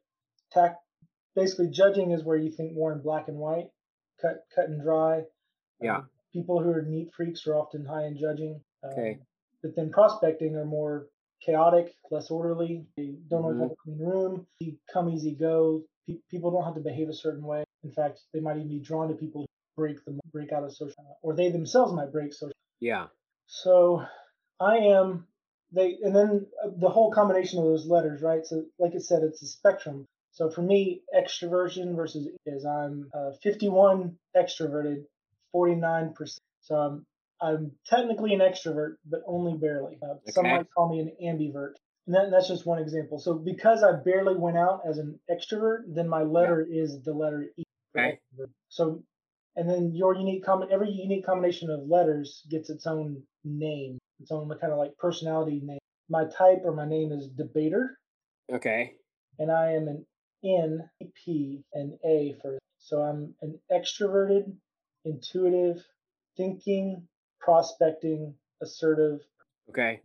[0.52, 0.83] Tact,
[1.34, 3.68] basically, judging is where you think more in black and white,
[4.20, 5.22] cut cut and dry.
[5.80, 5.98] Yeah.
[5.98, 8.60] Um, people who are neat freaks are often high in judging.
[8.82, 9.18] Um, Okay.
[9.62, 11.06] But then prospecting are more
[11.40, 12.86] chaotic, less orderly.
[12.96, 13.62] They don't always Mhm.
[13.62, 14.46] have a clean room.
[14.60, 15.82] Easy come, easy go.
[16.06, 17.64] Pe- people don't have to behave a certain way.
[17.82, 19.46] In fact, they might even be drawn to people who
[19.76, 22.52] break them, break out of social, or they themselves might break social.
[22.80, 23.08] Yeah.
[23.46, 24.04] So
[24.60, 25.26] I am
[25.72, 28.44] they, and then uh, the whole combination of those letters, right?
[28.46, 30.06] So, like I said, it's a spectrum.
[30.34, 35.04] So for me, extroversion versus is I'm uh, 51 extroverted,
[35.54, 36.12] 49%.
[36.60, 37.06] So I'm
[37.40, 39.98] I'm technically an extrovert, but only barely.
[40.02, 41.72] Uh, Some might call me an ambivert.
[42.06, 43.18] And that, that's just one example.
[43.18, 47.46] So because I barely went out as an extrovert, then my letter is the letter
[47.56, 47.64] E.
[47.96, 48.18] Okay.
[48.68, 49.02] So,
[49.56, 54.30] and then your unique comment, every unique combination of letters gets its own name, its
[54.32, 55.78] own kind of like personality name.
[56.08, 57.98] My type or my name is debater,
[58.52, 58.94] Okay.
[59.38, 60.04] and I am an
[60.44, 60.88] N,
[61.24, 62.58] P, and A for.
[62.78, 64.52] So I'm an extroverted,
[65.04, 65.82] intuitive,
[66.36, 67.08] thinking,
[67.40, 69.20] prospecting, assertive.
[69.70, 70.00] Okay.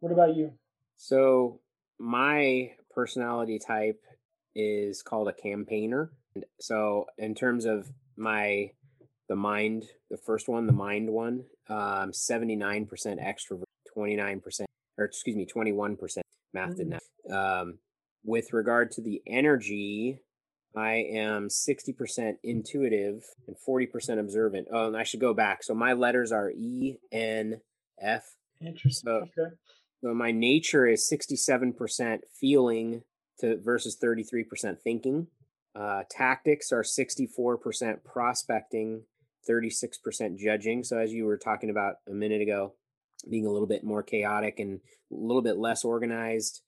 [0.00, 0.52] What about you?
[0.96, 1.60] So
[1.98, 4.00] my personality type
[4.54, 6.10] is called a campaigner.
[6.34, 8.70] And So in terms of my
[9.28, 14.40] the mind, the first one, the mind one, um, seventy nine percent extrovert, twenty nine
[14.40, 16.24] percent, or excuse me, twenty one percent.
[16.54, 16.98] Math did Mm.
[17.28, 17.60] not.
[17.60, 17.78] Um,
[18.28, 20.20] with regard to the energy,
[20.76, 24.68] I am sixty percent intuitive and forty percent observant.
[24.70, 25.62] Oh, and I should go back.
[25.64, 27.60] So my letters are E, N,
[28.00, 29.08] F, Interesting.
[29.08, 29.54] So- okay.
[30.02, 33.02] so my nature is 67% feeling
[33.40, 35.28] to versus 33% thinking.
[35.74, 39.02] Uh, tactics are 64% prospecting,
[39.48, 40.82] 36% judging.
[40.84, 42.74] So as you were talking about a minute ago,
[43.30, 44.80] being a little bit more chaotic and
[45.12, 46.62] a little bit less organized.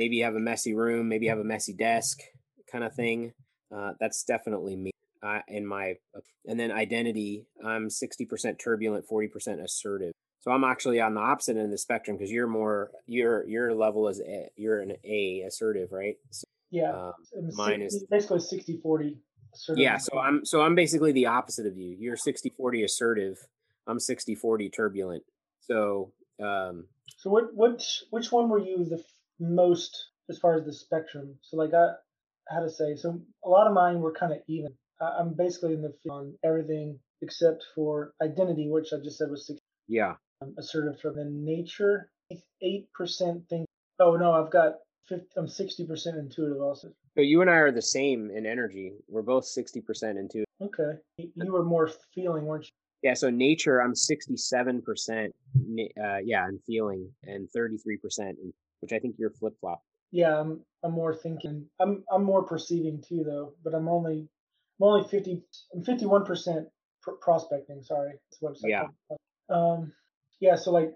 [0.00, 2.20] Maybe you have a messy room, maybe you have a messy desk
[2.72, 3.32] kind of thing.
[3.74, 4.90] Uh, that's definitely me
[5.22, 5.94] uh, in my
[6.46, 11.66] and then identity i'm 60% turbulent 40% assertive so I'm actually on the opposite end
[11.66, 15.92] of the spectrum because you're more your your level is a, you're an A assertive,
[15.92, 16.16] right?
[16.30, 16.92] So, Yeah.
[16.92, 17.12] um,
[17.52, 19.18] mine is- basically 60 40.
[19.76, 21.94] yeah, so I'm so I'm basically the opposite of you.
[21.98, 23.36] You're 60-40 assertive.
[23.86, 25.24] I'm 60-40 turbulent.
[25.60, 26.12] So
[26.42, 26.86] um
[27.18, 29.04] So what which which one were you the
[29.40, 31.34] most as far as the spectrum?
[31.42, 31.94] So like I
[32.48, 34.72] how to say so a lot of mine were kind of even.
[35.00, 39.30] I, I'm basically in the field on everything except for identity, which I just said
[39.30, 40.14] was 60 yeah.
[40.42, 41.00] um, assertive.
[41.00, 42.10] From the nature,
[42.62, 43.66] eight percent think.
[43.98, 44.74] Oh no, I've got
[45.08, 46.92] 50, I'm 60 percent intuitive also.
[47.16, 48.92] So you and I are the same in energy.
[49.08, 49.82] We're both 60%
[50.18, 52.70] into Okay, you, were more feeling, weren't you?
[53.02, 58.98] Yeah, so nature I'm 67% na- uh yeah, in feeling and 33% in, which I
[58.98, 59.82] think you're flip-flop.
[60.12, 61.66] Yeah, I'm I'm more thinking.
[61.80, 64.28] I'm I'm more perceiving too though, but I'm only
[64.80, 65.42] I'm only 50
[65.74, 66.66] I'm 51 percent
[67.20, 67.82] prospecting.
[67.82, 68.70] Sorry, it's a website.
[68.70, 68.86] Yeah.
[69.48, 69.92] Um,
[70.40, 70.56] yeah.
[70.56, 70.92] So like,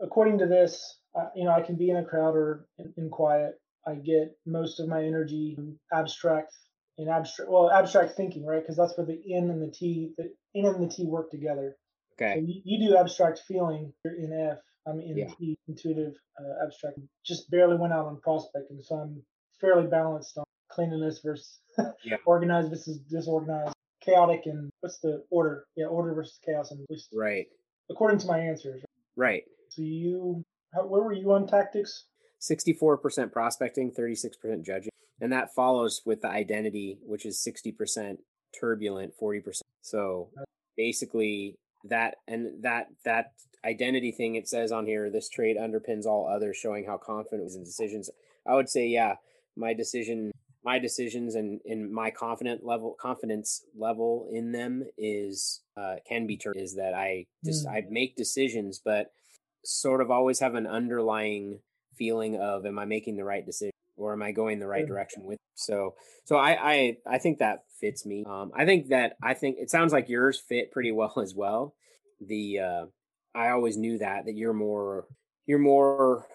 [0.00, 3.10] according to this, uh, you know, I can be in a crowd or in, in
[3.10, 3.54] quiet.
[3.86, 5.56] I get most of my energy
[5.92, 6.52] abstract
[6.98, 8.60] in abstract well abstract thinking, right?
[8.60, 10.24] Because that's where the N and the T the
[10.54, 11.76] N and the T work together.
[12.18, 12.40] So Okay.
[12.44, 13.94] you, you do abstract feeling.
[14.04, 14.58] You're in F.
[14.90, 15.28] I'm in Yeah.
[15.38, 16.98] T, intuitive, uh, abstract.
[17.24, 19.22] Just barely went out on prospecting, so I'm
[19.60, 21.60] fairly balanced on cleanliness versus
[22.04, 22.16] Yeah.
[22.26, 25.66] organized versus disorganized, chaotic, and what's the order?
[25.76, 27.46] Yeah, order versus chaos, and least Right.
[27.88, 28.82] according to my answers.
[29.16, 29.44] Right.
[29.68, 30.42] So you,
[30.74, 32.06] how, where were you on tactics?
[32.40, 34.90] 64% prospecting, 36% judging.
[35.20, 38.16] And that follows with the identity, which is 60%
[38.58, 39.60] turbulent, 40%.
[39.82, 40.30] So
[40.76, 43.32] basically that and that that
[43.64, 47.56] identity thing it says on here, this trait underpins all others, showing how confident was
[47.56, 48.10] in decisions.
[48.46, 49.16] I would say, yeah,
[49.56, 50.32] my decision
[50.62, 56.36] my decisions and in my confident level confidence level in them is uh can be
[56.36, 57.72] turned is that I just Mm.
[57.72, 59.12] I make decisions but
[59.64, 61.60] sort of always have an underlying
[61.94, 65.24] feeling of am I making the right decision or am I going the right direction
[65.24, 68.24] with so so I I I think that fits me.
[68.26, 71.74] Um I think that I think it sounds like yours fit pretty well as well.
[72.20, 72.86] The uh
[73.34, 75.06] I always knew that that you're more
[75.46, 76.26] you're more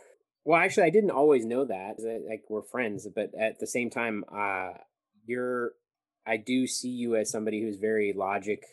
[0.43, 1.95] well actually I didn't always know that
[2.29, 4.71] like we're friends but at the same time uh
[5.25, 5.71] you're
[6.27, 8.63] I do see you as somebody who's very logic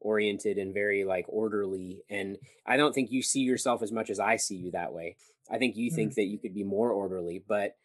[0.00, 2.36] oriented and very like orderly and
[2.66, 5.16] I don't think you see yourself as much as I see you that way.
[5.50, 5.94] I think you mm.
[5.94, 7.76] think that you could be more orderly, but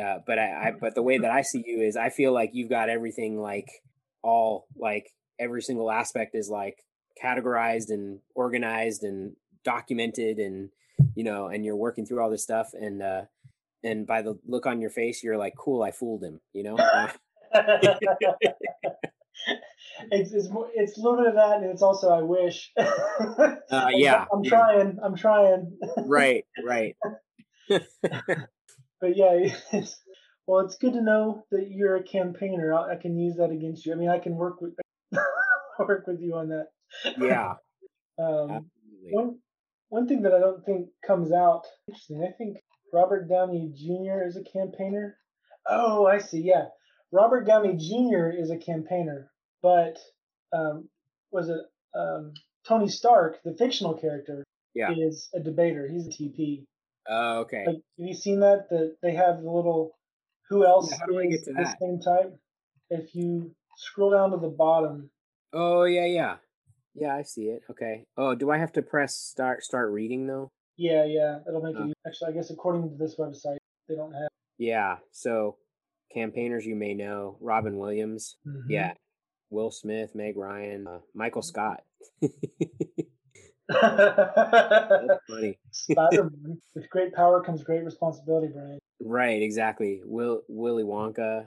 [0.00, 2.50] uh, but I, I but the way that I see you is I feel like
[2.52, 3.68] you've got everything like
[4.22, 6.78] all like every single aspect is like
[7.22, 9.34] categorized and organized and
[9.64, 10.70] documented and
[11.14, 13.22] you know and you're working through all this stuff and uh
[13.82, 16.76] and by the look on your face you're like cool i fooled him you know?
[20.10, 22.72] It's it's it's a little bit of that and it's also i wish.
[22.78, 25.78] Uh, yeah i'm trying i'm trying.
[26.06, 26.96] Right right.
[27.68, 29.98] But yeah it's,
[30.46, 32.74] well it's good to know that you're a campaigner.
[32.74, 33.92] I, I can use that against you.
[33.92, 34.74] I mean i can work with
[35.78, 36.68] work with you on that
[37.18, 37.54] yeah
[38.18, 38.66] um,
[39.10, 39.38] one
[39.88, 42.22] one thing that I don't think comes out interesting.
[42.22, 42.58] I think
[42.92, 44.26] Robert Downey Jr.
[44.26, 45.16] is a campaigner.
[45.68, 46.40] Oh, I see.
[46.40, 46.66] Yeah,
[47.12, 48.30] Robert Downey Jr.
[48.30, 49.30] is a campaigner,
[49.62, 49.98] but
[50.52, 50.88] um,
[51.30, 51.60] was it
[51.94, 52.32] um,
[52.66, 54.44] Tony Stark, the fictional character,
[54.74, 54.92] yeah.
[54.96, 55.88] is a debater.
[55.88, 56.64] He's a TP.
[57.08, 57.64] Oh, uh, okay.
[57.66, 58.68] Like, have you seen that?
[58.70, 59.98] That they have the little
[60.48, 62.36] who else yeah, is the same type?
[62.90, 65.10] If you scroll down to the bottom.
[65.52, 66.36] Oh yeah, yeah.
[66.94, 67.62] Yeah, I see it.
[67.70, 68.04] Okay.
[68.16, 70.50] Oh, do I have to press start start reading though?
[70.76, 71.38] Yeah, yeah.
[71.46, 73.58] It'll make it actually I guess according to this website,
[73.88, 74.96] they don't have Yeah.
[75.12, 75.56] So
[76.12, 78.36] campaigners you may know, Robin Williams.
[78.46, 78.70] Mm-hmm.
[78.70, 78.92] Yeah.
[79.50, 81.82] Will Smith, Meg Ryan, uh, Michael Scott.
[82.20, 82.32] That's
[85.28, 85.58] funny.
[85.72, 86.60] Spider-Man.
[86.74, 88.78] With great power comes great responsibility, Brian.
[89.00, 90.02] Right, exactly.
[90.04, 91.46] Will Willy Wonka.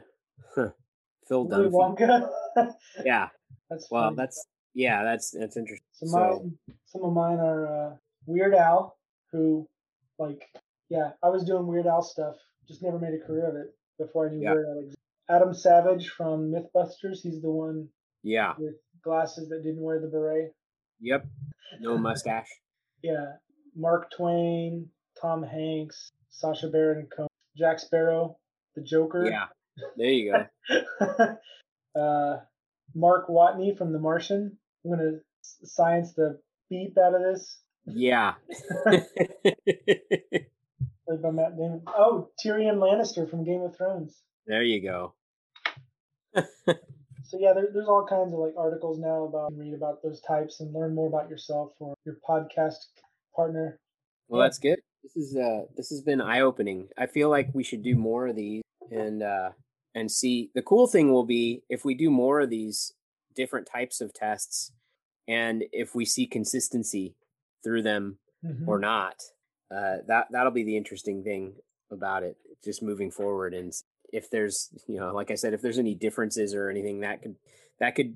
[0.55, 1.71] Phil Willy Dunphy.
[1.71, 2.27] Wonka.
[3.05, 3.29] yeah.
[3.69, 4.15] That's well, funny.
[4.17, 5.85] that's yeah, that's that's interesting.
[5.93, 7.95] Some so, mine, some of mine are uh,
[8.25, 8.97] Weird Al,
[9.31, 9.67] who,
[10.17, 10.43] like,
[10.89, 12.35] yeah, I was doing Weird Al stuff,
[12.67, 14.53] just never made a career of it before I knew yeah.
[14.53, 14.99] Weird Al existed.
[15.29, 17.87] Adam Savage from MythBusters, he's the one.
[18.23, 18.53] Yeah.
[18.57, 20.53] With glasses that didn't wear the beret.
[20.99, 21.25] Yep.
[21.79, 22.49] No mustache.
[23.03, 23.33] yeah.
[23.75, 24.89] Mark Twain,
[25.19, 28.37] Tom Hanks, Sacha Baron Cohen, Jack Sparrow,
[28.75, 29.29] the Joker.
[29.29, 29.45] Yeah.
[29.97, 30.31] There you
[30.69, 31.37] go.
[31.99, 32.37] uh,
[32.93, 34.57] Mark Watney from The Martian.
[34.83, 36.39] I'm gonna science the
[36.69, 37.59] beep out of this.
[37.85, 38.33] Yeah.
[41.07, 41.81] Played by Matt Damon.
[41.87, 44.21] Oh, Tyrion Lannister from Game of Thrones.
[44.47, 45.13] There you go.
[46.35, 50.59] so yeah, there, there's all kinds of like articles now about read about those types
[50.59, 52.75] and learn more about yourself or your podcast
[53.35, 53.79] partner.
[54.27, 54.79] Well, that's good.
[55.03, 56.87] This is uh this has been eye opening.
[56.97, 59.51] I feel like we should do more of these and uh
[59.93, 62.93] and see the cool thing will be if we do more of these
[63.35, 64.71] different types of tests
[65.27, 67.15] and if we see consistency
[67.63, 68.67] through them mm-hmm.
[68.67, 69.15] or not
[69.73, 71.53] uh, that that'll be the interesting thing
[71.91, 73.53] about it just moving forward.
[73.53, 73.73] And
[74.11, 77.35] if there's you know like i said if there's any differences or anything that could
[77.79, 78.15] that could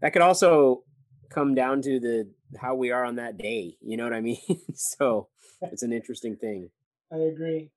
[0.00, 0.82] that could also
[1.28, 4.38] come down to the how we are on that day you know what i mean?
[4.74, 5.28] So
[5.62, 6.70] it's an interesting thing.
[7.12, 7.70] I agree.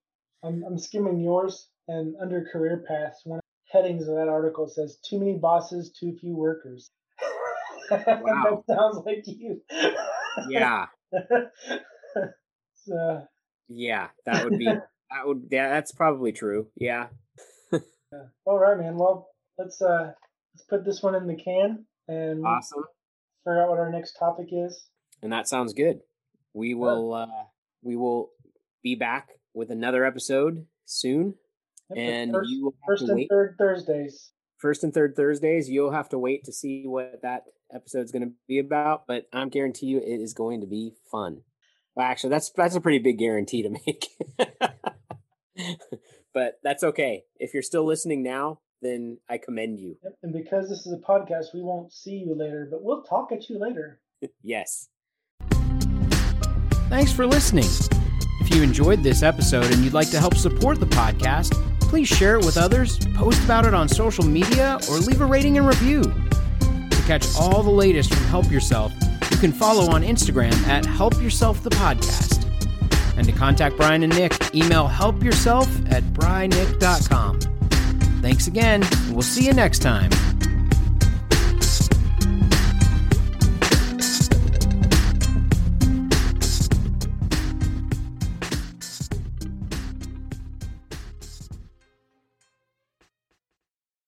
[0.43, 3.21] I'm, I'm skimming yours and under career paths.
[3.23, 3.39] One
[3.71, 6.91] headings of that article says too many bosses, too few workers.
[7.89, 8.63] Wow.
[8.67, 9.61] that sounds like you.
[10.49, 10.87] yeah.
[12.83, 13.23] so,
[13.69, 14.65] yeah, that would be
[15.11, 16.67] that would yeah, that's probably true.
[16.75, 17.07] Yeah.
[17.71, 17.79] yeah.
[18.43, 18.97] All right, man.
[18.97, 20.11] Well, let's uh
[20.53, 22.83] let's put this one in the can and awesome.
[23.45, 24.85] Figure out what our next topic is.
[25.23, 26.01] And that sounds good.
[26.53, 27.27] We will uh
[27.81, 28.31] we will
[28.83, 31.35] be back with another episode soon
[31.95, 33.27] and first, you will first and wait.
[33.29, 34.31] third Thursdays.
[34.57, 37.43] First and third Thursdays, you'll have to wait to see what that
[37.73, 39.05] episode's going to be about.
[39.07, 41.41] But I'm guarantee you, it is going to be fun.
[41.95, 44.07] Well, actually, that's that's a pretty big guarantee to make.
[46.33, 47.23] but that's okay.
[47.37, 49.97] If you're still listening now, then I commend you.
[50.03, 50.13] Yep.
[50.23, 53.49] And because this is a podcast, we won't see you later, but we'll talk at
[53.49, 53.99] you later.
[54.43, 54.89] yes.
[56.89, 57.65] Thanks for listening.
[58.39, 61.53] If you enjoyed this episode and you'd like to help support the podcast
[61.87, 65.57] please share it with others, post about it on social media, or leave a rating
[65.57, 66.03] and review.
[66.03, 68.93] To catch all the latest from Help Yourself,
[69.31, 72.43] you can follow on Instagram at Help Yourself the Podcast.
[73.17, 77.39] And to contact Brian and Nick, email helpyourself at brynick.com.
[78.21, 80.11] Thanks again, and we'll see you next time.